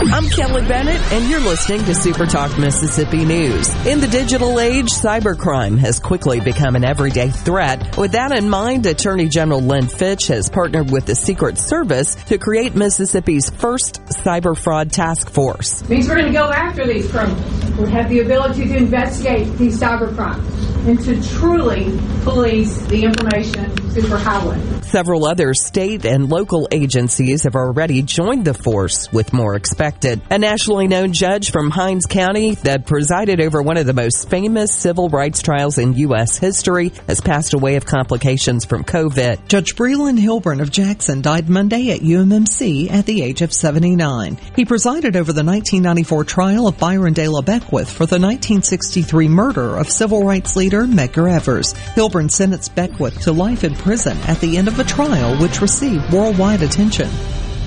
[0.00, 3.68] I'm Kelly Bennett, and you're listening to Super Talk Mississippi News.
[3.84, 7.96] In the digital age, cybercrime has quickly become an everyday threat.
[7.96, 12.38] With that in mind, Attorney General Lynn Fitch has partnered with the Secret Service to
[12.38, 15.86] create Mississippi's first cyber fraud task force.
[15.88, 17.78] Means we're going to go after these criminals.
[17.78, 23.64] We have the ability to investigate these cyber crimes and to truly police the information
[23.88, 24.84] superhighway.
[24.84, 30.22] Several other state and local agencies have already joined the force with more expected.
[30.30, 34.74] A nationally known judge from Hinds County that presided over one of the most famous
[34.74, 36.38] civil rights trials in U.S.
[36.38, 39.46] history has passed away of complications from COVID.
[39.48, 44.38] Judge Breland Hilburn of Jackson died Monday at UMMC at the age of 79.
[44.56, 49.76] He presided over the 1994 trial of Byron De La Beckwith for the 1963 murder
[49.76, 51.72] of civil rights leader Medgar Evers.
[51.72, 56.12] Hilburn sentenced Beckwith to life in prison at the end of a trial which received
[56.12, 57.08] worldwide attention.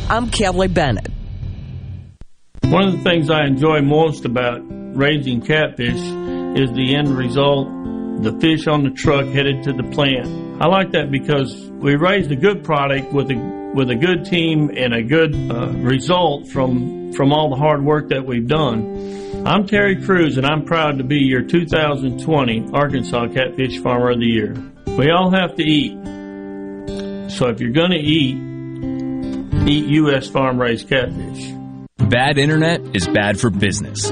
[0.09, 1.09] I'm Kelly Bennett.
[2.63, 4.61] One of the things I enjoy most about
[4.95, 5.99] raising catfish
[6.55, 7.67] is the end result,
[8.23, 10.61] the fish on the truck headed to the plant.
[10.61, 14.69] I like that because we raised a good product with a with a good team
[14.75, 19.30] and a good uh, result from from all the hard work that we've done.
[19.43, 24.27] I'm Terry Cruz and I'm proud to be your 2020 Arkansas Catfish Farmer of the
[24.27, 24.53] Year.
[24.85, 25.93] We all have to eat.
[27.31, 28.37] So if you're going to eat,
[29.67, 30.27] eat U.S.
[30.27, 31.53] farm raised catfish.
[31.97, 34.11] Bad internet is bad for business.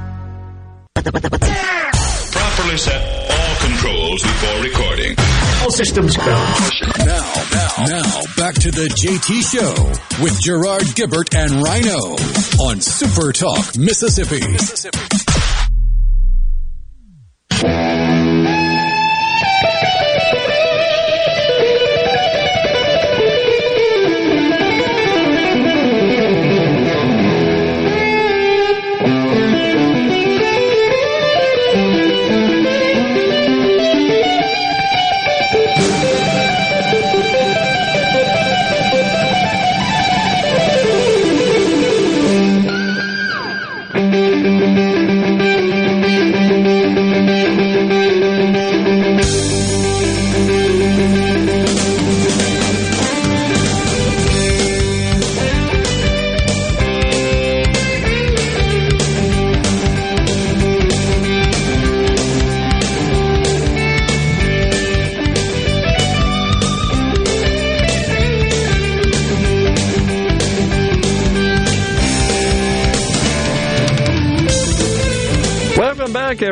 [0.95, 3.01] Properly set
[3.31, 5.15] all controls before recording.
[5.61, 6.25] All systems go.
[6.25, 12.15] Now, now, now, back to the JT Show with Gerard Gibert and Rhino
[12.61, 14.45] on Super Talk Mississippi.
[14.51, 15.21] Mississippi.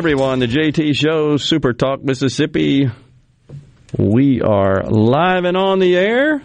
[0.00, 0.38] Everyone.
[0.38, 2.90] The JT Show, Super Talk Mississippi.
[3.98, 6.42] We are live and on the air,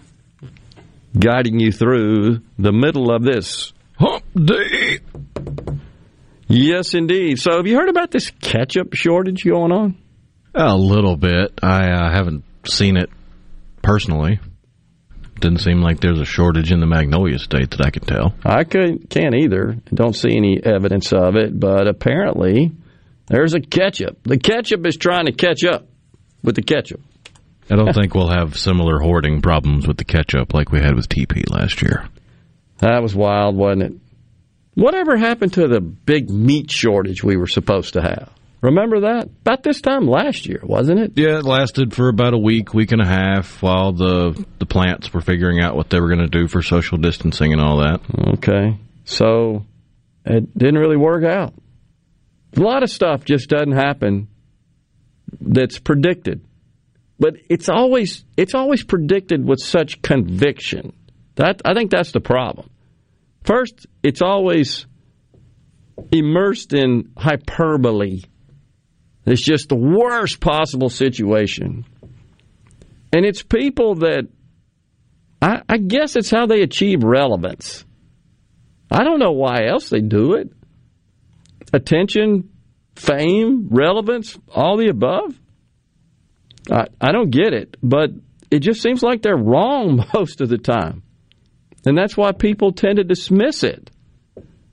[1.17, 4.99] guiding you through the middle of this hump day.
[6.49, 7.39] Yes, indeed.
[7.39, 9.95] So, have you heard about this ketchup shortage going on?
[10.53, 11.57] A little bit.
[11.63, 13.09] I uh, haven't seen it
[13.81, 14.41] personally.
[15.39, 18.35] Didn't seem like there's a shortage in the Magnolia State that I could tell.
[18.43, 19.77] I could, can't either.
[19.93, 22.73] Don't see any evidence of it, but apparently
[23.27, 24.23] there's a ketchup.
[24.23, 25.87] The ketchup is trying to catch up
[26.43, 27.01] with the ketchup.
[27.69, 31.09] I don't think we'll have similar hoarding problems with the ketchup like we had with
[31.09, 32.07] TP last year.
[32.79, 33.93] That was wild, wasn't it?
[34.75, 38.29] Whatever happened to the big meat shortage we were supposed to have?
[38.61, 39.25] Remember that?
[39.41, 41.13] About this time last year, wasn't it?
[41.15, 45.13] Yeah, it lasted for about a week, week and a half while the the plants
[45.13, 48.01] were figuring out what they were going to do for social distancing and all that.
[48.37, 48.77] Okay.
[49.05, 49.65] So
[50.25, 51.53] it didn't really work out.
[52.57, 54.27] A lot of stuff just doesn't happen
[55.41, 56.45] that's predicted.
[57.19, 60.93] But it's always it's always predicted with such conviction.
[61.35, 62.69] That I think that's the problem.
[63.43, 64.85] First, it's always
[66.11, 68.21] immersed in hyperbole.
[69.25, 71.85] It's just the worst possible situation.
[73.13, 74.27] And it's people that,
[75.41, 77.85] I, I, guess it's how they achieve relevance.
[78.91, 80.51] I don't know why else they do it.
[81.75, 82.51] Attention,
[82.95, 85.37] fame, relevance, all the above.
[86.71, 88.11] I, I don't get it, but
[88.49, 91.03] it just seems like they're wrong most of the time.
[91.85, 93.91] And that's why people tend to dismiss it.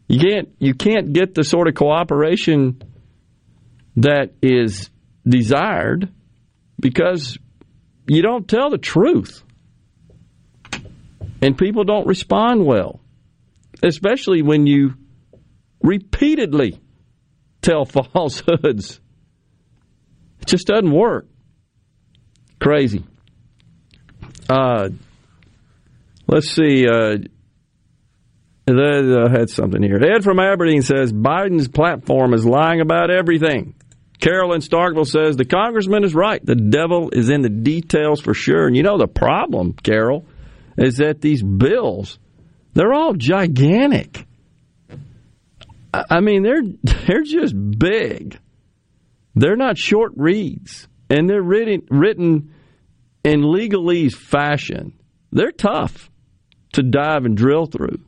[0.06, 2.80] You can't you can't get the sort of cooperation
[3.96, 4.88] that is
[5.26, 6.08] desired
[6.78, 7.36] because
[8.06, 9.42] you don't tell the truth.
[11.40, 13.00] And people don't respond well,
[13.82, 14.94] especially when you
[15.82, 16.78] repeatedly
[17.62, 19.00] tell falsehoods.
[20.40, 21.26] It just doesn't work.
[22.60, 23.04] Crazy.
[24.48, 24.90] Uh,
[26.26, 26.86] let's see.
[26.86, 27.18] Uh,
[28.68, 29.96] I had something here.
[29.96, 33.74] Ed from Aberdeen says Biden's platform is lying about everything.
[34.20, 36.44] Carolyn Starkville says the congressman is right.
[36.44, 38.68] The devil is in the details for sure.
[38.68, 40.24] And you know the problem, Carol,
[40.78, 42.20] is that these bills,
[42.72, 44.26] they're all gigantic.
[45.92, 46.62] I mean, they're
[47.06, 48.38] they're just big.
[49.34, 52.54] They're not short reads, and they're written written
[53.24, 54.94] in legalese fashion.
[55.30, 56.10] They're tough
[56.74, 57.98] to dive and drill through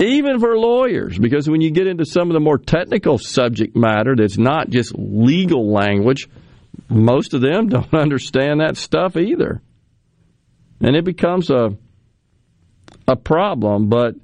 [0.00, 4.14] even for lawyers, because when you get into some of the more technical subject matter
[4.16, 6.28] that's not just legal language,
[6.88, 9.62] most of them don't understand that stuff either.
[10.80, 11.76] And it becomes a
[13.08, 14.14] a problem, but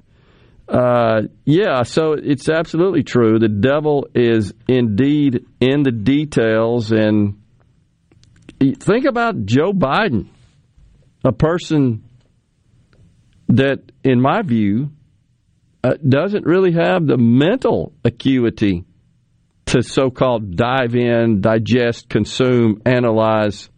[0.73, 3.37] uh, yeah, so it's absolutely true.
[3.37, 6.91] The devil is indeed in the details.
[6.91, 7.39] And
[8.59, 10.29] think about Joe Biden,
[11.23, 12.03] a person
[13.49, 14.89] that, in my view,
[15.83, 18.83] uh, doesn't really have the mental acuity
[19.67, 23.69] to so called dive in, digest, consume, analyze,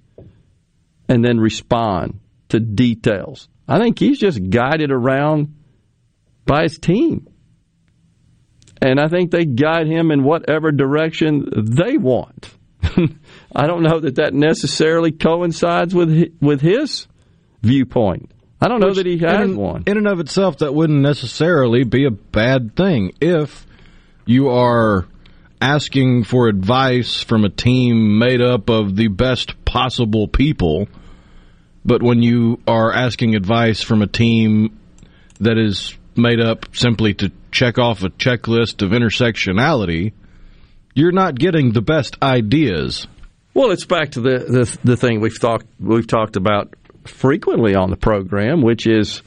[1.09, 3.49] and then respond to details.
[3.67, 5.55] I think he's just guided around
[6.45, 7.27] by his team.
[8.81, 12.49] And I think they guide him in whatever direction they want.
[13.55, 17.07] I don't know that that necessarily coincides with with his
[17.61, 18.31] viewpoint.
[18.61, 19.83] I don't know Which, that he has in, one.
[19.85, 23.65] In and of itself, that wouldn't necessarily be a bad thing if
[24.25, 25.07] you are
[25.61, 30.87] asking for advice from a team made up of the best possible people.
[31.83, 34.79] But when you are asking advice from a team
[35.39, 40.13] that is made up simply to check off a checklist of intersectionality,
[40.93, 43.07] you're not getting the best ideas.
[43.53, 46.73] Well, it's back to the the, the thing we've talked we've talked about
[47.05, 49.21] frequently on the program, which is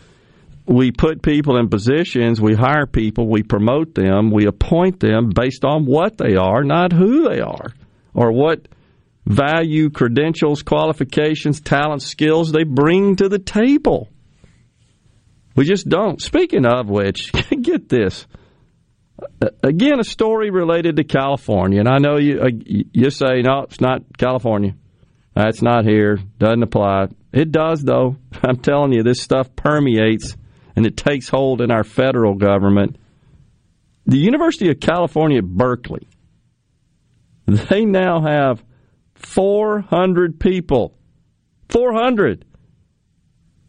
[0.67, 5.65] we put people in positions, we hire people, we promote them, we appoint them based
[5.65, 7.73] on what they are, not who they are,
[8.13, 8.69] or what
[9.25, 14.09] value, credentials, qualifications, talents, skills they bring to the table.
[15.59, 16.23] We just don't.
[16.23, 17.33] Speaking of which,
[17.63, 18.29] get this.
[19.61, 23.81] Again, a story related to California, and I know you uh, you say no, it's
[23.81, 24.77] not California.
[25.35, 26.21] That's not here.
[26.39, 27.09] Doesn't apply.
[27.33, 28.15] It does, though.
[28.45, 30.37] I'm telling you, this stuff permeates
[30.77, 32.97] and it takes hold in our federal government.
[34.07, 36.07] The University of California, Berkeley,
[37.47, 38.63] they now have
[39.17, 40.97] 400 people,
[41.69, 42.45] 400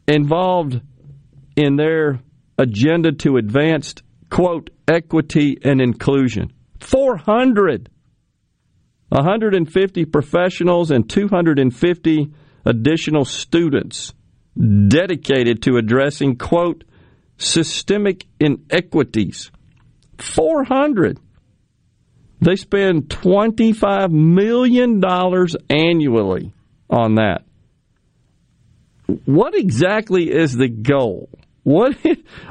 [0.07, 0.81] involved
[1.59, 2.19] in their
[2.57, 3.95] agenda to advance,
[4.29, 6.53] quote, equity and inclusion.
[6.79, 7.89] 400.
[9.09, 12.31] 150 professionals and 250
[12.65, 14.13] additional students
[14.87, 16.83] dedicated to addressing, quote,
[17.37, 19.51] systemic inequities.
[20.17, 21.19] 400.
[22.41, 25.01] They spend $25 million
[25.69, 26.53] annually
[26.89, 27.43] on that.
[29.25, 31.29] What exactly is the goal?
[31.69, 31.97] What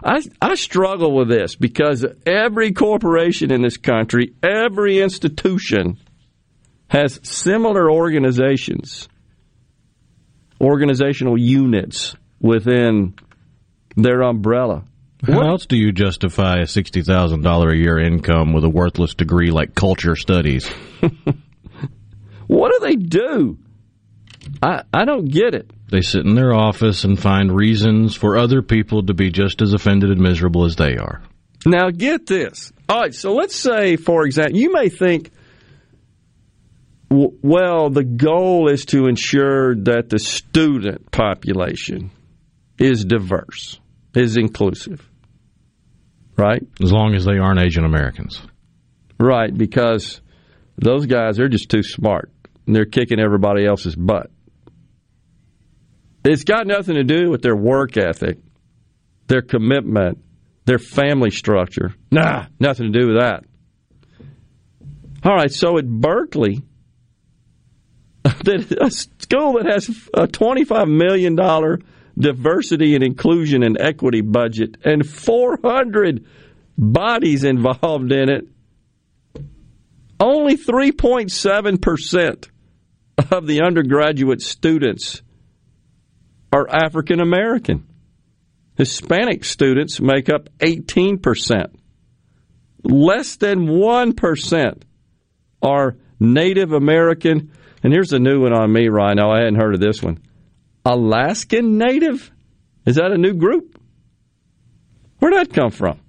[0.04, 5.98] I, I struggle with this because every corporation in this country, every institution
[6.86, 9.08] has similar organizations,
[10.60, 13.14] organizational units within
[13.96, 14.84] their umbrella.
[15.26, 19.14] How else do you justify a sixty thousand dollar a year income with a worthless
[19.14, 20.68] degree like culture studies?
[22.46, 23.58] what do they do?
[24.62, 25.72] I I don't get it.
[25.90, 29.73] They sit in their office and find reasons for other people to be just as
[29.73, 31.23] offended and miserable as they are.
[31.65, 32.73] Now get this.
[32.89, 35.31] All right, so let's say, for example, you may think,
[37.10, 42.10] well, the goal is to ensure that the student population
[42.78, 43.81] is diverse,
[44.15, 45.09] is inclusive
[46.39, 46.62] right?
[46.82, 48.40] As long as they aren't Asian Americans.
[49.20, 50.23] Right, because
[50.77, 52.31] those guys are just too smart.
[52.66, 54.31] And they're kicking everybody else's butt.
[56.28, 58.36] It's got nothing to do with their work ethic,
[59.28, 60.18] their commitment,
[60.66, 61.94] their family structure.
[62.10, 63.44] Nah, nothing to do with that.
[65.24, 66.62] All right, so at Berkeley,
[68.24, 71.34] a school that has a $25 million
[72.18, 76.26] diversity and inclusion and equity budget and 400
[76.76, 78.46] bodies involved in it,
[80.20, 82.48] only 3.7%
[83.30, 85.22] of the undergraduate students
[86.52, 87.86] are African American.
[88.76, 91.74] Hispanic students make up 18%.
[92.84, 94.82] Less than 1%
[95.62, 97.52] are Native American.
[97.82, 99.30] And here's a new one on me, Rhino.
[99.30, 100.22] I hadn't heard of this one.
[100.84, 102.30] Alaskan Native?
[102.86, 103.80] Is that a new group?
[105.18, 106.00] Where'd that come from?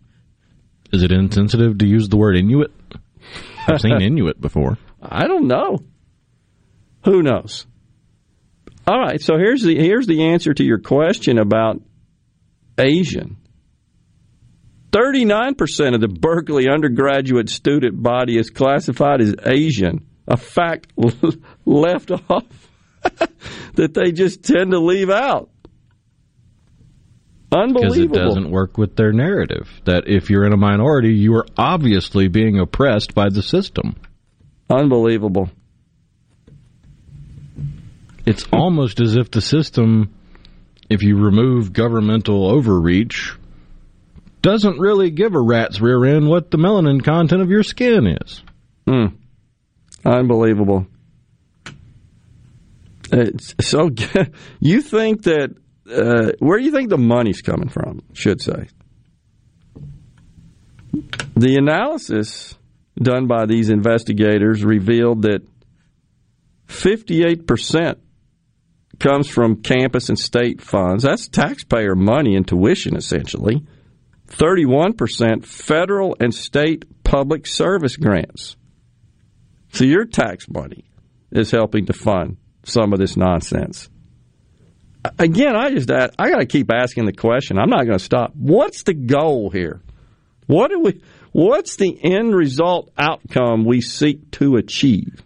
[0.93, 2.71] Is it insensitive to use the word Inuit?
[3.67, 4.77] I've seen Inuit before.
[5.01, 5.79] I don't know.
[7.05, 7.65] Who knows?
[8.89, 11.79] All right, so here's the here's the answer to your question about
[12.79, 13.37] Asian.
[14.89, 20.91] 39% of the Berkeley undergraduate student body is classified as Asian, a fact
[21.65, 22.47] left off
[23.75, 25.51] that they just tend to leave out.
[27.51, 28.07] Unbelievable.
[28.07, 31.45] Because it doesn't work with their narrative that if you're in a minority, you are
[31.59, 33.97] obviously being oppressed by the system.
[34.67, 35.51] Unbelievable.
[38.29, 40.13] It's almost as if the system,
[40.87, 43.33] if you remove governmental overreach,
[44.43, 48.43] doesn't really give a rat's rear end what the melanin content of your skin is.
[48.87, 49.15] Hmm.
[50.05, 50.85] Unbelievable.
[53.11, 53.89] It's, so
[54.59, 55.55] you think that
[55.91, 58.03] uh, where do you think the money's coming from?
[58.13, 58.67] Should say
[61.35, 62.53] the analysis
[62.95, 65.41] done by these investigators revealed that
[66.67, 67.95] 58%
[68.99, 71.03] comes from campus and state funds.
[71.03, 73.65] That's taxpayer money and tuition, essentially.
[74.27, 78.55] 31% federal and state public service grants.
[79.73, 80.85] So your tax money
[81.31, 83.89] is helping to fund some of this nonsense.
[85.17, 87.57] Again, I just I got to keep asking the question.
[87.57, 88.33] I'm not going to stop.
[88.35, 89.81] What's the goal here?
[90.47, 91.01] What do we?
[91.31, 95.23] What's the end result outcome we seek to achieve?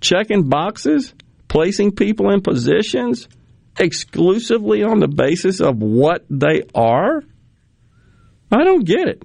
[0.00, 1.12] Checking boxes,
[1.48, 3.28] placing people in positions
[3.78, 7.22] exclusively on the basis of what they are?
[8.50, 9.22] I don't get it.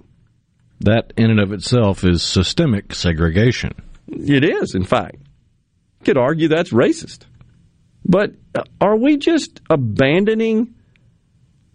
[0.80, 3.72] That in and of itself is systemic segregation.
[4.08, 5.16] It is, in fact
[6.00, 7.20] You could argue that's racist.
[8.04, 10.74] But uh, are we just abandoning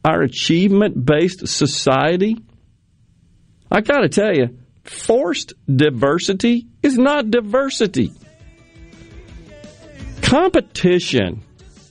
[0.05, 2.37] our achievement based society?
[3.71, 8.13] I got to tell you, forced diversity is not diversity.
[10.29, 11.41] Competition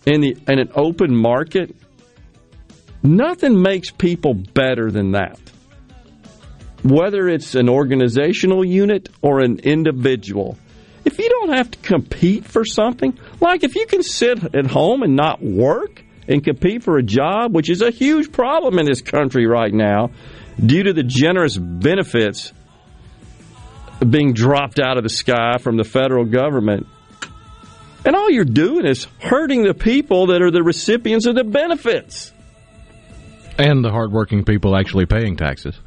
[0.07, 1.75] in, the, in an open market,
[3.03, 5.39] nothing makes people better than that.
[6.85, 10.57] Whether it's an organizational unit or an individual
[11.09, 15.03] if you don't have to compete for something, like if you can sit at home
[15.03, 19.01] and not work and compete for a job, which is a huge problem in this
[19.01, 20.11] country right now
[20.65, 22.53] due to the generous benefits
[24.09, 26.87] being dropped out of the sky from the federal government.
[28.05, 32.33] And all you're doing is hurting the people that are the recipients of the benefits.
[33.59, 35.79] And the hardworking people actually paying taxes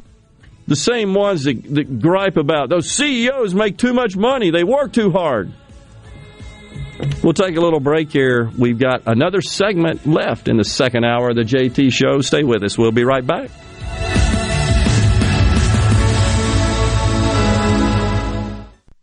[0.68, 4.94] the same ones that, that gripe about those CEOs make too much money, they work
[4.94, 5.52] too hard.
[7.24, 8.50] We'll take a little break here.
[8.58, 12.22] We've got another segment left in the second hour of the JT show.
[12.22, 12.78] Stay with us.
[12.78, 13.50] We'll be right back.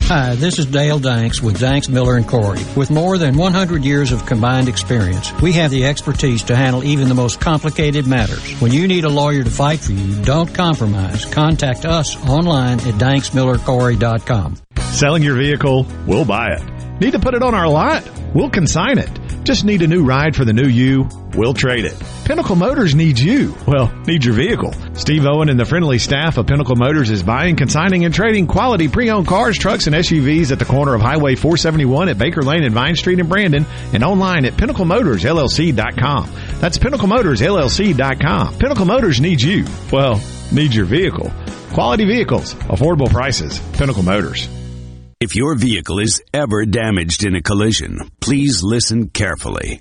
[0.08, 2.60] Hi, this is Dale Danks with Danks Miller and Corey.
[2.74, 7.10] With more than 100 years of combined experience, we have the expertise to handle even
[7.10, 8.58] the most complicated matters.
[8.58, 11.26] When you need a lawyer to fight for you, don't compromise.
[11.26, 14.56] Contact us online at danksmillercorey.com.
[14.92, 15.86] Selling your vehicle?
[16.06, 17.00] We'll buy it.
[17.02, 18.02] Need to put it on our lot?
[18.34, 19.10] We'll consign it.
[19.44, 21.06] Just need a new ride for the new you?
[21.34, 22.02] We'll trade it.
[22.28, 23.54] Pinnacle Motors needs you.
[23.66, 24.74] Well, needs your vehicle.
[24.92, 28.86] Steve Owen and the friendly staff of Pinnacle Motors is buying, consigning, and trading quality
[28.86, 32.74] pre-owned cars, trucks, and SUVs at the corner of Highway 471 at Baker Lane and
[32.74, 33.64] Vine Street in Brandon
[33.94, 36.30] and online at pinnaclemotorsllc.com.
[36.60, 38.58] That's pinnaclemotorsllc.com.
[38.58, 39.64] Pinnacle Motors needs you.
[39.90, 40.20] Well,
[40.52, 41.32] needs your vehicle.
[41.72, 43.58] Quality vehicles, affordable prices.
[43.72, 44.46] Pinnacle Motors.
[45.18, 49.80] If your vehicle is ever damaged in a collision, please listen carefully.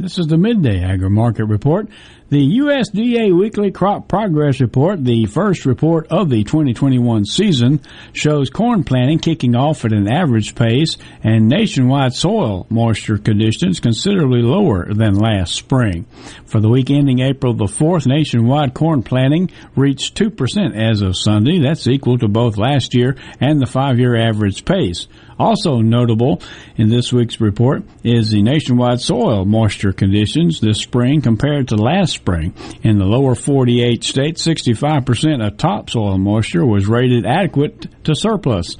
[0.00, 1.86] This is the Midday Agri Market Report.
[2.30, 7.82] The USDA Weekly Crop Progress Report, the first report of the 2021 season,
[8.14, 14.40] shows corn planting kicking off at an average pace and nationwide soil moisture conditions considerably
[14.40, 16.06] lower than last spring.
[16.46, 21.58] For the week ending April the 4th, nationwide corn planting reached 2% as of Sunday.
[21.58, 25.08] That's equal to both last year and the five-year average pace.
[25.40, 26.42] Also notable
[26.76, 32.12] in this week's report is the nationwide soil moisture conditions this spring compared to last
[32.12, 32.52] spring.
[32.82, 38.76] In the lower 48 states, 65% of topsoil moisture was rated adequate to surplus.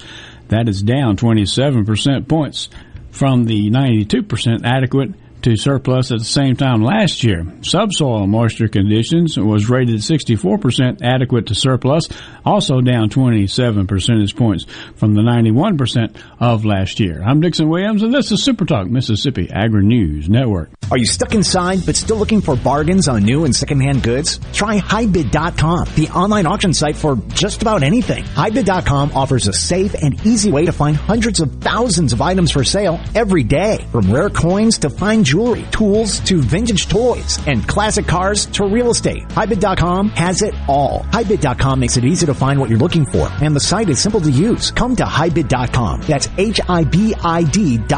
[0.49, 2.69] That is down 27 percent points
[3.09, 7.45] from the 92% adequate to surplus at the same time last year.
[7.61, 12.07] Subsoil moisture conditions was rated 64% adequate to surplus,
[12.45, 14.65] also down 27 percentage points
[14.95, 17.21] from the 91% of last year.
[17.23, 20.69] I'm Dixon Williams, and this is Super Talk Mississippi Agri News Network.
[20.91, 24.39] Are you stuck inside but still looking for bargains on new and secondhand goods?
[24.51, 28.25] Try HiBid.com, the online auction site for just about anything.
[28.25, 32.65] HiBid.com offers a safe and easy way to find hundreds of thousands of items for
[32.65, 38.05] sale every day, from rare coins to fine jewelry, tools to vintage toys, and classic
[38.05, 39.23] cars to real estate.
[39.29, 41.05] HiBid.com has it all.
[41.11, 44.19] HiBid.com makes it easy to find what you're looking for, and the site is simple
[44.19, 44.71] to use.
[44.71, 46.01] Come to HiBid.com.
[46.01, 47.91] That's H-I-B-I-D.com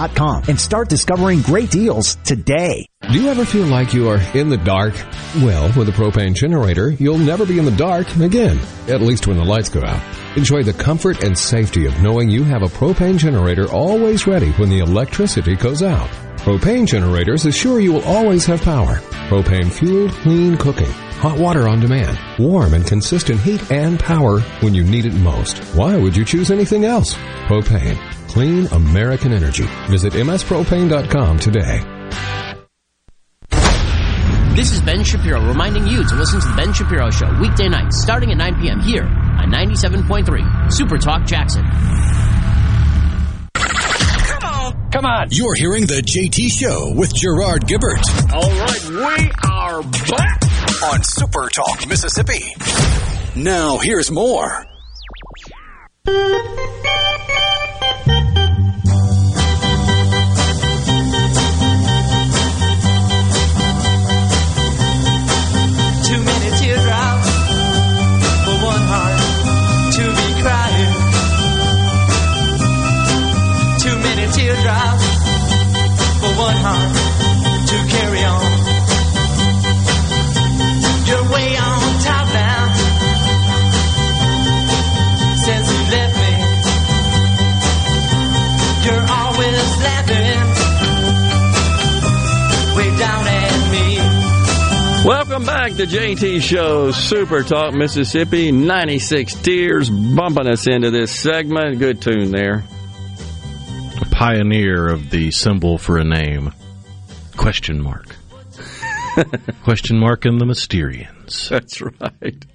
[0.47, 2.85] and start discovering great deals today.
[3.11, 4.93] Do you ever feel like you are in the dark?
[5.37, 9.37] Well, with a propane generator, you'll never be in the dark again, at least when
[9.37, 10.01] the lights go out.
[10.37, 14.69] Enjoy the comfort and safety of knowing you have a propane generator always ready when
[14.69, 16.09] the electricity goes out.
[16.43, 18.97] Propane generators assure you will always have power.
[19.29, 20.91] Propane fueled, clean cooking.
[21.21, 22.19] Hot water on demand.
[22.37, 25.59] Warm and consistent heat and power when you need it most.
[25.73, 27.13] Why would you choose anything else?
[27.47, 27.97] Propane.
[28.27, 29.63] Clean American energy.
[29.89, 31.79] Visit mspropane.com today.
[34.53, 38.03] This is Ben Shapiro reminding you to listen to the Ben Shapiro Show weekday nights
[38.03, 38.81] starting at 9 p.m.
[38.81, 41.63] here on 97.3 Super Talk Jackson.
[44.93, 45.29] Come on.
[45.31, 48.05] You're hearing the JT Show with Gerard Gibert.
[48.31, 50.43] All right, we are back
[50.83, 52.53] on Super Talk Mississippi.
[53.35, 54.67] Now, here's more.
[74.63, 75.01] drive
[76.21, 76.95] for one heart
[77.67, 78.49] to carry on.
[81.07, 82.63] You're way on top now
[85.45, 86.33] since you left me.
[88.85, 90.43] You're always laughing
[92.77, 93.87] way down at me.
[95.05, 98.53] Welcome back to JT Show Super Talk Mississippi.
[98.53, 101.79] 96 Tears bumping us into this segment.
[101.79, 102.63] Good tune there.
[104.23, 106.53] Pioneer of the symbol for a name.
[107.35, 108.15] Question mark.
[109.65, 111.49] Question mark and the Mysterians.
[111.49, 112.45] That's right.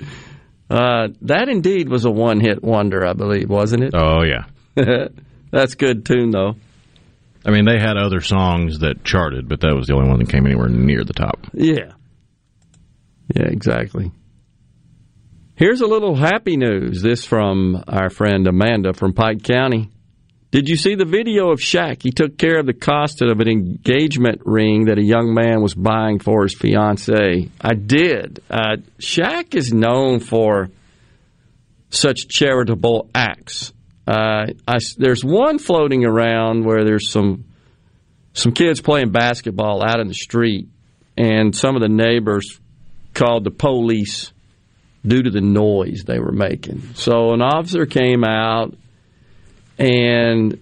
[0.71, 3.95] Uh, that indeed was a one hit wonder, I believe, wasn't it?
[3.95, 4.47] Oh, yeah.
[5.51, 6.55] That's good tune, though.
[7.45, 10.31] I mean, they had other songs that charted, but that was the only one that
[10.31, 11.49] came anywhere near the top.
[11.53, 11.93] Yeah.
[13.37, 14.11] Yeah, exactly.
[15.55, 17.03] Here's a little happy news.
[17.03, 19.91] This from our friend Amanda from Pike County.
[20.51, 22.03] Did you see the video of Shaq?
[22.03, 25.75] He took care of the cost of an engagement ring that a young man was
[25.75, 27.51] buying for his fiancee.
[27.61, 28.43] I did.
[28.49, 30.71] Uh, Shaq is known for
[31.91, 33.75] such charitable acts.
[34.07, 37.45] Uh, I, there's one floating around where there's some
[38.33, 40.69] some kids playing basketball out in the street,
[41.17, 42.59] and some of the neighbors
[43.13, 44.33] called the police
[45.05, 46.95] due to the noise they were making.
[46.95, 48.75] So an officer came out
[49.79, 50.59] and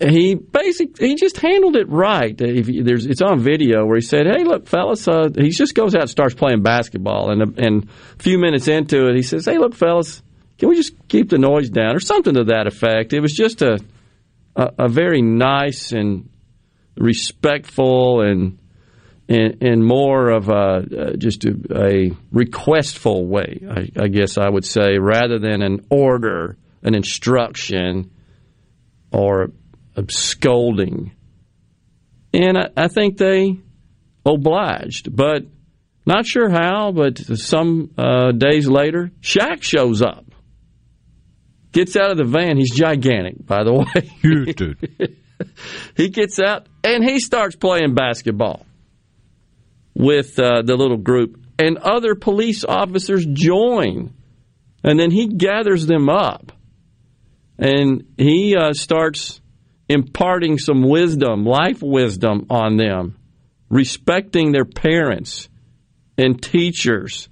[0.00, 2.36] he basically he just handled it right.
[2.36, 6.02] There's it's on video where he said, "Hey, look, fellas," uh, he just goes out
[6.02, 7.88] and starts playing basketball, and and
[8.18, 10.22] a few minutes into it, he says, "Hey, look, fellas,
[10.58, 13.12] can we just keep the noise down?" or something to that effect.
[13.12, 13.78] It was just a
[14.56, 16.28] a, a very nice and
[16.96, 18.58] respectful and
[19.26, 24.50] in, in more of a uh, just a, a, requestful way, I, I, guess I
[24.50, 28.10] would say, rather than an order, an instruction,
[29.14, 29.52] or
[30.08, 31.12] scolding.
[32.32, 33.60] And I, I think they
[34.26, 35.44] obliged, but
[36.04, 36.90] not sure how.
[36.92, 40.26] But some uh, days later, Shaq shows up,
[41.70, 42.56] gets out of the van.
[42.56, 44.10] He's gigantic, by the way.
[44.20, 45.16] Huge dude.
[45.96, 48.66] he gets out and he starts playing basketball
[49.94, 54.12] with uh, the little group, and other police officers join.
[54.82, 56.50] And then he gathers them up
[57.58, 59.40] and he uh, starts
[59.88, 63.16] imparting some wisdom, life wisdom on them,
[63.68, 65.48] respecting their parents
[66.16, 67.28] and teachers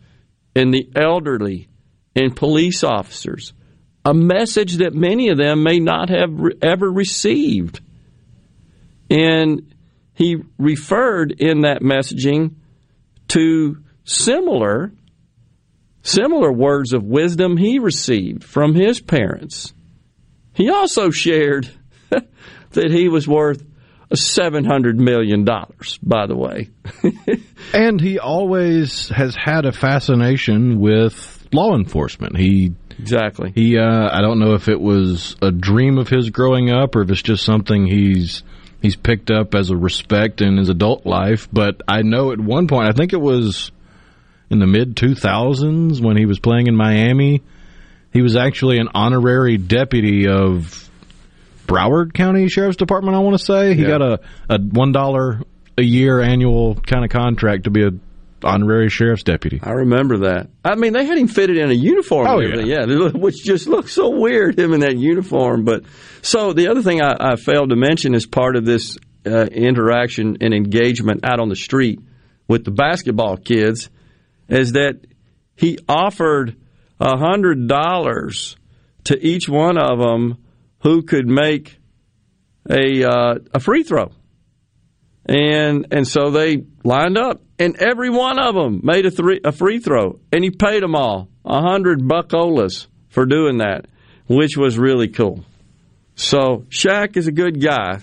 [0.55, 1.69] and the elderly
[2.15, 3.53] and police officers.
[4.05, 7.81] A message that many of them may not have re- ever received.
[9.09, 9.73] And
[10.15, 12.57] he referred in that messaging
[13.29, 14.93] to similar
[16.03, 19.73] similar words of wisdom he received from his parents.
[20.55, 21.71] He also shared
[22.11, 23.65] that he was worth
[24.15, 26.71] $700 million, by the way.
[27.75, 32.37] and he always has had a fascination with law enforcement.
[32.37, 33.53] He Exactly.
[33.55, 37.03] He uh, I don't know if it was a dream of his growing up or
[37.03, 38.43] if it's just something he's
[38.81, 41.49] he's picked up as a respect in his adult life.
[41.53, 43.73] But I know at one point, I think it was
[44.51, 47.43] in the mid 2000s when he was playing in Miami,
[48.13, 50.91] he was actually an honorary deputy of
[51.67, 53.17] Broward County Sheriff's Department.
[53.17, 53.89] I want to say he yeah.
[53.89, 55.43] got a a one dollar
[55.79, 57.91] a year annual kind of contract to be a
[58.45, 59.61] honorary sheriff's deputy.
[59.63, 60.49] I remember that.
[60.65, 62.27] I mean, they had him fitted in a uniform.
[62.27, 65.65] Oh yeah, yeah, which just looks so weird him in that uniform.
[65.65, 65.85] But
[66.23, 70.39] so the other thing I, I failed to mention as part of this uh, interaction
[70.41, 72.01] and engagement out on the street
[72.49, 73.89] with the basketball kids
[74.49, 75.01] is that
[75.57, 76.57] he offered
[77.03, 78.57] a hundred dollars
[79.05, 80.39] to each one of them
[80.83, 81.79] who could make
[82.71, 84.13] a uh, a free throw.
[85.27, 89.51] And and so they lined up, and every one of them made a three a
[89.51, 93.87] free throw, and he paid them all a hundred buckolas for doing that,
[94.29, 95.45] which was really cool.
[96.15, 98.01] So Shaq is a good guy,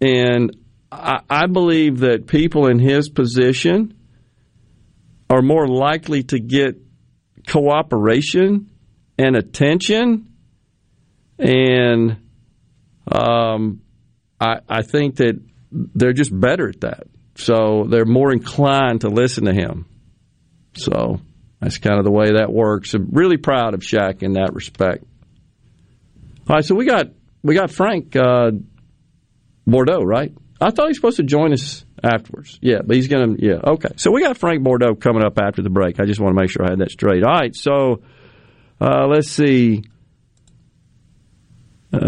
[0.00, 0.56] and
[0.92, 3.94] I, I believe that people in his position
[5.28, 6.80] are more likely to get
[7.48, 8.70] cooperation
[9.18, 10.32] and attention,
[11.38, 12.16] and
[13.10, 13.80] um,
[14.40, 15.40] I, I think that
[15.72, 17.04] they're just better at that.
[17.34, 19.86] So they're more inclined to listen to him.
[20.74, 21.20] So
[21.60, 22.94] that's kind of the way that works.
[22.94, 25.04] I'm really proud of Shaq in that respect.
[26.48, 27.08] All right, so we got
[27.42, 28.52] we got Frank uh,
[29.66, 30.32] Bordeaux, right?
[30.60, 32.58] I thought he was supposed to join us afterwards.
[32.60, 33.44] Yeah, but he's going to.
[33.44, 33.90] Yeah, okay.
[33.96, 36.00] So we got Frank Bordeaux coming up after the break.
[36.00, 37.22] I just want to make sure I had that straight.
[37.24, 38.02] All right, so
[38.80, 39.84] uh, let's see.
[41.90, 41.98] Uh,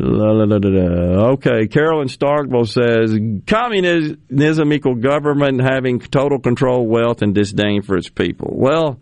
[0.00, 7.32] la, la, la, okay, Carolyn Starkville says communism equal government having total control, wealth, and
[7.32, 8.52] disdain for its people.
[8.52, 8.98] Well,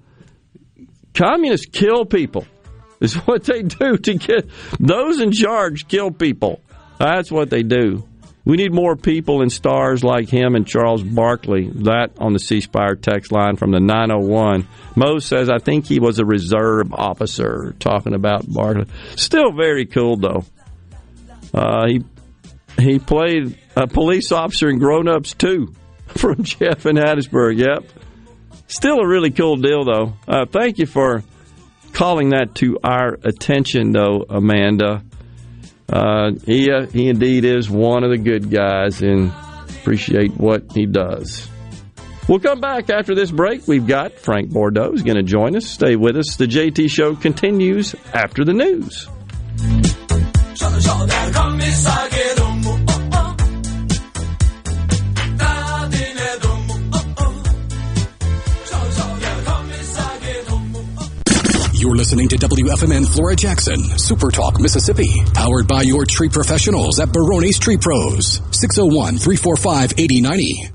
[1.15, 2.47] communists kill people.
[3.01, 6.60] Is what they do to get those in charge kill people.
[6.98, 8.06] That's what they do.
[8.48, 11.68] We need more people and stars like him and Charles Barkley.
[11.68, 14.66] That on the C Spire text line from the 901.
[14.96, 18.86] Mo says, I think he was a reserve officer, talking about Barkley.
[19.16, 20.46] Still very cool, though.
[21.52, 22.04] Uh, he
[22.80, 25.74] he played a police officer in Grown Ups too,
[26.06, 27.58] from Jeff in Hattiesburg.
[27.58, 27.84] Yep.
[28.66, 30.14] Still a really cool deal, though.
[30.26, 31.22] Uh, thank you for
[31.92, 35.02] calling that to our attention, though, Amanda.
[35.89, 39.32] Uh, he, uh, he indeed is one of the good guys and
[39.81, 41.48] appreciate what he does.
[42.28, 43.66] We'll come back after this break.
[43.66, 45.66] We've got Frank Bordeaux is going to join us.
[45.66, 46.36] Stay with us.
[46.36, 49.09] The JT Show continues after the news.
[61.89, 67.09] You're listening to WFMN Flora Jackson, Super Talk, Mississippi, powered by your tree professionals at
[67.15, 70.69] Barone's Tree Pros, 601 345 8090.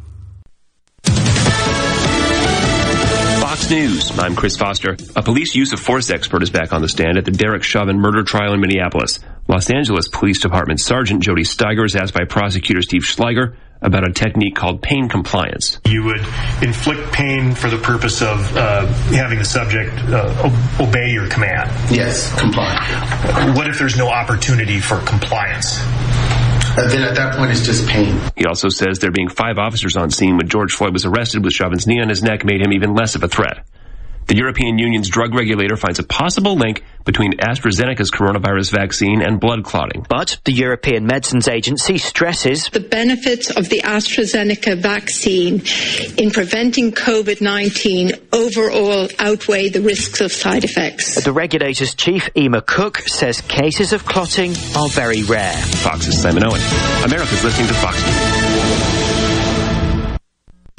[3.41, 4.18] Fox News.
[4.18, 4.98] I'm Chris Foster.
[5.15, 7.99] A police use of force expert is back on the stand at the Derek Chauvin
[7.99, 9.19] murder trial in Minneapolis.
[9.48, 14.11] Los Angeles Police Department Sergeant Jody Stiger is asked by prosecutor Steve Schleicher about a
[14.11, 15.80] technique called pain compliance.
[15.85, 16.22] You would
[16.61, 21.69] inflict pain for the purpose of uh, having the subject uh, obey your command.
[21.91, 22.73] Yes, comply.
[23.55, 25.80] What if there's no opportunity for compliance?
[26.76, 28.19] Uh, then at that point, it's just pain.
[28.35, 31.53] He also says there being five officers on scene when George Floyd was arrested with
[31.53, 33.64] Chauvin's knee on his neck made him even less of a threat.
[34.27, 39.63] The European Union's drug regulator finds a possible link between AstraZeneca's coronavirus vaccine and blood
[39.63, 40.05] clotting.
[40.07, 45.63] But the European Medicines Agency stresses the benefits of the AstraZeneca vaccine
[46.17, 51.23] in preventing COVID 19 overall outweigh the risks of side effects.
[51.23, 55.55] The regulator's chief, Emer Cooke, says cases of clotting are very rare.
[55.57, 56.61] Fox's Simon Owen.
[57.03, 58.92] America's listening to Fox News.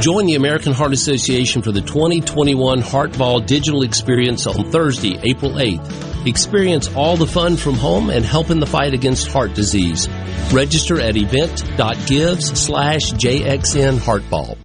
[0.00, 6.26] Join the American Heart Association for the 2021 Heartball Digital Experience on Thursday, April 8th.
[6.26, 10.06] Experience all the fun from home and help in the fight against heart disease.
[10.52, 14.58] Register at event.gives slash JXN Heartball.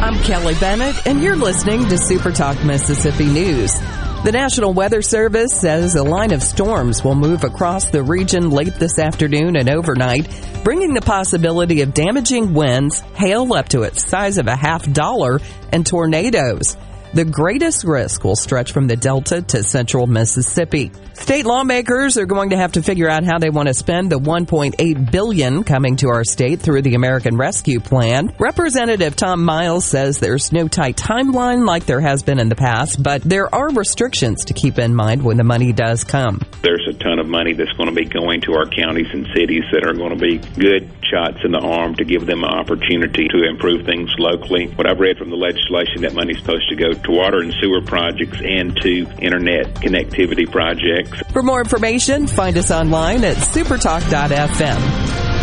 [0.00, 3.80] I'm Kelly Bennett, and you're listening to Super Talk Mississippi News.
[4.24, 8.74] The National Weather Service says a line of storms will move across the region late
[8.74, 10.28] this afternoon and overnight,
[10.64, 15.40] bringing the possibility of damaging winds, hail up to its size of a half dollar,
[15.72, 16.76] and tornadoes.
[17.14, 20.92] The greatest risk will stretch from the Delta to central Mississippi.
[21.14, 24.18] State lawmakers are going to have to figure out how they want to spend the
[24.20, 28.32] 1.8 billion coming to our state through the American Rescue Plan.
[28.38, 33.02] Representative Tom Miles says there's no tight timeline like there has been in the past,
[33.02, 36.40] but there are restrictions to keep in mind when the money does come.
[36.62, 39.64] There's a ton of money that's going to be going to our counties and cities
[39.72, 43.28] that are going to be good shots in the arm to give them an opportunity
[43.28, 44.66] to improve things locally.
[44.68, 47.80] What I've read from the legislation, that money's supposed to go to water and sewer
[47.82, 51.20] projects and to internet connectivity projects.
[51.32, 54.78] For more information, find us online at supertalk.fm.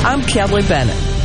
[0.06, 1.25] I'm Kelly Bennett.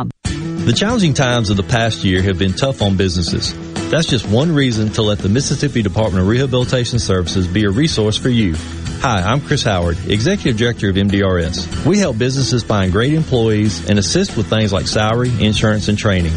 [0.71, 3.53] The challenging times of the past year have been tough on businesses.
[3.89, 8.15] That's just one reason to let the Mississippi Department of Rehabilitation Services be a resource
[8.15, 8.55] for you.
[9.01, 11.85] Hi, I'm Chris Howard, Executive Director of MDRS.
[11.85, 16.31] We help businesses find great employees and assist with things like salary, insurance, and training.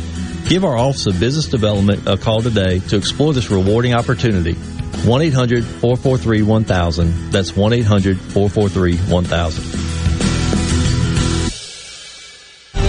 [0.48, 4.54] Give our Office of Business Development a call today to explore this rewarding opportunity.
[4.54, 7.30] 1-800-443-1000.
[7.30, 9.83] That's 1-800-443-1000.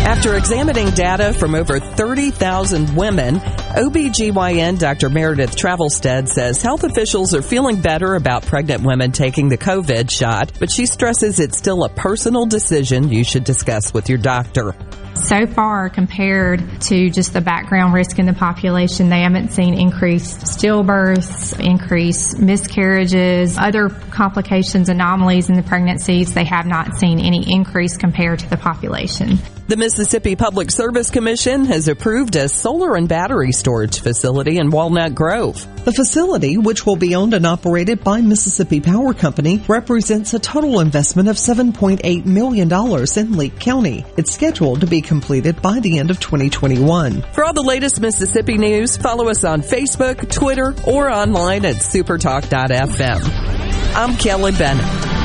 [0.06, 5.10] After examining data from over 30,000 women, OBGYN Dr.
[5.10, 10.52] Meredith Travelstead says health officials are feeling better about pregnant women taking the COVID shot,
[10.60, 14.76] but she stresses it's still a personal decision you should discuss with your doctor.
[15.16, 20.42] So far, compared to just the background risk in the population, they haven't seen increased
[20.42, 26.34] stillbirths, increased miscarriages, other complications, anomalies in the pregnancies.
[26.34, 29.40] They have not seen any increase compared to the population.
[29.68, 35.16] The Mississippi Public Service Commission has approved a solar and battery storage facility in Walnut
[35.16, 35.66] Grove.
[35.86, 40.82] The facility, which will be owned and operated by Mississippi Power Company, represents a total
[40.82, 44.06] investment of $7.8 million in Leake County.
[44.18, 47.24] It's scheduled to be completed by the end of 2021.
[47.34, 53.96] For all the latest Mississippi news, follow us on Facebook, Twitter, or online at supertalk.fm.
[53.96, 55.25] I'm Kelly Bennett.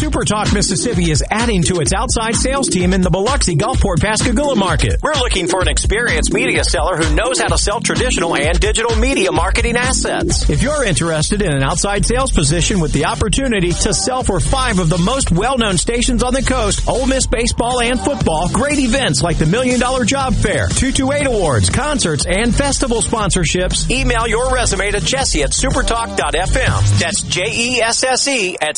[0.00, 4.56] Super Talk Mississippi is adding to its outside sales team in the Biloxi Gulfport Pascagoula
[4.56, 4.98] market.
[5.02, 8.96] We're looking for an experienced media seller who knows how to sell traditional and digital
[8.96, 10.48] media marketing assets.
[10.48, 14.78] If you're interested in an outside sales position with the opportunity to sell for five
[14.78, 19.22] of the most well-known stations on the coast, Ole Miss baseball and football, great events
[19.22, 24.90] like the Million Dollar Job Fair, 228 Awards, concerts, and festival sponsorships, email your resume
[24.92, 26.98] to Jesse at supertalk.fm.
[26.98, 28.76] That's J-E-S-S-E at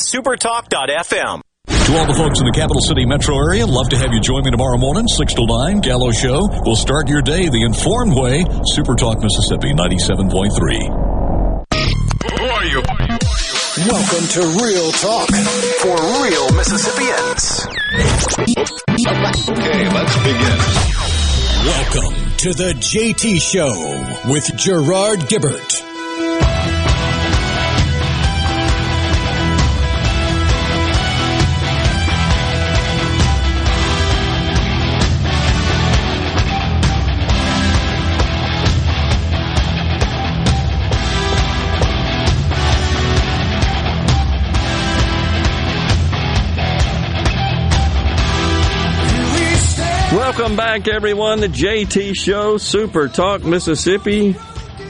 [0.53, 1.41] supertalk.fm.
[1.65, 4.43] To all the folks in the capital city metro area, love to have you join
[4.43, 6.47] me tomorrow morning, 6 to 9, Gallo Show.
[6.65, 8.45] We'll start your day the informed way.
[8.71, 10.53] Super Talk Mississippi 97.3.
[12.23, 12.81] Who are you?
[13.89, 15.27] Welcome to Real Talk
[15.81, 17.65] for real Mississippians.
[19.49, 20.57] Okay, let's begin.
[21.63, 23.73] Welcome to the JT Show
[24.31, 25.92] with Gerard Gibert.
[50.35, 51.41] Welcome back, everyone.
[51.41, 54.35] The JT Show, Super Talk Mississippi,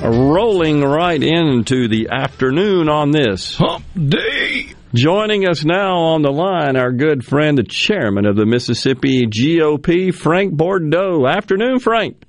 [0.02, 4.72] rolling right into the afternoon on this hump day.
[4.94, 10.15] Joining us now on the line, our good friend, the chairman of the Mississippi GOP,
[10.15, 11.28] Frank Bordeaux.
[11.28, 12.24] Afternoon, Frank.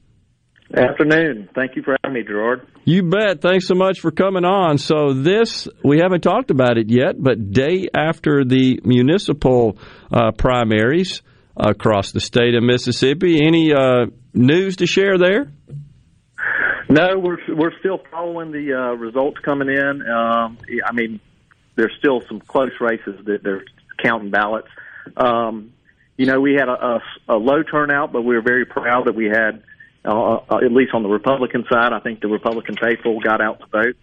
[0.76, 1.48] Afternoon.
[1.54, 2.66] Thank you for having me, Gerard.
[2.84, 3.40] You bet.
[3.40, 4.76] Thanks so much for coming on.
[4.78, 9.78] So, this, we haven't talked about it yet, but day after the municipal
[10.12, 11.22] uh, primaries,
[11.56, 13.44] across the state of Mississippi.
[13.44, 15.52] Any uh, news to share there?
[16.88, 20.02] No, we're we're still following the uh, results coming in.
[20.02, 21.20] Um, I mean,
[21.76, 23.64] there's still some close races that they're
[24.02, 24.68] counting ballots.
[25.16, 25.72] Um,
[26.16, 29.14] you know, we had a, a, a low turnout, but we were very proud that
[29.14, 29.62] we had,
[30.04, 33.60] uh, uh, at least on the Republican side, I think the Republican faithful got out
[33.60, 33.96] to vote.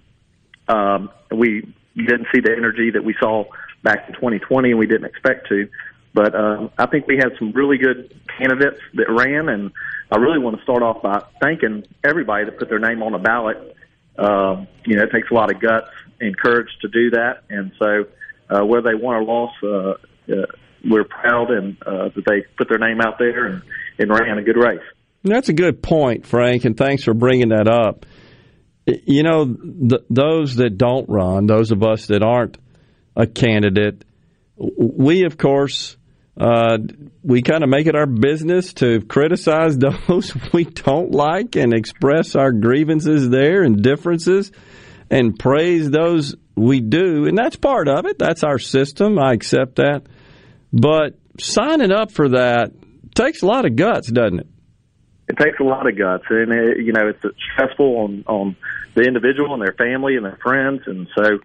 [0.68, 3.46] Um, we didn't see the energy that we saw
[3.84, 5.70] back in 2020, and we didn't expect to.
[6.14, 9.72] But uh, I think we had some really good candidates that ran, and
[10.12, 13.18] I really want to start off by thanking everybody that put their name on the
[13.18, 13.76] ballot.
[14.18, 15.88] Uh, you know, it takes a lot of guts
[16.20, 18.06] and courage to do that, and so
[18.50, 20.46] uh, whether they won or lost, uh, uh,
[20.84, 23.62] we're proud and uh, that they put their name out there and,
[24.00, 24.82] and ran a good race.
[25.24, 28.06] That's a good point, Frank, and thanks for bringing that up.
[28.86, 32.58] You know, th- those that don't run, those of us that aren't
[33.16, 34.04] a candidate,
[34.58, 35.96] we, of course,
[36.38, 36.78] uh,
[37.24, 39.78] we kind of make it our business to criticize
[40.08, 44.52] those we don't like and express our grievances there and differences
[45.10, 47.26] and praise those we do.
[47.28, 48.18] And that's part of it.
[48.18, 49.20] That's our system.
[49.20, 50.04] I accept that.
[50.72, 52.72] But signing up for that
[53.14, 54.48] takes a lot of guts, doesn't it?
[55.28, 58.56] It takes a lot of guts, and it, you know it's stressful on on
[58.96, 61.40] the individual and their family and their friends, and so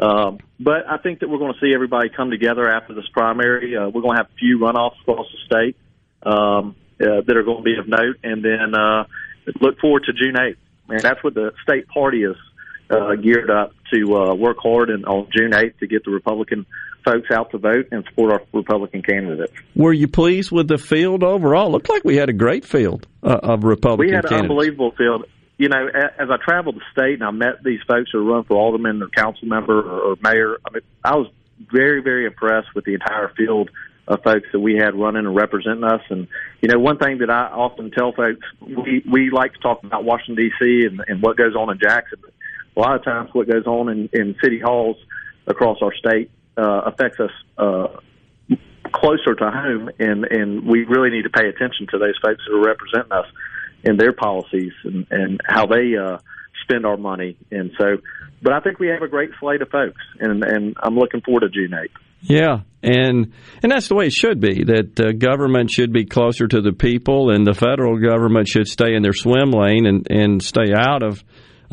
[0.00, 3.76] um, but I think that we're going to see everybody come together after this primary.
[3.76, 5.76] Uh, we're going to have a few runoffs across the state
[6.22, 9.04] um, uh, that are going to be of note, and then uh,
[9.60, 10.56] look forward to June 8th.
[10.88, 12.36] And that's what the state party is
[12.90, 16.66] uh, geared up to uh, work hard and on June 8th to get the Republican
[17.04, 19.52] folks out to vote and support our Republican candidates.
[19.74, 21.70] Were you pleased with the field overall?
[21.70, 24.50] Looked like we had a great field uh, of Republican We had an candidates.
[24.50, 25.24] unbelievable field.
[25.60, 28.56] You know, as I traveled the state and I met these folks who run for
[28.56, 31.26] alderman or council member or, or mayor, I mean, I was
[31.70, 33.68] very, very impressed with the entire field
[34.08, 36.00] of folks that we had running and representing us.
[36.08, 36.28] And
[36.62, 40.02] you know, one thing that I often tell folks, we we like to talk about
[40.02, 40.86] Washington D.C.
[40.86, 42.20] and, and what goes on in Jackson.
[42.22, 42.32] But
[42.74, 44.96] a lot of times, what goes on in, in city halls
[45.46, 47.88] across our state uh, affects us uh,
[48.92, 52.56] closer to home, and and we really need to pay attention to those folks that
[52.56, 53.26] are representing us
[53.84, 56.18] in their policies and and how they uh,
[56.62, 57.36] spend our money.
[57.50, 57.96] And so,
[58.42, 61.40] but I think we have a great slate of folks, and and I'm looking forward
[61.40, 62.00] to June 8th.
[62.22, 63.32] Yeah, and
[63.62, 64.64] and that's the way it should be.
[64.64, 69.02] That government should be closer to the people, and the federal government should stay in
[69.02, 71.24] their swim lane and and stay out of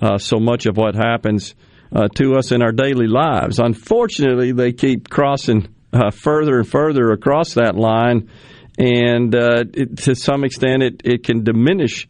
[0.01, 1.53] uh, so much of what happens
[1.93, 3.59] uh, to us in our daily lives.
[3.59, 8.29] Unfortunately, they keep crossing uh, further and further across that line,
[8.77, 12.07] and uh, it, to some extent, it it can diminish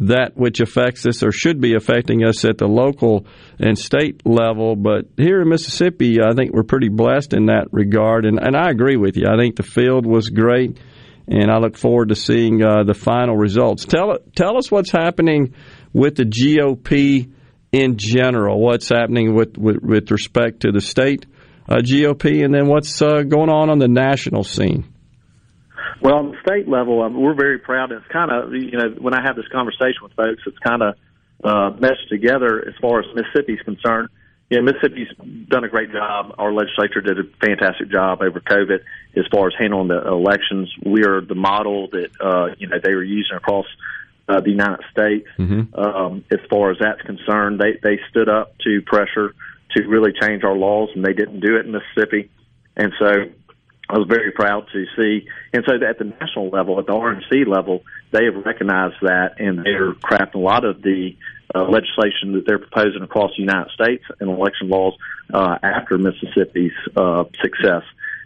[0.00, 3.26] that which affects us or should be affecting us at the local
[3.58, 4.76] and state level.
[4.76, 8.24] But here in Mississippi, I think we're pretty blessed in that regard.
[8.24, 9.26] And, and I agree with you.
[9.26, 10.78] I think the field was great,
[11.26, 13.84] and I look forward to seeing uh, the final results.
[13.84, 15.54] Tell tell us what's happening
[15.92, 17.32] with the GOP
[17.72, 18.60] in general.
[18.60, 21.26] What's happening with with, with respect to the state
[21.68, 24.84] uh, GOP, and then what's uh, going on on the national scene.
[26.00, 27.92] Well, on the state level, um, we're very proud.
[27.92, 30.94] It's kind of, you know, when I have this conversation with folks, it's kind of
[31.44, 34.08] uh, meshed together as far as Mississippi's concerned.
[34.50, 35.08] Yeah, Mississippi's
[35.48, 36.34] done a great job.
[36.38, 38.80] Our legislature did a fantastic job over COVID
[39.16, 40.72] as far as handling the elections.
[40.84, 43.66] We are the model that, uh, you know, they were using across
[44.26, 45.28] uh, the United States.
[45.38, 45.78] Mm-hmm.
[45.78, 49.34] Um, as far as that's concerned, they, they stood up to pressure
[49.76, 52.30] to really change our laws, and they didn't do it in Mississippi.
[52.74, 53.30] And so
[53.88, 55.26] I was very proud to see.
[55.52, 59.64] And so at the national level, at the RNC level, they have recognized that and
[59.64, 61.16] they're crafting a lot of the
[61.54, 64.94] uh, legislation that they're proposing across the United States and election laws
[65.32, 67.82] uh, after Mississippi's uh, success.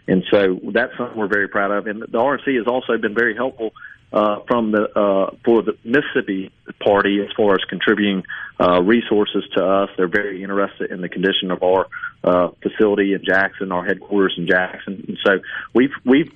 [0.07, 1.87] And so that's something we're very proud of.
[1.87, 3.71] And the RNC has also been very helpful
[4.13, 8.23] uh, from the uh, for the Mississippi Party as far as contributing
[8.59, 9.89] uh, resources to us.
[9.97, 11.87] They're very interested in the condition of our
[12.23, 15.39] uh, facility in Jackson, our headquarters in Jackson, and so
[15.73, 16.31] we've we've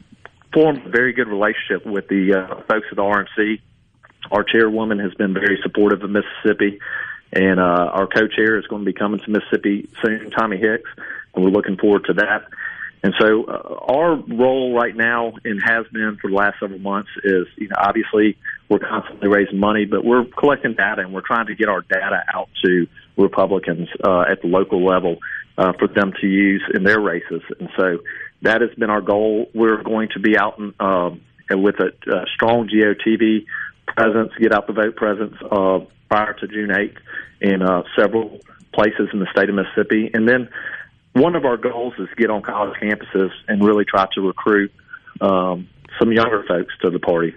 [0.54, 3.62] formed a very good relationship with the uh, folks at the RNC.
[4.32, 6.80] Our chairwoman has been very supportive of Mississippi,
[7.32, 10.90] and uh, our co-chair is going to be coming to Mississippi soon, Tommy Hicks,
[11.36, 12.48] and we're looking forward to that.
[13.08, 17.10] And so uh, our role right now and has been for the last several months
[17.24, 21.46] is, you know, obviously we're constantly raising money, but we're collecting data and we're trying
[21.46, 22.86] to get our data out to
[23.16, 25.20] Republicans uh, at the local level
[25.58, 27.42] uh, for them to use in their races.
[27.62, 28.00] And so
[28.42, 29.50] that has been our goal.
[29.54, 33.46] We're going to be out in, um, with a, a strong GOTV
[33.86, 35.80] presence, get out the vote presence uh,
[36.10, 36.98] prior to June 8th
[37.40, 38.42] in uh, several
[38.74, 40.12] places in the state of Mississippi.
[40.14, 40.50] And then
[41.20, 44.72] one of our goals is get on college campuses and really try to recruit
[45.22, 45.68] um,
[46.00, 47.36] some younger folks to the party.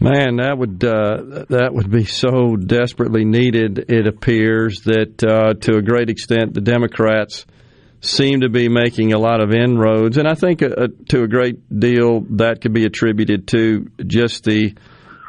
[0.00, 3.90] Man, that would uh, that would be so desperately needed.
[3.90, 7.46] It appears that uh, to a great extent the Democrats
[8.00, 11.68] seem to be making a lot of inroads, and I think uh, to a great
[11.70, 14.74] deal that could be attributed to just the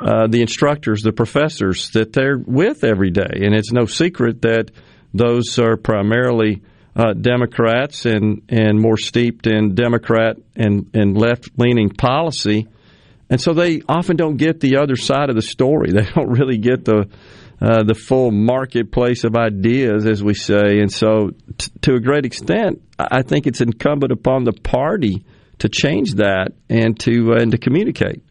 [0.01, 4.72] uh, the instructors, the professors that they're with every day, and it's no secret that
[5.14, 6.64] those are primarily
[6.95, 12.68] uh, Democrats and and more steeped in Democrat and and left leaning policy.
[13.30, 15.91] And so they often don't get the other side of the story.
[15.94, 17.07] They don't really get the
[17.61, 20.80] uh, the full marketplace of ideas, as we say.
[20.80, 25.24] And so, t- to a great extent, I think it's incumbent upon the party
[25.60, 28.22] to change that and to uh, and to communicate.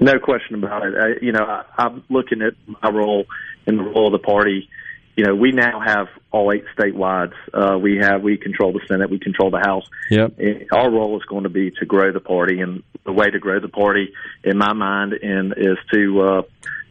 [0.00, 0.94] No question about it.
[0.98, 3.26] I, you know, I, I'm looking at my role
[3.66, 4.68] in the role of the party.
[5.14, 7.32] You know, we now have all eight statewide.
[7.52, 9.84] Uh, we have we control the Senate, we control the House.
[10.10, 10.38] Yep.
[10.72, 13.60] Our role is going to be to grow the party, and the way to grow
[13.60, 14.12] the party,
[14.44, 16.42] in my mind, and is to uh,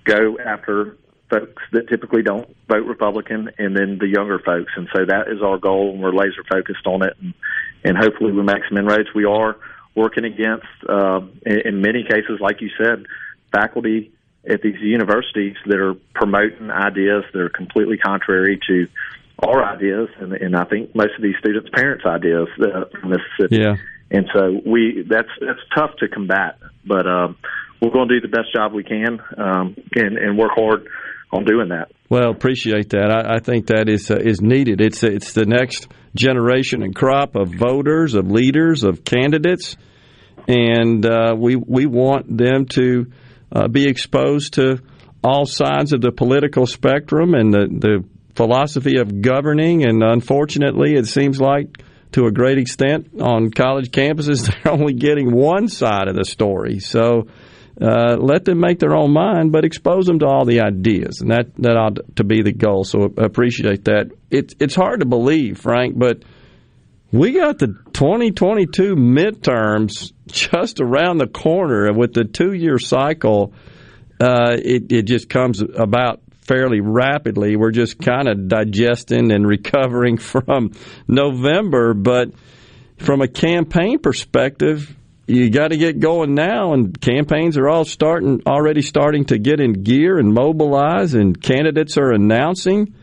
[0.04, 0.98] go after
[1.30, 4.72] folks that typically don't vote Republican, and then the younger folks.
[4.76, 7.34] And so that is our goal, and we're laser focused on it, and,
[7.84, 9.10] and hopefully we make some inroads.
[9.14, 9.56] We are
[9.96, 13.06] working against, uh, in, in many cases, like you said,
[13.52, 14.12] faculty
[14.48, 18.88] at these universities that are promoting ideas that are completely contrary to
[19.44, 23.64] our ideas, and, and I think most of these students' parents' ideas uh, from Mississippi.
[23.64, 23.76] Yeah.
[24.12, 27.38] And so we that's that's tough to combat, but um,
[27.82, 30.88] we're going to do the best job we can um, and, and work hard
[31.32, 31.92] on doing that.
[32.10, 33.12] Well, appreciate that.
[33.12, 34.82] I, I think that is uh, is needed.
[34.82, 39.78] It's it's the next generation and crop of voters, of leaders, of candidates,
[40.48, 43.12] and uh, we we want them to
[43.52, 44.82] uh, be exposed to
[45.24, 48.04] all sides of the political spectrum and the the
[48.40, 49.84] philosophy of governing.
[49.84, 51.84] And unfortunately, it seems like
[52.14, 56.80] to a great extent on college campuses they're only getting one side of the story.
[56.80, 57.28] So
[57.82, 61.32] uh, let them make their own mind, but expose them to all the ideas, and
[61.32, 62.86] that that ought to be the goal.
[62.86, 64.12] So appreciate that.
[64.30, 66.24] It's it's hard to believe, Frank, but
[67.12, 73.54] we got the 2022 midterms just around the corner, and with the two year cycle,
[74.20, 77.56] uh, it it just comes about fairly rapidly.
[77.56, 80.72] We're just kind of digesting and recovering from
[81.08, 82.32] November, but
[82.98, 84.96] from a campaign perspective,
[85.28, 89.60] you got to get going now, and campaigns are all starting already starting to get
[89.60, 92.96] in gear and mobilize, and candidates are announcing.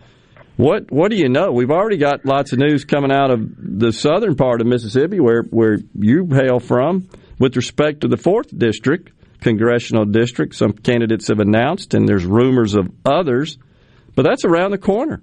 [0.57, 1.53] What what do you know?
[1.53, 5.45] We've already got lots of news coming out of the southern part of Mississippi, where
[5.51, 7.09] where you hail from,
[7.39, 10.55] with respect to the fourth district congressional district.
[10.55, 13.59] Some candidates have announced, and there's rumors of others,
[14.15, 15.23] but that's around the corner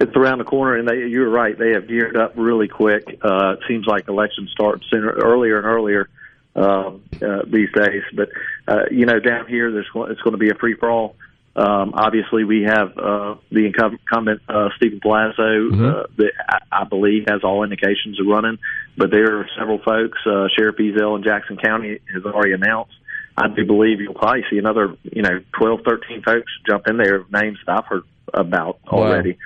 [0.00, 1.56] it's around the corner, and they, you're right.
[1.56, 3.04] They have geared up really quick.
[3.22, 6.08] Uh, it seems like elections start sooner, earlier and earlier
[6.56, 8.02] um, uh, these days.
[8.14, 8.30] But
[8.66, 11.16] uh, you know, down here, there's it's going to be a free for all.
[11.56, 15.84] Um, obviously, we have uh, the incumbent uh, Steven Palazzo mm-hmm.
[15.84, 18.58] uh, that I, I believe has all indications of running,
[18.96, 20.18] but there are several folks.
[20.24, 22.94] Uh, Sheriff Ezell in Jackson County has already announced.
[23.36, 27.24] I do believe you'll probably see another, you know, 12, 13 folks jump in there,
[27.32, 28.02] names that I've heard
[28.32, 29.38] about already.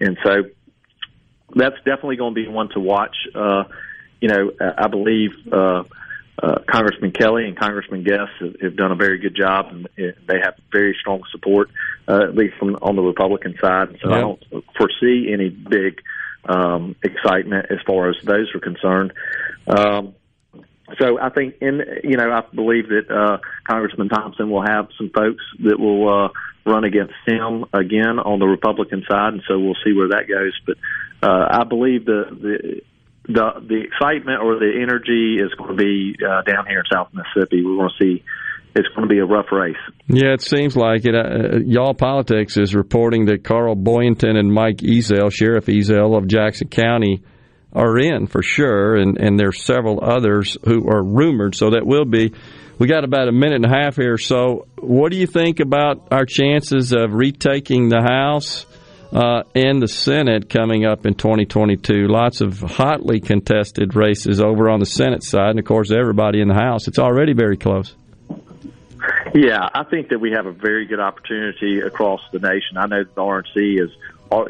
[0.00, 0.44] And so
[1.54, 3.16] that's definitely going to be one to watch.
[3.34, 3.64] Uh,
[4.20, 5.84] you know, I believe uh,
[6.42, 10.38] uh, Congressman Kelly and Congressman Guest have, have done a very good job, and they
[10.42, 11.70] have very strong support,
[12.08, 13.98] uh, at least from on the Republican side.
[14.02, 14.16] So yeah.
[14.16, 14.42] I don't
[14.76, 16.02] foresee any big
[16.48, 19.12] um, excitement as far as those are concerned.
[19.66, 20.14] Um,
[20.98, 25.10] so I think in you know I believe that uh, Congressman Thompson will have some
[25.10, 26.28] folks that will uh,
[26.64, 30.52] run against him again on the Republican side, and so we'll see where that goes.
[30.64, 30.76] But
[31.26, 32.82] uh, I believe the the
[33.28, 37.08] the the excitement or the energy is going to be uh, down here in South
[37.12, 37.62] Mississippi.
[37.64, 38.24] We're going to see
[38.74, 39.76] it's going to be a rough race.
[40.06, 41.14] Yeah, it seems like it.
[41.14, 46.68] Uh, Y'all Politics is reporting that Carl Boyanton and Mike Ezell, Sheriff Ezell of Jackson
[46.68, 47.22] County,
[47.72, 51.54] are in for sure, and and there's several others who are rumored.
[51.54, 52.32] So that will be
[52.78, 54.18] we got about a minute and a half here.
[54.18, 58.66] So, what do you think about our chances of retaking the House
[59.16, 62.06] uh, and the Senate coming up in 2022?
[62.06, 66.48] Lots of hotly contested races over on the Senate side, and of course, everybody in
[66.48, 66.86] the House.
[66.86, 67.94] It's already very close.
[69.34, 72.76] Yeah, I think that we have a very good opportunity across the nation.
[72.76, 73.90] I know the RNC is,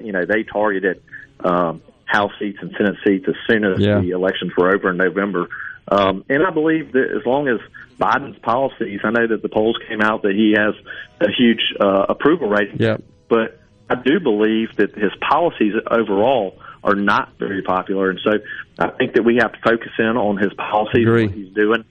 [0.04, 1.02] you know, they targeted
[1.40, 4.00] um, House seats and Senate seats as soon as yeah.
[4.00, 5.48] the elections were over in November.
[5.88, 7.58] Um, and I believe that as long as
[7.98, 10.74] Biden's policies, I know that the polls came out that he has
[11.20, 12.78] a huge uh, approval rating.
[12.80, 12.96] Yeah.
[13.28, 18.32] But I do believe that his policies overall are not very popular, and so
[18.78, 21.26] I think that we have to focus in on his policies, Agree.
[21.26, 21.84] what he's doing,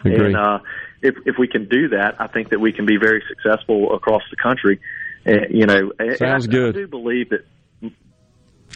[0.00, 0.26] Agree.
[0.26, 0.58] and uh,
[1.02, 4.22] if if we can do that, I think that we can be very successful across
[4.30, 4.80] the country.
[5.26, 6.76] Uh, you know, sounds I, good.
[6.76, 7.44] I do believe that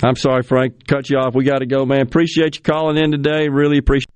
[0.02, 1.34] I'm sorry, Frank, cut you off.
[1.34, 2.00] We got to go, man.
[2.00, 3.48] Appreciate you calling in today.
[3.48, 4.08] Really appreciate.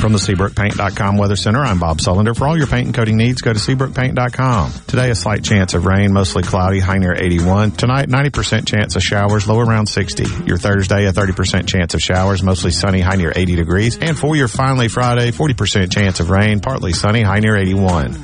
[0.00, 2.36] From the SeabrookPaint.com Weather Center, I'm Bob Sullender.
[2.36, 4.72] For all your paint and coating needs, go to SeabrookPaint.com.
[4.86, 7.72] Today, a slight chance of rain, mostly cloudy, high near 81.
[7.72, 10.44] Tonight, 90% chance of showers, low around 60.
[10.44, 13.98] Your Thursday, a 30% chance of showers, mostly sunny, high near 80 degrees.
[13.98, 18.16] And for your finally Friday, 40% chance of rain, partly sunny, high near 81.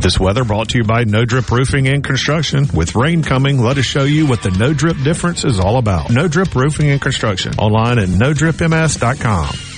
[0.00, 2.66] This weather brought to you by No Drip Roofing and Construction.
[2.74, 6.10] With rain coming, let us show you what the No Drip difference is all about.
[6.10, 7.52] No Drip Roofing and Construction.
[7.58, 9.71] Online at NoDripMS.com.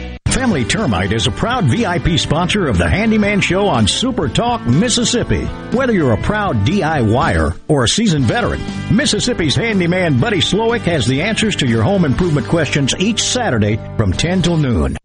[0.31, 5.43] Family Termite is a proud VIP sponsor of the Handyman Show on Super Talk, Mississippi.
[5.75, 8.61] Whether you're a proud DIYer or a seasoned veteran,
[8.95, 14.13] Mississippi's handyman Buddy Slowick has the answers to your home improvement questions each Saturday from
[14.13, 14.95] 10 till noon.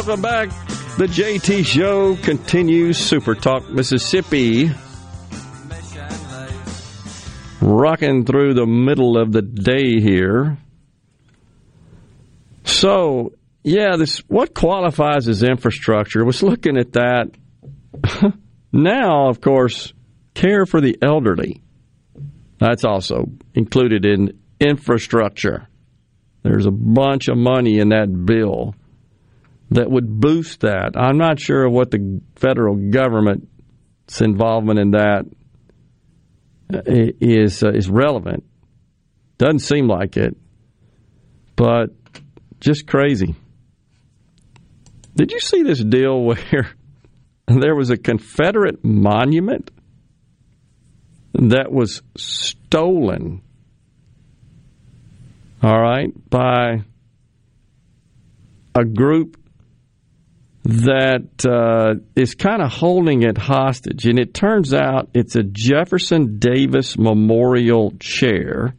[0.00, 0.48] Welcome back.
[0.96, 2.96] The JT Show continues.
[2.96, 4.70] Super Talk Mississippi.
[7.60, 10.56] Rocking through the middle of the day here.
[12.64, 16.22] So, yeah, this what qualifies as infrastructure.
[16.22, 17.32] I Was looking at that.
[18.72, 19.92] now, of course,
[20.32, 21.62] care for the elderly.
[22.58, 25.68] That's also included in infrastructure.
[26.42, 28.74] There's a bunch of money in that bill
[29.70, 30.96] that would boost that.
[30.96, 35.26] I'm not sure what the federal government's involvement in that
[36.68, 38.44] is uh, is relevant.
[39.38, 40.36] Doesn't seem like it,
[41.56, 41.90] but
[42.60, 43.34] just crazy.
[45.14, 46.70] Did you see this deal where
[47.46, 49.70] there was a Confederate monument
[51.34, 53.42] that was stolen?
[55.62, 56.84] All right, by
[58.74, 59.36] a group
[60.64, 64.06] that uh, is kind of holding it hostage.
[64.06, 68.74] And it turns out it's a Jefferson Davis Memorial Chair.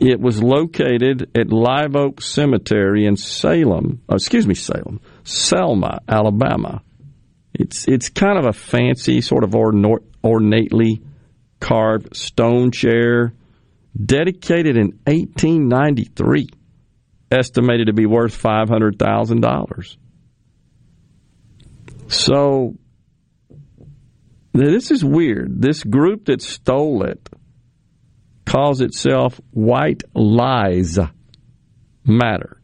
[0.00, 6.82] It was located at Live Oak Cemetery in Salem, oh, excuse me, Salem, Selma, Alabama.
[7.54, 11.00] It's it's kind of a fancy, sort of ornately
[11.60, 13.32] carved stone chair,
[14.04, 16.48] dedicated in 1893,
[17.30, 19.96] estimated to be worth five hundred thousand dollars.
[22.14, 22.76] So
[24.52, 25.60] this is weird.
[25.60, 27.28] This group that stole it
[28.46, 30.96] calls itself White Lies
[32.06, 32.60] Matter.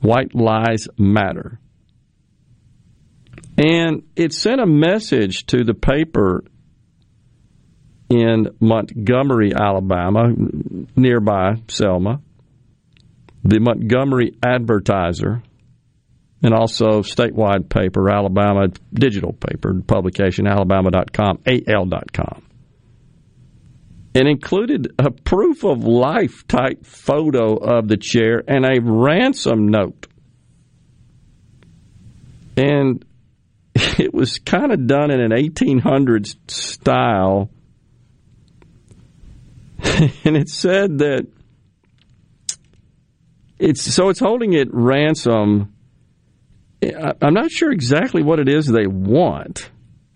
[0.00, 1.60] White Lies Matter.
[3.58, 6.42] And it sent a message to the paper
[8.08, 10.32] in Montgomery, Alabama,
[10.96, 12.22] nearby Selma,
[13.44, 15.42] the Montgomery Advertiser,
[16.42, 22.42] and also statewide paper, Alabama digital paper, publication, alabama.com, al.com.
[24.14, 30.06] And included a proof of life type photo of the chair and a ransom note.
[32.56, 33.04] And
[33.74, 37.50] it was kind of done in an 1800s style.
[40.24, 41.26] and it said that
[43.58, 45.74] it's so it's holding it ransom.
[46.82, 49.70] I'm not sure exactly what it is they want.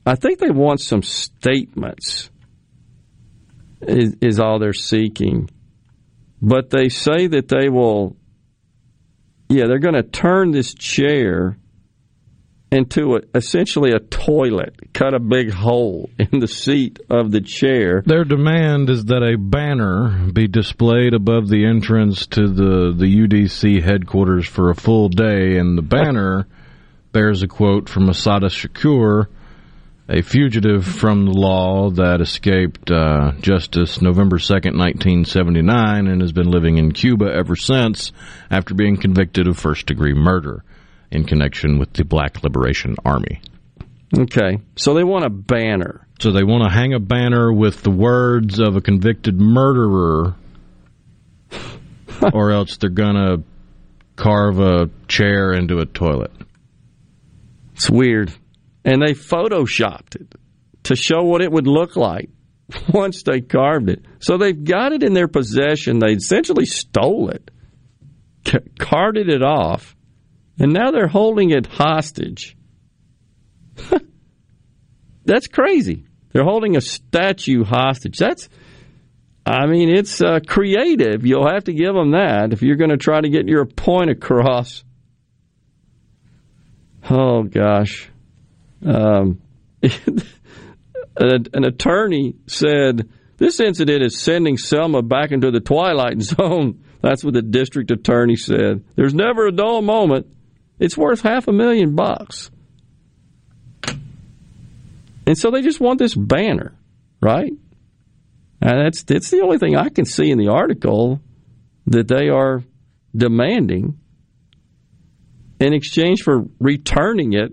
[0.04, 2.30] I think they want some statements.
[3.82, 5.48] Is, is all they're seeking,
[6.42, 8.14] but they say that they will.
[9.48, 11.56] Yeah, they're going to turn this chair
[12.70, 18.02] into a, essentially a toilet, cut a big hole in the seat of the chair.
[18.06, 23.82] Their demand is that a banner be displayed above the entrance to the, the UDC
[23.82, 26.46] headquarters for a full day, and the banner
[27.12, 29.26] bears a quote from Assata Shakur,
[30.08, 36.50] a fugitive from the law that escaped uh, justice November 2nd, 1979, and has been
[36.50, 38.12] living in Cuba ever since
[38.50, 40.64] after being convicted of first degree murder
[41.10, 43.42] in connection with the Black Liberation Army.
[44.16, 46.06] Okay, so they want a banner.
[46.20, 50.34] So they want to hang a banner with the words of a convicted murderer,
[52.32, 53.42] or else they're going to
[54.16, 56.32] carve a chair into a toilet.
[57.74, 58.32] It's weird.
[58.84, 60.34] And they photoshopped it
[60.84, 62.30] to show what it would look like
[62.92, 64.04] once they carved it.
[64.20, 65.98] So they've got it in their possession.
[65.98, 67.50] They essentially stole it,
[68.44, 69.96] ca- carted it off,
[70.60, 72.56] and now they're holding it hostage.
[75.24, 76.04] That's crazy.
[76.32, 78.18] They're holding a statue hostage.
[78.18, 78.48] That's,
[79.44, 81.24] I mean, it's uh, creative.
[81.24, 84.10] You'll have to give them that if you're going to try to get your point
[84.10, 84.84] across.
[87.08, 88.10] Oh gosh,
[88.84, 89.40] um,
[89.82, 93.08] an, an attorney said
[93.38, 96.84] this incident is sending Selma back into the twilight zone.
[97.00, 98.84] That's what the district attorney said.
[98.94, 100.26] There's never a dull moment.
[100.80, 102.50] It's worth half a million bucks.
[105.26, 106.74] And so they just want this banner,
[107.20, 107.52] right?
[108.62, 111.20] And that's that's the only thing I can see in the article
[111.86, 112.64] that they are
[113.14, 113.98] demanding
[115.60, 117.52] in exchange for returning it,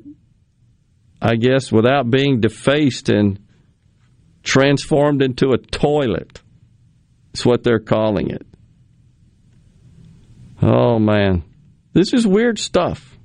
[1.22, 3.40] I guess, without being defaced and
[4.42, 6.42] transformed into a toilet.
[7.34, 8.48] It's what they're calling it.
[10.62, 11.44] Oh man,
[11.94, 13.17] this is weird stuff.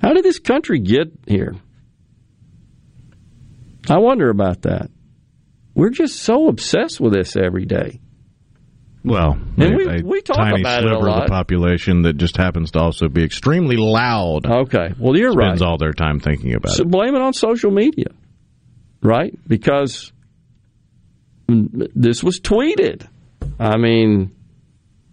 [0.00, 1.56] How did this country get here?
[3.90, 4.90] I wonder about that.
[5.74, 8.00] We're just so obsessed with this every day.
[9.04, 12.02] Well, And a, we- a we talk tiny about it a sliver of the population
[12.02, 14.44] that just happens to also be extremely loud.
[14.44, 15.66] Okay, well you're spends right.
[15.66, 16.90] all their time thinking about So it.
[16.90, 18.08] blame it on social media,
[19.02, 19.32] right?
[19.46, 20.12] Because
[21.48, 23.06] this was tweeted.
[23.58, 24.32] I mean,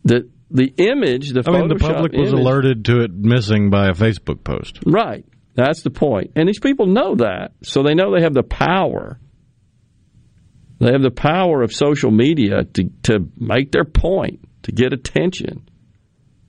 [0.03, 3.69] the the image, the I mean, the Photoshop public was image- alerted to it missing
[3.69, 4.79] by a Facebook post.
[4.85, 5.25] Right.
[5.55, 6.31] That's the point.
[6.35, 9.19] And these people know that, so they know they have the power.
[10.79, 15.69] They have the power of social media to, to make their point, to get attention.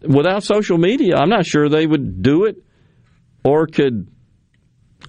[0.02, 2.56] Without social media, I'm not sure they would do it
[3.44, 4.08] or could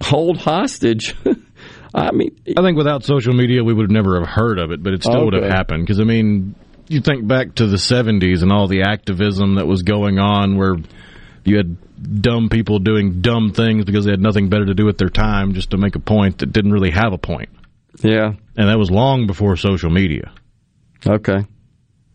[0.00, 1.14] hold hostage.
[1.94, 4.82] I mean, I think without social media, we would have never have heard of it,
[4.82, 5.84] but it still would have happened.
[5.84, 6.54] Because I mean,
[6.88, 10.76] you think back to the '70s and all the activism that was going on, where
[11.44, 14.98] you had dumb people doing dumb things because they had nothing better to do with
[14.98, 17.50] their time, just to make a point that didn't really have a point.
[18.02, 20.32] Yeah, and that was long before social media.
[21.06, 21.46] Okay,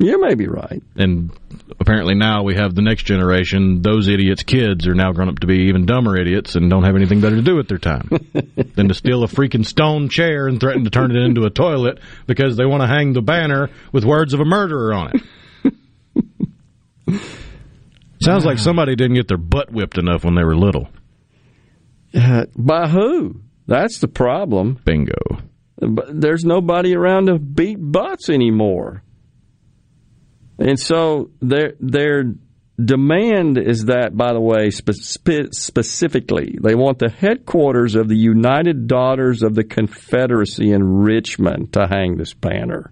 [0.04, 0.82] you may be right.
[0.96, 1.32] And
[1.80, 3.82] apparently now we have the next generation.
[3.82, 6.96] Those idiots' kids are now grown up to be even dumber idiots and don't have
[6.96, 8.10] anything better to do with their time
[8.76, 12.00] than to steal a freaking stone chair and threaten to turn it into a toilet
[12.28, 15.22] because they want to hang the banner with words of a murderer on it.
[18.22, 20.90] Sounds like somebody didn't get their butt whipped enough when they were little.
[22.14, 23.42] Uh, by who?
[23.68, 24.80] That's the problem.
[24.86, 25.42] Bingo.
[25.78, 29.04] But there's nobody around to beat butts anymore.
[30.60, 32.34] And so their their
[32.84, 38.18] demand is that, by the way, spe- spe- specifically, they want the headquarters of the
[38.18, 42.92] United Daughters of the Confederacy in Richmond to hang this banner.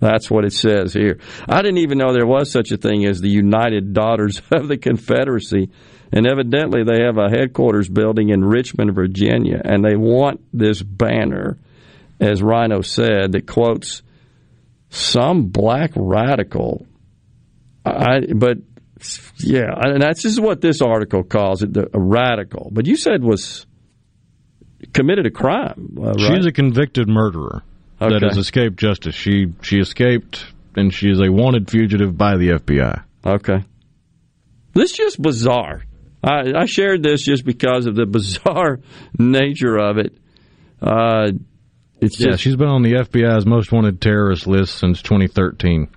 [0.00, 1.20] That's what it says here.
[1.48, 4.76] I didn't even know there was such a thing as the United Daughters of the
[4.76, 5.70] Confederacy.
[6.14, 11.56] And evidently, they have a headquarters building in Richmond, Virginia, and they want this banner,
[12.20, 14.02] as Rhino said, that quotes
[14.90, 16.86] some black radical.
[17.84, 18.58] I, but
[19.38, 22.70] yeah, and that's just what this article calls it, the, a radical.
[22.72, 23.66] But you said was
[24.92, 25.96] committed a crime.
[25.98, 26.20] Uh, right?
[26.20, 27.62] She's a convicted murderer
[27.98, 29.14] that has escaped justice.
[29.14, 30.46] She she escaped
[30.76, 33.02] and she is a wanted fugitive by the FBI.
[33.24, 33.64] Okay.
[34.74, 35.82] This is just bizarre.
[36.24, 38.80] I, I shared this just because of the bizarre
[39.18, 40.16] nature of it.
[40.80, 41.32] Uh,
[42.00, 45.88] It's yeah, just, she's been on the FBI's most wanted terrorist list since 2013.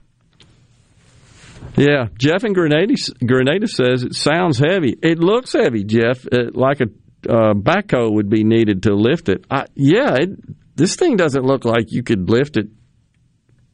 [1.77, 2.93] Yeah, Jeff in Grenada,
[3.25, 4.97] Grenada says it sounds heavy.
[5.01, 6.85] It looks heavy, Jeff, it, like a
[7.29, 9.45] uh, backhoe would be needed to lift it.
[9.49, 10.29] I, yeah, it,
[10.75, 12.67] this thing doesn't look like you could lift it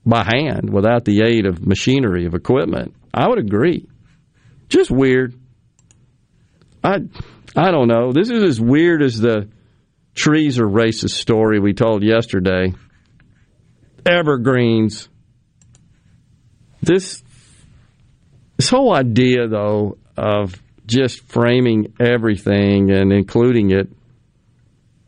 [0.06, 2.96] by hand without the aid of machinery, of equipment.
[3.14, 3.88] I would agree.
[4.70, 5.36] Just weird.
[6.84, 7.02] I,
[7.56, 8.12] I don't know.
[8.14, 9.50] This is as weird as the
[10.16, 12.74] trees are racist story we told yesterday.
[14.06, 15.10] Evergreens.
[16.82, 17.22] This
[18.62, 23.92] this whole idea, though, of just framing everything and including it,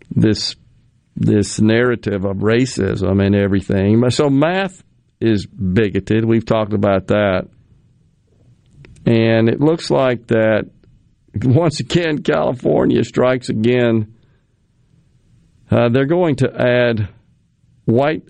[0.09, 0.55] this
[1.15, 4.09] this narrative of racism and everything.
[4.09, 4.83] So math
[5.21, 6.25] is bigoted.
[6.25, 7.47] We've talked about that,
[9.05, 10.71] and it looks like that
[11.43, 14.15] once again California strikes again.
[15.69, 17.07] Uh, they're going to add
[17.85, 18.23] white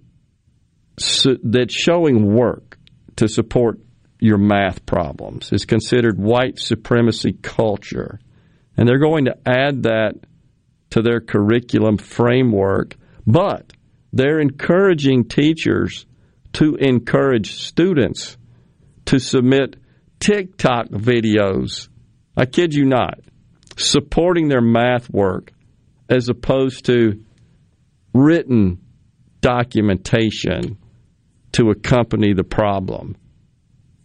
[1.00, 2.78] su- that's showing work
[3.16, 3.80] to support
[4.24, 5.52] your math problems.
[5.52, 8.20] It's considered white supremacy culture.
[8.78, 10.14] And they're going to add that
[10.92, 12.96] to their curriculum framework,
[13.28, 13.74] but
[14.14, 16.06] they're encouraging teachers
[16.54, 18.38] to encourage students
[19.06, 19.76] to submit
[20.20, 21.90] TikTok videos.
[22.38, 23.20] I kid you not,
[23.76, 25.52] supporting their math work
[26.08, 27.22] as opposed to
[28.14, 28.80] written
[29.42, 30.78] documentation
[31.52, 33.18] to accompany the problem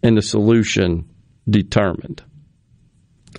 [0.02, 1.08] and the solution
[1.48, 2.22] determined.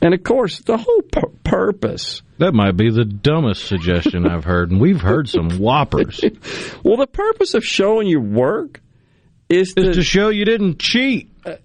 [0.01, 2.21] And of course, the whole pur- purpose.
[2.37, 6.21] That might be the dumbest suggestion I've heard, and we've heard some whoppers.
[6.83, 8.81] well, the purpose of showing your work
[9.49, 11.29] is to, is to show you didn't cheat.
[11.45, 11.55] Uh,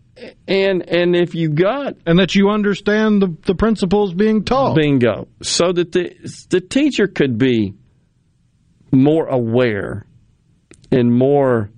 [0.46, 5.26] and and if you got and that you understand the, the principles being taught bingo
[5.42, 6.14] so that the
[6.50, 7.74] the teacher could be
[8.92, 10.06] more aware
[10.92, 11.68] and more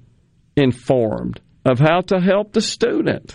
[0.54, 3.34] informed of how to help the student.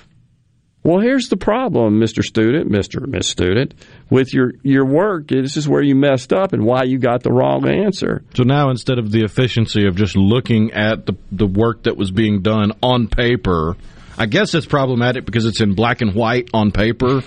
[0.83, 2.23] Well, here's the problem, Mr.
[2.23, 3.05] Student, Mr.
[3.05, 3.75] Miss Student,
[4.09, 5.27] with your, your work.
[5.27, 8.23] This is where you messed up and why you got the wrong answer.
[8.35, 12.09] So now instead of the efficiency of just looking at the, the work that was
[12.09, 13.75] being done on paper,
[14.17, 17.21] I guess it's problematic because it's in black and white on paper.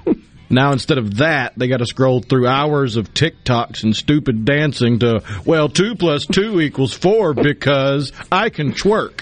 [0.50, 4.98] now instead of that, they got to scroll through hours of TikToks and stupid dancing
[5.00, 9.20] to, well, two plus two equals four because I can twerk.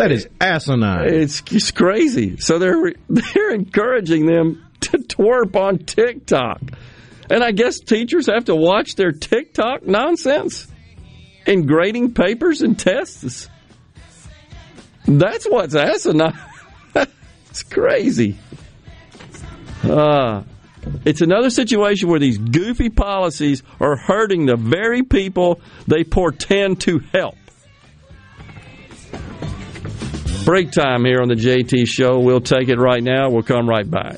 [0.00, 1.12] That is asinine.
[1.12, 2.38] It's, it's crazy.
[2.38, 6.62] So they're they're encouraging them to twerp on TikTok,
[7.28, 10.66] and I guess teachers have to watch their TikTok nonsense
[11.44, 13.50] in grading papers and tests.
[15.04, 16.32] That's what's asinine.
[17.50, 18.38] it's crazy.
[19.82, 20.44] Uh,
[21.04, 27.00] it's another situation where these goofy policies are hurting the very people they portend to
[27.12, 27.34] help.
[30.44, 32.18] Break time here on the JT Show.
[32.18, 33.30] We'll take it right now.
[33.30, 34.16] We'll come right back.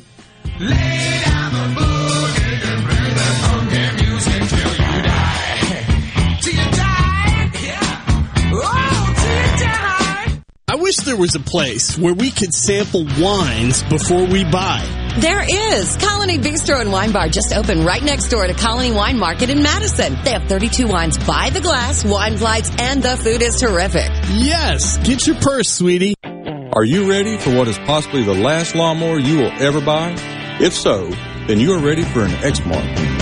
[10.69, 15.02] I wish there was a place where we could sample wines before we buy.
[15.19, 15.95] There is.
[15.99, 19.63] Colony Bistro and Wine Bar just opened right next door to Colony Wine Market in
[19.63, 20.17] Madison.
[20.25, 24.09] They have 32 wines by the glass, wine flights, and the food is terrific.
[24.31, 24.97] Yes.
[25.07, 26.15] Get your purse, sweetie.
[26.25, 30.15] Are you ready for what is possibly the last lawnmower you will ever buy?
[30.61, 31.11] If so,
[31.47, 33.22] then you are ready for an Exmark.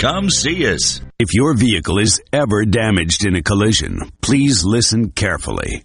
[0.00, 1.02] Come see us.
[1.18, 5.84] If your vehicle is ever damaged in a collision, please listen carefully.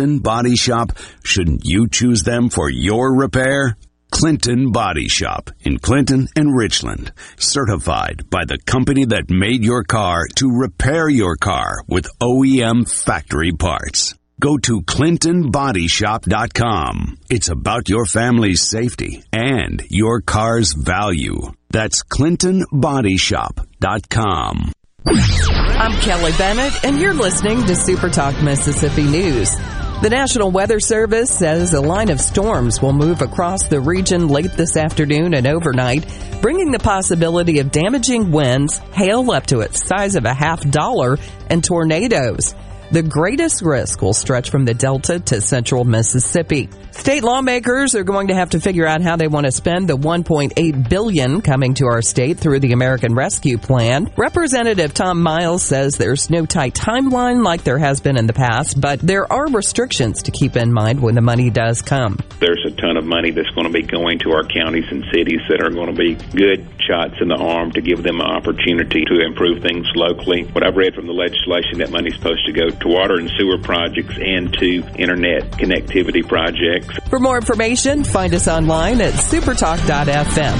[0.00, 3.76] Body Shop, shouldn't you choose them for your repair?
[4.10, 7.12] Clinton Body Shop in Clinton and Richland.
[7.36, 13.52] Certified by the company that made your car to repair your car with OEM factory
[13.52, 14.14] parts.
[14.40, 17.18] Go to ClintonBodyShop.com.
[17.28, 21.52] It's about your family's safety and your car's value.
[21.68, 24.72] That's ClintonBodyShop.com.
[25.06, 29.56] I'm Kelly Bennett, and you're listening to Super Talk Mississippi News.
[30.02, 34.52] The National Weather Service says a line of storms will move across the region late
[34.52, 36.06] this afternoon and overnight,
[36.40, 41.18] bringing the possibility of damaging winds, hail up to its size of a half dollar,
[41.50, 42.54] and tornadoes.
[42.92, 46.68] The greatest risk will stretch from the Delta to central Mississippi.
[46.90, 49.96] State lawmakers are going to have to figure out how they want to spend the
[49.96, 54.10] 1.8 billion coming to our state through the American Rescue Plan.
[54.16, 58.80] Representative Tom Miles says there's no tight timeline like there has been in the past,
[58.80, 62.18] but there are restrictions to keep in mind when the money does come.
[62.40, 65.40] There's a ton of money that's going to be going to our counties and cities
[65.48, 69.04] that are going to be good shots in the arm to give them an opportunity
[69.04, 70.42] to improve things locally.
[70.42, 73.58] What I've read from the legislation, that money's supposed to go to water and sewer
[73.58, 76.98] projects and to internet connectivity projects.
[77.08, 80.56] For more information, find us online at supertalk.fm.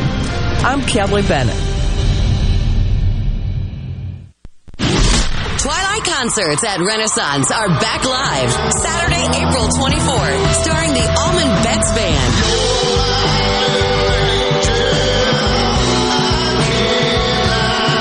[0.62, 1.56] I'm Kelly Bennett.
[5.60, 12.34] Twilight concerts at Renaissance are back live Saturday, April 24th, starring the Allman Betts Band.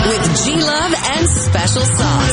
[0.07, 2.28] With G Love and Special Sauce.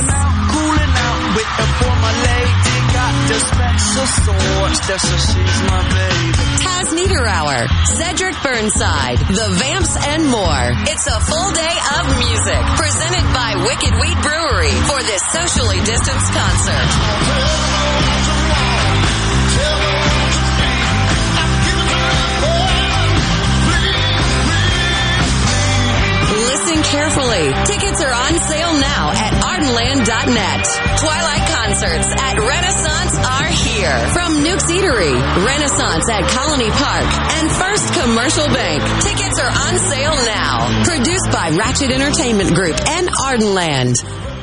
[3.36, 4.80] Got the special sauce.
[4.88, 6.32] That's so she's my baby.
[6.64, 7.68] Taz Niederauer,
[8.00, 10.72] Cedric Burnside, The Vamps, and more.
[10.88, 16.32] It's a full day of music presented by Wicked Wheat Brewery for this socially distanced
[16.32, 17.96] concert.
[26.40, 27.52] Listen carefully.
[27.68, 30.64] Tickets are on sale now at ardenland.net.
[31.00, 34.08] Twilight concerts at Renaissance are here.
[34.14, 35.12] From Newk's Eatery,
[35.44, 37.04] Renaissance at Colony Park,
[37.36, 38.82] and First Commercial Bank.
[39.02, 40.84] Tickets are on sale now.
[40.84, 44.35] Produced by Ratchet Entertainment Group and Ardenland.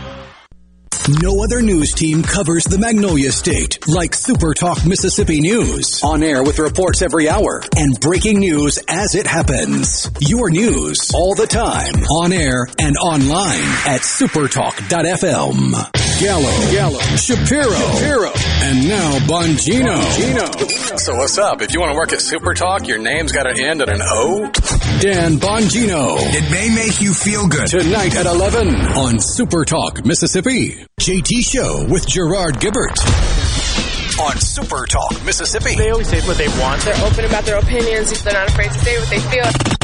[1.09, 6.01] No other news team covers the Magnolia State like Super Talk Mississippi News.
[6.01, 10.09] On air with reports every hour and breaking news as it happens.
[10.21, 11.95] Your news all the time.
[12.05, 15.71] On air and online at supertalk.fm.
[16.21, 19.99] Gallo, Gallo, Shapiro, Shapiro, and now Bongino.
[19.99, 20.99] Bongino.
[20.99, 21.61] So what's up?
[21.61, 23.99] If you want to work at Super Talk, your name's got to end in an
[24.01, 24.49] O.
[25.01, 26.15] Dan Bongino.
[26.19, 27.67] It may make you feel good.
[27.67, 30.85] Tonight at 11 on Super Talk Mississippi.
[30.99, 32.97] JT Show with Gerard Gibert.
[34.21, 35.75] On Super Talk Mississippi.
[35.75, 36.81] They always say what they want.
[36.83, 38.23] They're open about their opinions.
[38.23, 39.82] They're not afraid to say what they feel.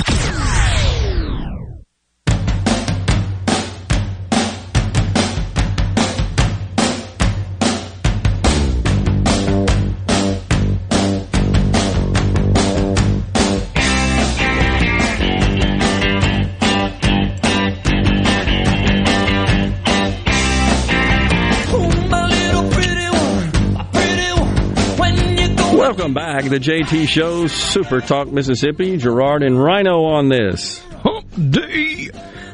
[25.89, 28.95] Welcome back to JT Show, Super Talk Mississippi.
[28.97, 30.77] Gerard and Rhino on this.
[31.01, 32.11] Hump day.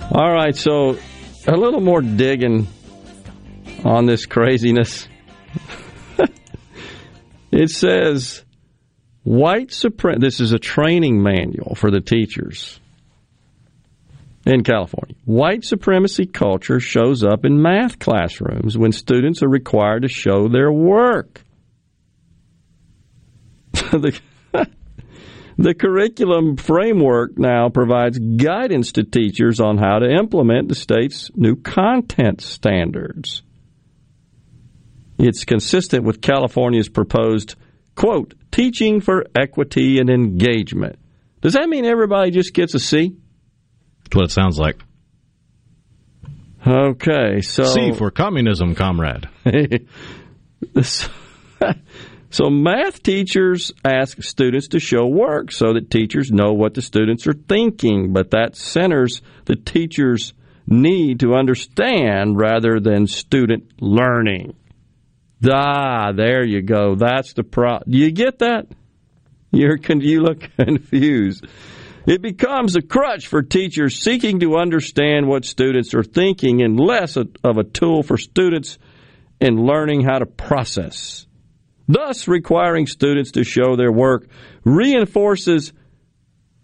[0.09, 0.97] All right, so
[1.45, 2.65] a little more digging
[3.83, 5.09] on this craziness.
[7.51, 8.45] it says
[9.23, 10.21] white supremacy.
[10.21, 12.79] This is a training manual for the teachers.
[14.45, 15.17] in California.
[15.25, 20.71] White supremacy culture shows up in math classrooms when students are required to show their
[20.71, 21.41] work.
[23.91, 24.19] the,
[25.57, 31.55] the curriculum framework now provides guidance to teachers on how to implement the state's new
[31.55, 33.43] content standards.
[35.17, 37.55] It's consistent with California's proposed,
[37.95, 40.99] quote, teaching for equity and engagement.
[41.41, 43.15] Does that mean everybody just gets a C?
[44.03, 44.81] That's what it sounds like.
[46.67, 49.29] Okay, so C for communism, comrade.
[52.35, 57.25] so math teachers ask students to show work so that teachers know what the students
[57.27, 60.33] are thinking, but that centers the teacher's
[60.67, 64.53] need to understand rather than student learning.
[65.49, 66.95] Ah, there you go.
[66.95, 67.79] That's the pro.
[67.87, 68.67] Do you get that?
[69.51, 71.47] You're con- you look confused.
[72.05, 77.15] It becomes a crutch for teachers seeking to understand what students are thinking and less
[77.15, 78.77] of a tool for students
[79.39, 81.25] in learning how to process.
[81.87, 84.27] Thus, requiring students to show their work
[84.63, 85.73] reinforces,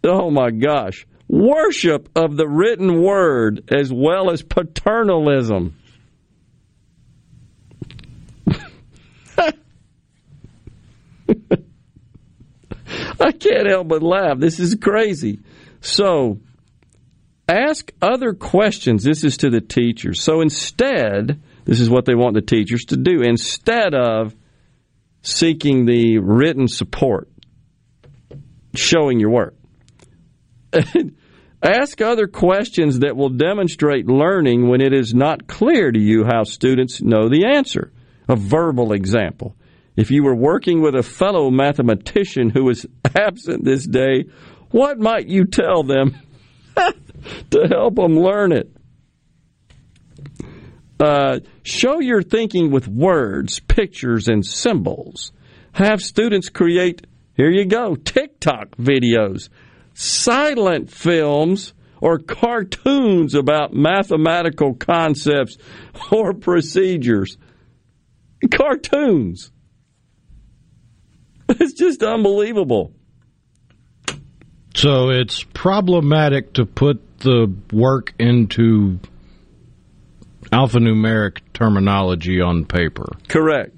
[0.04, 5.76] oh my gosh, worship of the written word as well as paternalism.
[13.20, 14.40] I can't help but laugh.
[14.40, 15.40] This is crazy.
[15.82, 16.40] So,
[17.48, 19.04] ask other questions.
[19.04, 20.22] This is to the teachers.
[20.22, 23.22] So instead, this is what they want the teachers to do.
[23.22, 24.36] Instead of
[25.22, 27.30] seeking the written support,
[28.76, 29.56] showing your work,
[31.64, 36.44] ask other questions that will demonstrate learning when it is not clear to you how
[36.44, 37.92] students know the answer.
[38.28, 39.56] A verbal example.
[39.96, 42.86] If you were working with a fellow mathematician who is
[43.16, 44.26] absent this day,
[44.70, 46.16] what might you tell them
[46.76, 48.72] to help them learn it?
[51.02, 55.32] Uh, show your thinking with words, pictures, and symbols.
[55.72, 59.50] Have students create, here you go, TikTok videos,
[59.96, 65.58] silent films, or cartoons about mathematical concepts
[66.12, 67.38] or procedures.
[68.52, 69.52] Cartoons.
[71.50, 72.94] It's just unbelievable.
[74.76, 79.00] So it's problematic to put the work into
[80.52, 83.08] alphanumeric terminology on paper.
[83.28, 83.76] Correct.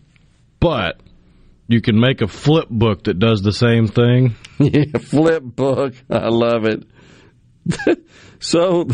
[0.59, 0.99] But
[1.67, 4.35] you can make a flip book that does the same thing.
[4.59, 5.95] Yeah, flip book.
[6.09, 6.85] I love it.
[8.39, 8.87] so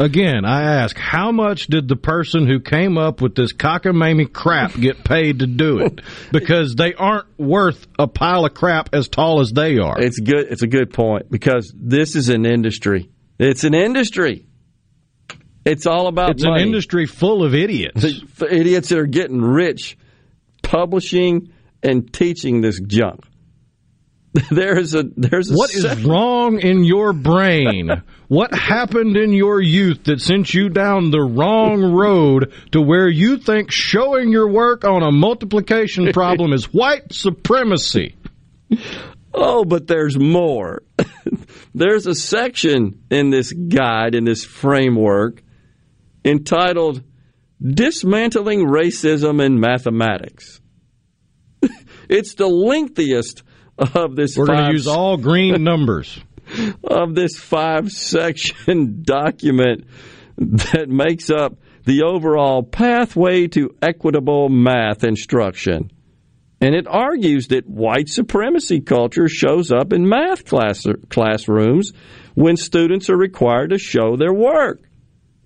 [0.00, 4.74] Again, I ask, how much did the person who came up with this cockamamie crap
[4.74, 6.00] get paid to do it?
[6.32, 10.00] Because they aren't worth a pile of crap as tall as they are.
[10.00, 10.46] It's good.
[10.50, 13.10] It's a good point because this is an industry.
[13.38, 14.46] It's an industry.
[15.64, 16.62] It's all about It's money.
[16.62, 18.00] an industry full of idiots.
[18.02, 19.96] The idiots that are getting rich
[20.62, 23.24] publishing and teaching this junk.
[24.50, 27.90] There's a there's a What is wrong in your brain?
[28.28, 33.38] what happened in your youth that sent you down the wrong road to where you
[33.38, 38.14] think showing your work on a multiplication problem is white supremacy?
[39.34, 40.82] Oh, but there's more.
[41.74, 45.42] there's a section in this guide, in this framework,
[46.24, 47.02] entitled
[47.62, 50.60] Dismantling Racism in Mathematics.
[52.08, 53.42] it's the lengthiest
[53.78, 56.20] of this We're going to use all green numbers.
[56.84, 59.84] of this five section document
[60.36, 65.90] that makes up the overall pathway to equitable math instruction.
[66.60, 71.92] And it argues that white supremacy culture shows up in math class, classrooms
[72.34, 74.82] when students are required to show their work.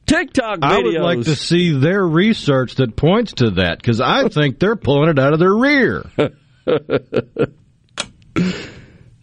[0.07, 0.62] TikTok videos.
[0.62, 4.76] I would like to see their research that points to that because I think they're
[4.76, 6.05] pulling it out of their rear.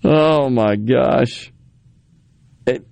[0.03, 1.51] oh my gosh.
[2.66, 2.88] It,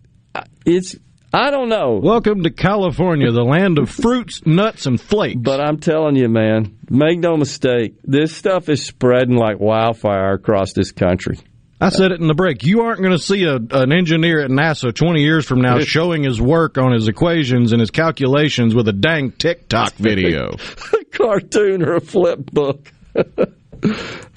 [0.66, 0.96] it's
[1.32, 2.00] I don't know.
[2.02, 5.40] Welcome to California, the land of fruits, nuts, and flakes.
[5.40, 10.74] But I'm telling you, man, make no mistake, this stuff is spreading like wildfire across
[10.74, 11.38] this country.
[11.82, 12.64] I said it in the break.
[12.64, 16.24] You aren't going to see a, an engineer at NASA 20 years from now showing
[16.24, 20.52] his work on his equations and his calculations with a dang TikTok video.
[20.94, 22.92] a cartoon or a flip book.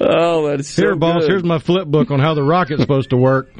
[0.00, 1.30] oh, that's so Here, boss, good.
[1.30, 3.50] here's my flip book on how the rocket's supposed to work.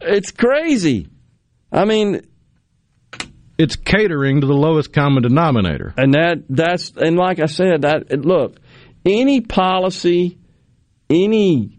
[0.00, 1.08] It's crazy.
[1.70, 2.22] I mean,
[3.58, 5.92] it's catering to the lowest common denominator.
[5.96, 8.58] And that that's and like I said, that look,
[9.04, 10.37] any policy,
[11.10, 11.78] any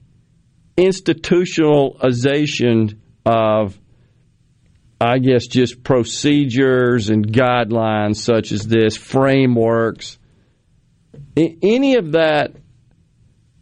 [0.77, 3.79] institutionalization of
[5.01, 10.19] I guess, just procedures and guidelines such as this, frameworks,
[11.37, 12.53] any of that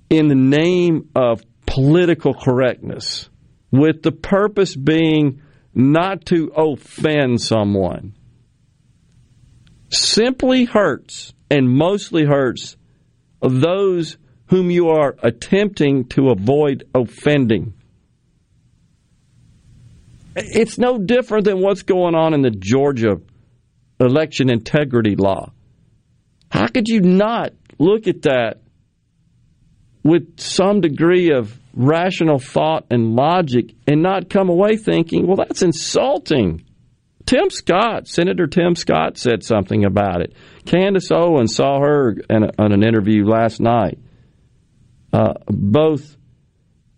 [0.09, 3.29] in the name of political correctness,
[3.71, 5.43] with the purpose being
[5.75, 8.15] not to offend someone,
[9.89, 12.77] simply hurts and mostly hurts
[13.41, 14.17] those
[14.49, 17.73] whom you are attempting to avoid offending.
[20.35, 23.19] It's no different than what's going on in the Georgia
[23.99, 25.51] election integrity law.
[26.49, 28.61] How could you not look at that
[30.03, 35.63] with some degree of rational thought and logic and not come away thinking, well, that's
[35.63, 36.63] insulting?
[37.25, 40.33] Tim Scott, Senator Tim Scott, said something about it.
[40.65, 43.99] Candace Owen saw her in, a, in an interview last night.
[45.11, 46.17] Uh, both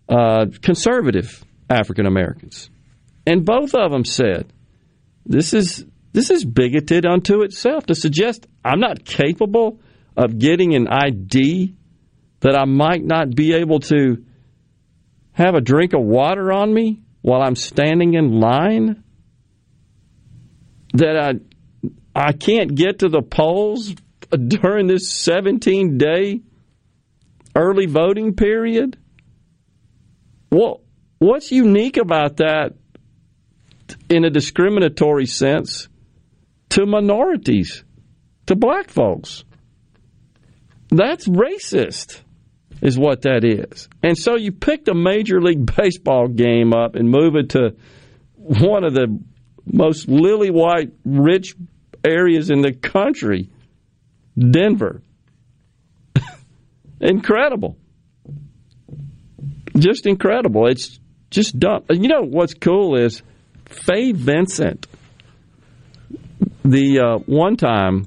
[0.08, 2.68] uh, conservative African Americans,
[3.26, 4.52] and both of them said,
[5.24, 9.80] "This is this is bigoted unto itself to suggest I'm not capable
[10.16, 11.74] of getting an ID
[12.40, 14.24] that I might not be able to
[15.32, 19.04] have a drink of water on me while I'm standing in line."
[20.94, 21.34] That I
[22.14, 23.94] I can't get to the polls
[24.30, 26.40] during this 17 day
[27.54, 28.96] early voting period?
[30.50, 30.82] Well,
[31.18, 32.74] what's unique about that
[34.08, 35.88] in a discriminatory sense
[36.70, 37.84] to minorities,
[38.46, 39.44] to black folks?
[40.90, 42.20] That's racist,
[42.82, 43.88] is what that is.
[44.02, 47.76] And so you picked a Major League Baseball game up and move it to
[48.34, 49.20] one of the
[49.64, 51.54] most lily white, rich
[52.04, 53.50] areas in the country,
[54.36, 55.02] Denver.
[57.00, 57.76] Incredible.
[59.76, 60.66] Just incredible.
[60.66, 60.98] It's
[61.30, 61.84] just dumb.
[61.88, 63.22] You know what's cool is
[63.66, 64.86] Fay Vincent,
[66.64, 68.06] the uh, one time,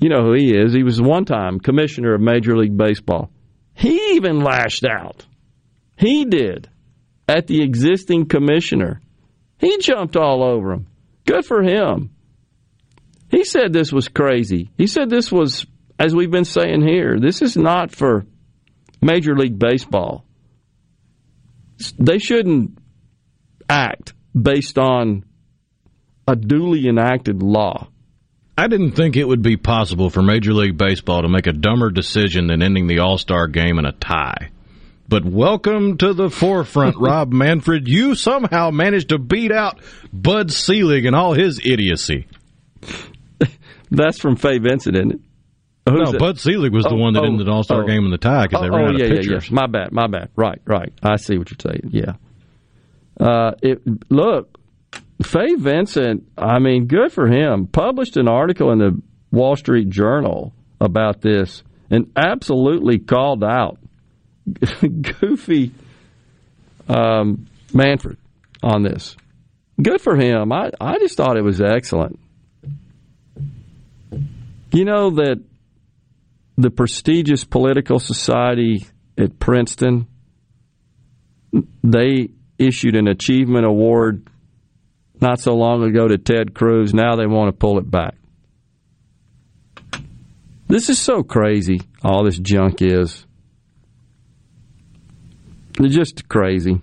[0.00, 0.72] you know who he is.
[0.72, 3.30] He was one time commissioner of Major League Baseball.
[3.74, 5.26] He even lashed out.
[5.96, 6.68] He did
[7.28, 9.00] at the existing commissioner.
[9.58, 10.86] He jumped all over him.
[11.26, 12.10] Good for him.
[13.30, 14.70] He said this was crazy.
[14.76, 15.66] He said this was,
[16.00, 18.24] as we've been saying here, this is not for
[19.02, 20.24] Major League Baseball.
[21.98, 22.78] They shouldn't
[23.68, 25.26] act based on
[26.26, 27.88] a duly enacted law.
[28.56, 31.90] I didn't think it would be possible for Major League Baseball to make a dumber
[31.90, 34.50] decision than ending the All Star game in a tie.
[35.06, 37.88] But welcome to the forefront, Rob Manfred.
[37.88, 39.80] You somehow managed to beat out
[40.14, 42.26] Bud Selig and all his idiocy.
[43.90, 45.20] That's from Fay Vincent, isn't it?
[45.88, 47.86] Who's no, Bud Selig was oh, the one that oh, ended the All Star oh,
[47.86, 49.44] game in the tie because they oh, ran out yeah, of pitchers.
[49.44, 49.54] Yeah, yeah.
[49.54, 50.28] My bad, my bad.
[50.36, 50.92] Right, right.
[51.02, 51.90] I see what you're saying.
[51.92, 52.12] Yeah.
[53.18, 54.58] Uh, it, look,
[55.22, 56.28] Fay Vincent.
[56.36, 57.66] I mean, good for him.
[57.66, 59.00] Published an article in the
[59.30, 63.78] Wall Street Journal about this and absolutely called out
[64.80, 65.72] Goofy
[66.88, 68.18] um, Manfred
[68.62, 69.16] on this.
[69.80, 70.52] Good for him.
[70.52, 72.18] I, I just thought it was excellent.
[74.72, 75.42] You know that
[76.60, 80.06] the prestigious political society at Princeton,
[81.82, 84.28] they issued an achievement award
[85.20, 86.92] not so long ago to Ted Cruz.
[86.92, 88.14] Now they want to pull it back.
[90.68, 93.26] This is so crazy, all this junk is.
[95.80, 96.80] It's just crazy.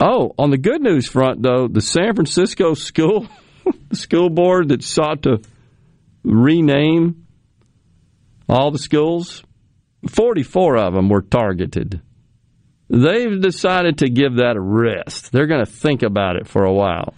[0.00, 3.26] Oh, on the good news front, though, the San Francisco school,
[3.92, 5.40] school board that sought to
[6.22, 7.23] rename
[8.48, 9.42] all the schools,
[10.08, 12.00] 44 of them were targeted.
[12.88, 15.32] They've decided to give that a rest.
[15.32, 17.14] They're going to think about it for a while.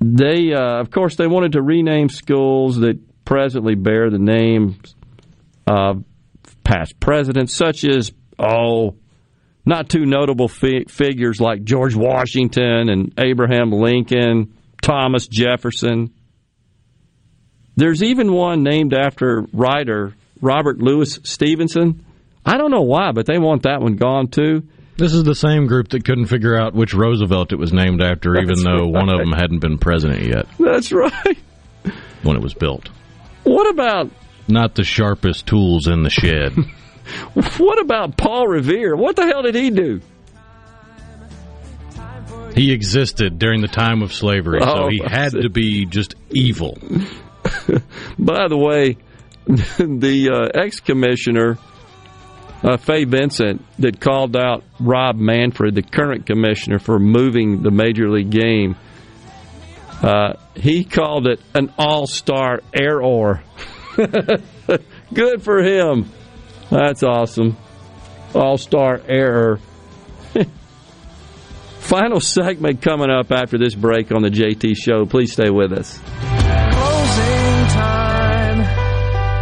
[0.00, 4.94] They, uh, of course, they wanted to rename schools that presently bear the names
[5.66, 6.04] of
[6.62, 8.96] past presidents, such as, oh,
[9.64, 16.14] not too notable fi- figures like George Washington and Abraham Lincoln, Thomas Jefferson.
[17.78, 22.04] There's even one named after writer Robert Louis Stevenson.
[22.44, 24.64] I don't know why, but they want that one gone too.
[24.96, 28.34] This is the same group that couldn't figure out which Roosevelt it was named after,
[28.34, 28.92] That's even though right.
[28.92, 30.46] one of them hadn't been president yet.
[30.58, 31.38] That's right.
[32.24, 32.88] When it was built.
[33.44, 34.10] What about.
[34.48, 36.54] Not the sharpest tools in the shed.
[37.58, 38.96] what about Paul Revere?
[38.96, 40.00] What the hell did he do?
[42.56, 46.76] He existed during the time of slavery, oh, so he had to be just evil.
[48.18, 48.96] By the way,
[49.46, 51.58] the uh, ex commissioner
[52.62, 58.10] uh, Fay Vincent that called out Rob Manfred, the current commissioner, for moving the major
[58.10, 58.76] league game.
[60.02, 63.42] Uh, he called it an all-star error.
[63.96, 66.10] Good for him.
[66.70, 67.56] That's awesome.
[68.34, 69.60] All-star error.
[71.80, 75.06] Final segment coming up after this break on the JT Show.
[75.06, 75.98] Please stay with us.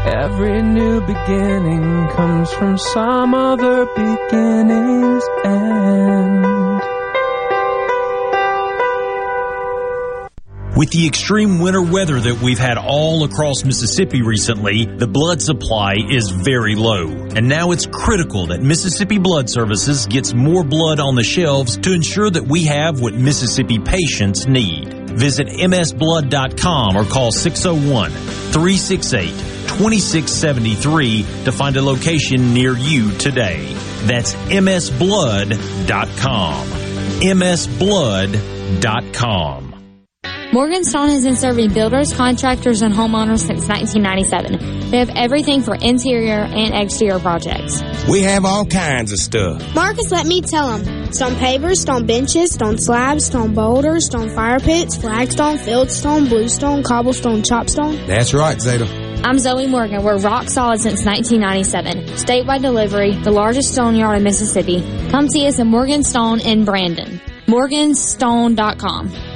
[0.07, 6.81] Every new beginning comes from some other beginning's end.
[10.77, 15.97] With the extreme winter weather that we've had all across Mississippi recently, the blood supply
[16.09, 17.09] is very low.
[17.35, 21.93] And now it's critical that Mississippi Blood Services gets more blood on the shelves to
[21.93, 25.11] ensure that we have what Mississippi patients need.
[25.19, 33.73] Visit msblood.com or call 601 368 2673 to find a location near you today.
[34.05, 35.57] That's msblood.com.
[37.21, 38.47] msblood.com.
[40.53, 44.91] Morganstone has been serving builders, contractors, and homeowners since 1997.
[44.91, 47.83] They have everything for interior and exterior projects.
[48.09, 49.75] We have all kinds of stuff.
[49.75, 51.13] Marcus, let me tell them.
[51.13, 57.43] Stone pavers, stone benches, stone slabs, stone boulders, stone fire pits, flagstone, fieldstone, bluestone, cobblestone,
[57.43, 58.07] chopstone.
[58.07, 59.06] That's right, Zeta.
[59.27, 60.05] I'm Zoe Morgan.
[60.05, 62.15] We're rock solid since 1997.
[62.15, 64.83] Statewide delivery, the largest stone yard in Mississippi.
[65.11, 67.21] Come see us at Morgan Stone in Brandon.
[67.49, 69.36] Morganstone.com.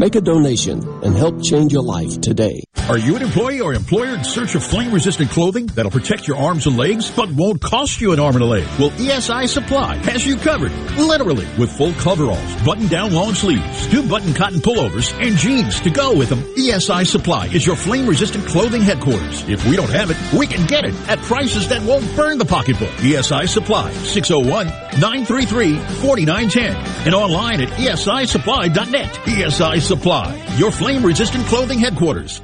[0.00, 2.64] Make a donation and help change your life today.
[2.88, 6.38] Are you an employee or employer in search of flame resistant clothing that'll protect your
[6.38, 8.66] arms and legs but won't cost you an arm and a leg?
[8.78, 14.08] Well, ESI Supply has you covered, literally, with full coveralls, button down long sleeves, two
[14.08, 16.40] button cotton pullovers, and jeans to go with them.
[16.56, 19.46] ESI Supply is your flame resistant clothing headquarters.
[19.50, 22.46] If we don't have it, we can get it at prices that won't burn the
[22.46, 22.88] pocketbook.
[23.00, 24.66] ESI Supply, 601
[24.98, 29.12] 933 4910 and online at esisupply.net.
[29.14, 32.40] ESI Supply, your flame resistant clothing headquarters.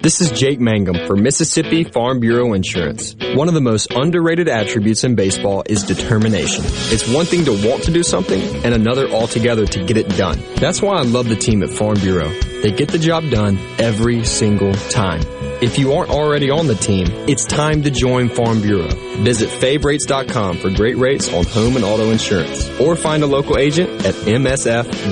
[0.00, 3.16] This is Jake Mangum for Mississippi Farm Bureau Insurance.
[3.34, 6.64] One of the most underrated attributes in baseball is determination.
[6.66, 10.40] It's one thing to want to do something and another altogether to get it done.
[10.54, 12.28] That's why I love the team at Farm Bureau.
[12.62, 15.20] They get the job done every single time.
[15.60, 18.88] If you aren't already on the team, it's time to join Farm Bureau.
[19.22, 23.90] Visit favrates.com for great rates on home and auto insurance or find a local agent
[24.06, 25.04] at msfbins.com.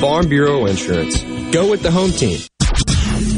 [0.00, 1.22] Farm Bureau Insurance.
[1.52, 2.38] Go with the home team.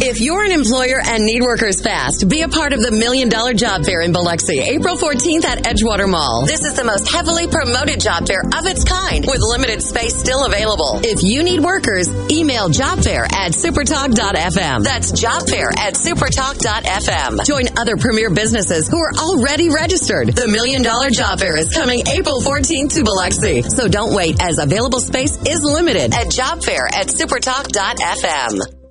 [0.05, 3.55] If you're an employer and need workers fast, be a part of the Million Dollar
[3.55, 6.44] Job Fair in Biloxi, April 14th at Edgewater Mall.
[6.44, 10.44] This is the most heavily promoted job fair of its kind, with limited space still
[10.44, 10.98] available.
[11.05, 14.82] If you need workers, email jobfair at supertalk.fm.
[14.82, 17.47] That's jobfair at supertalk.fm.
[17.47, 20.34] Join other premier businesses who are already registered.
[20.34, 24.58] The Million Dollar Job Fair is coming April 14th to Biloxi, so don't wait as
[24.58, 28.82] available space is limited at jobfair at supertalk.fm.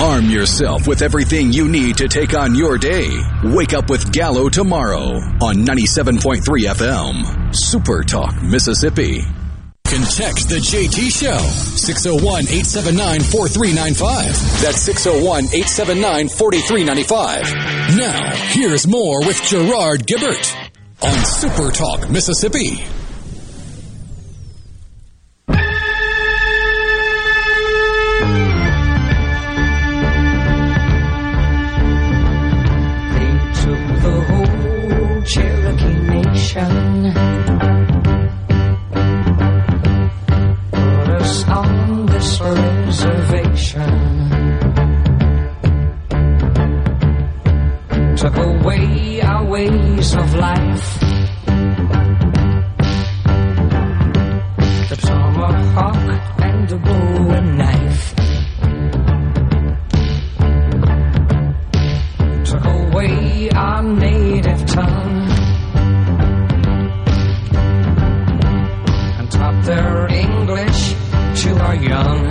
[0.00, 3.08] Arm yourself with everything you need to take on your day.
[3.44, 7.54] Wake up with Gallo tomorrow on 97.3 FM.
[7.54, 9.20] Super Talk, Mississippi.
[9.84, 11.38] Can text the JT Show
[11.76, 14.62] 601 879 4395.
[14.62, 17.42] That's 601 879 4395.
[17.98, 20.54] Now, here's more with Gerard Gibert.
[21.02, 22.84] on Super Talk, Mississippi.
[36.52, 36.58] Put
[41.20, 43.90] us on this reservation.
[48.16, 51.00] Took away our ways of life.
[54.88, 55.96] The tomahawk
[56.42, 58.14] and the bowie knife.
[62.44, 65.19] Took away our native tongue.
[69.64, 70.92] Their English
[71.42, 72.24] to our young.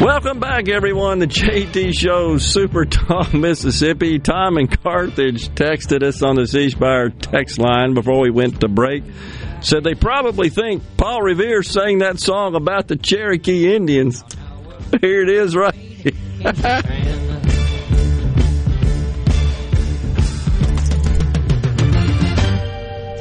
[0.00, 1.18] Welcome back, everyone.
[1.20, 4.18] The JT Show, Super Talk, Mississippi.
[4.18, 8.68] Tom and Carthage texted us on the C Spire text line before we went to
[8.68, 9.04] break.
[9.60, 14.24] Said they probably think Paul Revere sang that song about the Cherokee Indians.
[15.00, 15.74] Here it is, right?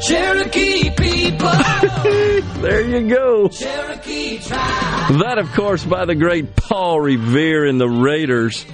[0.02, 1.52] Cherokee people.
[2.62, 3.48] there you go.
[3.48, 5.20] Cherokee tribe.
[5.20, 8.66] That, of course, by the great Paul Revere and the Raiders.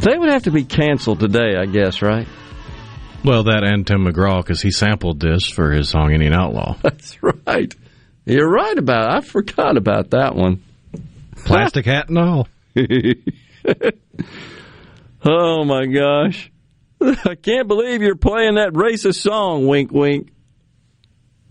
[0.00, 2.26] They would have to be canceled today, I guess, right?
[3.24, 6.76] Well, that and Tim McGraw, because he sampled this for his song Indian Outlaw.
[6.82, 7.74] That's right.
[8.24, 9.16] You're right about it.
[9.16, 10.62] I forgot about that one.
[11.44, 12.48] Plastic hat and all.
[15.24, 16.50] oh, my gosh.
[17.24, 20.32] I can't believe you're playing that racist song, wink wink.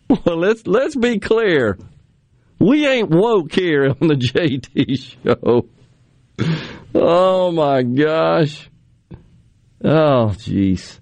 [0.09, 1.77] Well, let's let's be clear.
[2.59, 5.67] We ain't woke here on the JT show.
[6.93, 8.69] Oh my gosh.
[9.83, 10.99] Oh jeez.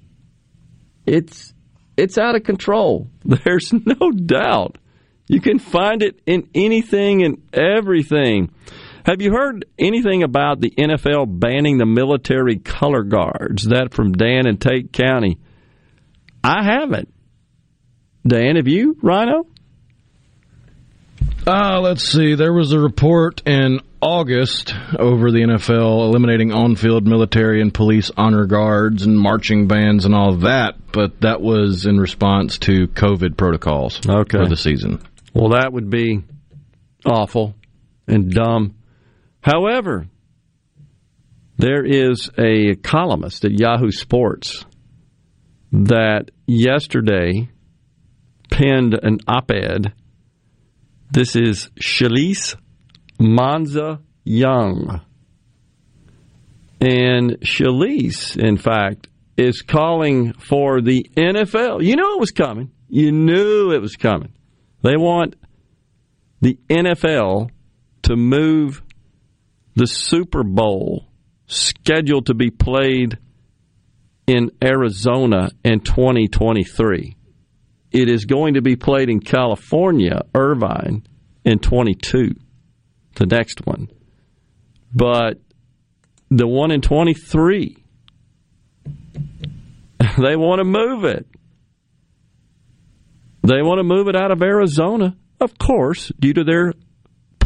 [1.05, 1.53] It's
[1.97, 3.07] it's out of control.
[3.25, 4.77] There's no doubt.
[5.27, 8.51] You can find it in anything and everything.
[9.05, 13.63] Have you heard anything about the NFL banning the military color guards?
[13.65, 15.39] That from Dan in Tate County.
[16.43, 17.13] I haven't.
[18.25, 19.45] Dan, have you, Rhino?
[21.45, 22.35] Uh, let's see.
[22.35, 28.11] There was a report in August over the NFL eliminating on field military and police
[28.15, 33.35] honor guards and marching bands and all that, but that was in response to COVID
[33.35, 34.37] protocols okay.
[34.37, 35.01] for the season.
[35.33, 36.23] Well, that would be
[37.05, 37.55] awful
[38.07, 38.75] and dumb.
[39.43, 40.07] However,
[41.57, 44.65] there is a columnist at Yahoo Sports
[45.73, 47.49] that yesterday
[48.49, 49.93] penned an op ed.
[51.11, 52.55] This is Shalise
[53.19, 55.01] Manza Young.
[56.79, 61.83] And Shalise, in fact, is calling for the NFL.
[61.83, 62.71] You knew it was coming.
[62.87, 64.33] You knew it was coming.
[64.83, 65.35] They want
[66.41, 67.49] the NFL
[68.03, 68.82] to move
[69.75, 71.07] the Super Bowl
[71.47, 73.17] scheduled to be played
[74.27, 77.15] in Arizona in 2023.
[77.91, 81.05] It is going to be played in California, Irvine,
[81.45, 82.35] in 22,
[83.15, 83.89] the next one.
[84.93, 85.39] But
[86.29, 87.83] the one in 23,
[90.17, 91.27] they want to move it.
[93.45, 96.73] They want to move it out of Arizona, of course, due to their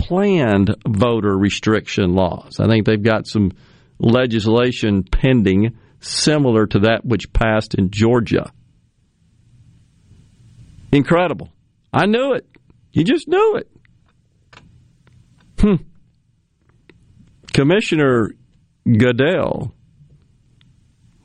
[0.07, 2.61] planned voter restriction laws.
[2.61, 3.51] I think they've got some
[3.99, 8.51] legislation pending similar to that which passed in Georgia.
[10.93, 11.49] Incredible.
[11.91, 12.47] I knew it.
[12.93, 13.69] You just knew it.
[15.59, 15.75] Hmm.
[17.53, 18.31] Commissioner
[18.85, 19.73] Goodell,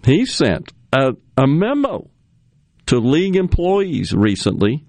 [0.04, 2.10] he sent a, a memo
[2.86, 4.84] to league employees recently,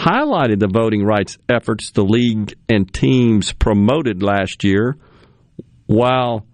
[0.00, 4.96] highlighted the voting rights efforts the league and teams promoted last year,
[5.86, 6.46] while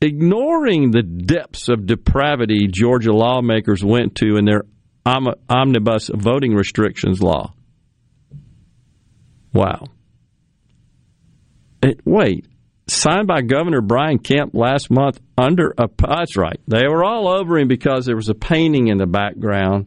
[0.00, 4.64] ignoring the depths of depravity Georgia lawmakers went to in their
[5.48, 7.54] omnibus voting restrictions law.
[9.52, 9.84] Wow.
[11.82, 12.46] It, wait,
[12.86, 15.88] signed by Governor Brian Kemp last month under a.
[15.96, 16.60] That's right.
[16.68, 19.86] They were all over him because there was a painting in the background.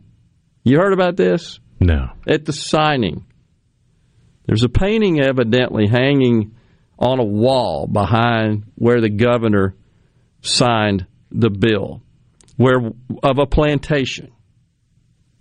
[0.64, 1.60] You heard about this?
[1.86, 2.12] No.
[2.28, 3.26] At the signing.
[4.46, 6.56] There's a painting evidently hanging
[6.98, 9.76] on a wall behind where the governor
[10.42, 12.02] signed the bill,
[12.58, 12.80] where
[13.24, 14.32] of a plantation.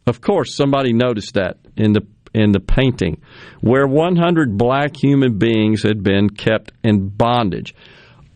[0.06, 3.20] Of course, somebody noticed that in the in the painting,
[3.60, 7.74] where 100 black human beings had been kept in bondage.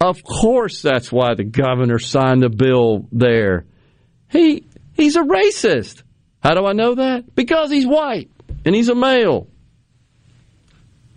[0.01, 3.65] Of course, that's why the governor signed the bill there.
[4.31, 6.02] He he's a racist.
[6.47, 7.34] How do I know that?
[7.34, 8.31] Because he's white
[8.65, 9.49] and he's a male.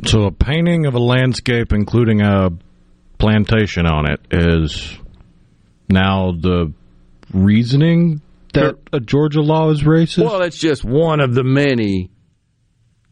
[0.03, 2.49] So a painting of a landscape, including a
[3.19, 4.97] plantation on it, is
[5.87, 6.73] now the
[7.31, 8.23] reasoning
[8.55, 10.25] that a Georgia law is racist.
[10.25, 12.09] Well, it's just one of the many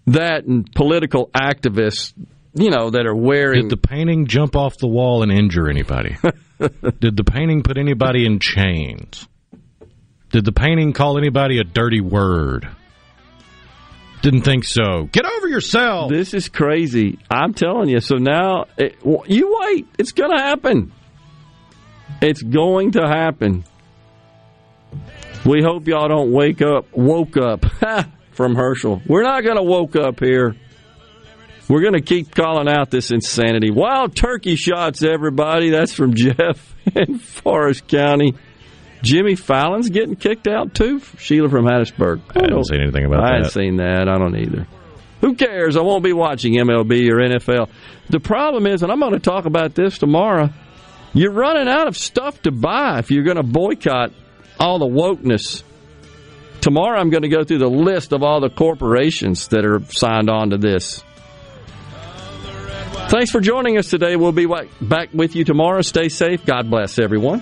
[0.08, 2.14] that and political activists,
[2.56, 3.68] you know, that are wearing.
[3.68, 6.18] Did the painting jump off the wall and injure anybody?
[7.00, 9.28] Did the painting put anybody in chains?
[10.32, 12.68] Did the painting call anybody a dirty word?
[14.22, 15.08] Didn't think so.
[15.12, 16.12] Get over yourself.
[16.12, 17.20] This is crazy.
[17.30, 18.00] I'm telling you.
[18.00, 18.98] So now, it,
[19.28, 19.88] you wait.
[19.98, 20.92] It's going to happen.
[22.22, 23.64] It's going to happen.
[25.46, 27.66] We hope y'all don't wake up, woke up
[28.32, 29.02] from Herschel.
[29.08, 30.56] We're not going to woke up here.
[31.70, 33.72] We're going to keep calling out this insanity.
[33.72, 35.70] Wild turkey shots, everybody.
[35.70, 38.36] That's from Jeff in Forrest County.
[39.02, 41.00] Jimmy Fallon's getting kicked out too.
[41.18, 42.22] Sheila from Hattiesburg.
[42.36, 43.32] I haven't seen anything about I that.
[43.32, 44.08] I haven't seen that.
[44.10, 44.68] I don't either.
[45.22, 45.76] Who cares?
[45.76, 47.70] I won't be watching MLB or NFL.
[48.10, 50.50] The problem is, and I'm going to talk about this tomorrow,
[51.14, 54.12] you're running out of stuff to buy if you're going to boycott
[54.60, 55.64] all the wokeness.
[56.62, 60.30] Tomorrow I'm going to go through the list of all the corporations that are signed
[60.30, 61.04] on to this.
[63.10, 64.18] Thanks for joining us today.
[64.18, 64.48] We'll be
[64.82, 65.82] back with you tomorrow.
[65.82, 66.46] Stay safe.
[66.46, 67.42] God bless everyone.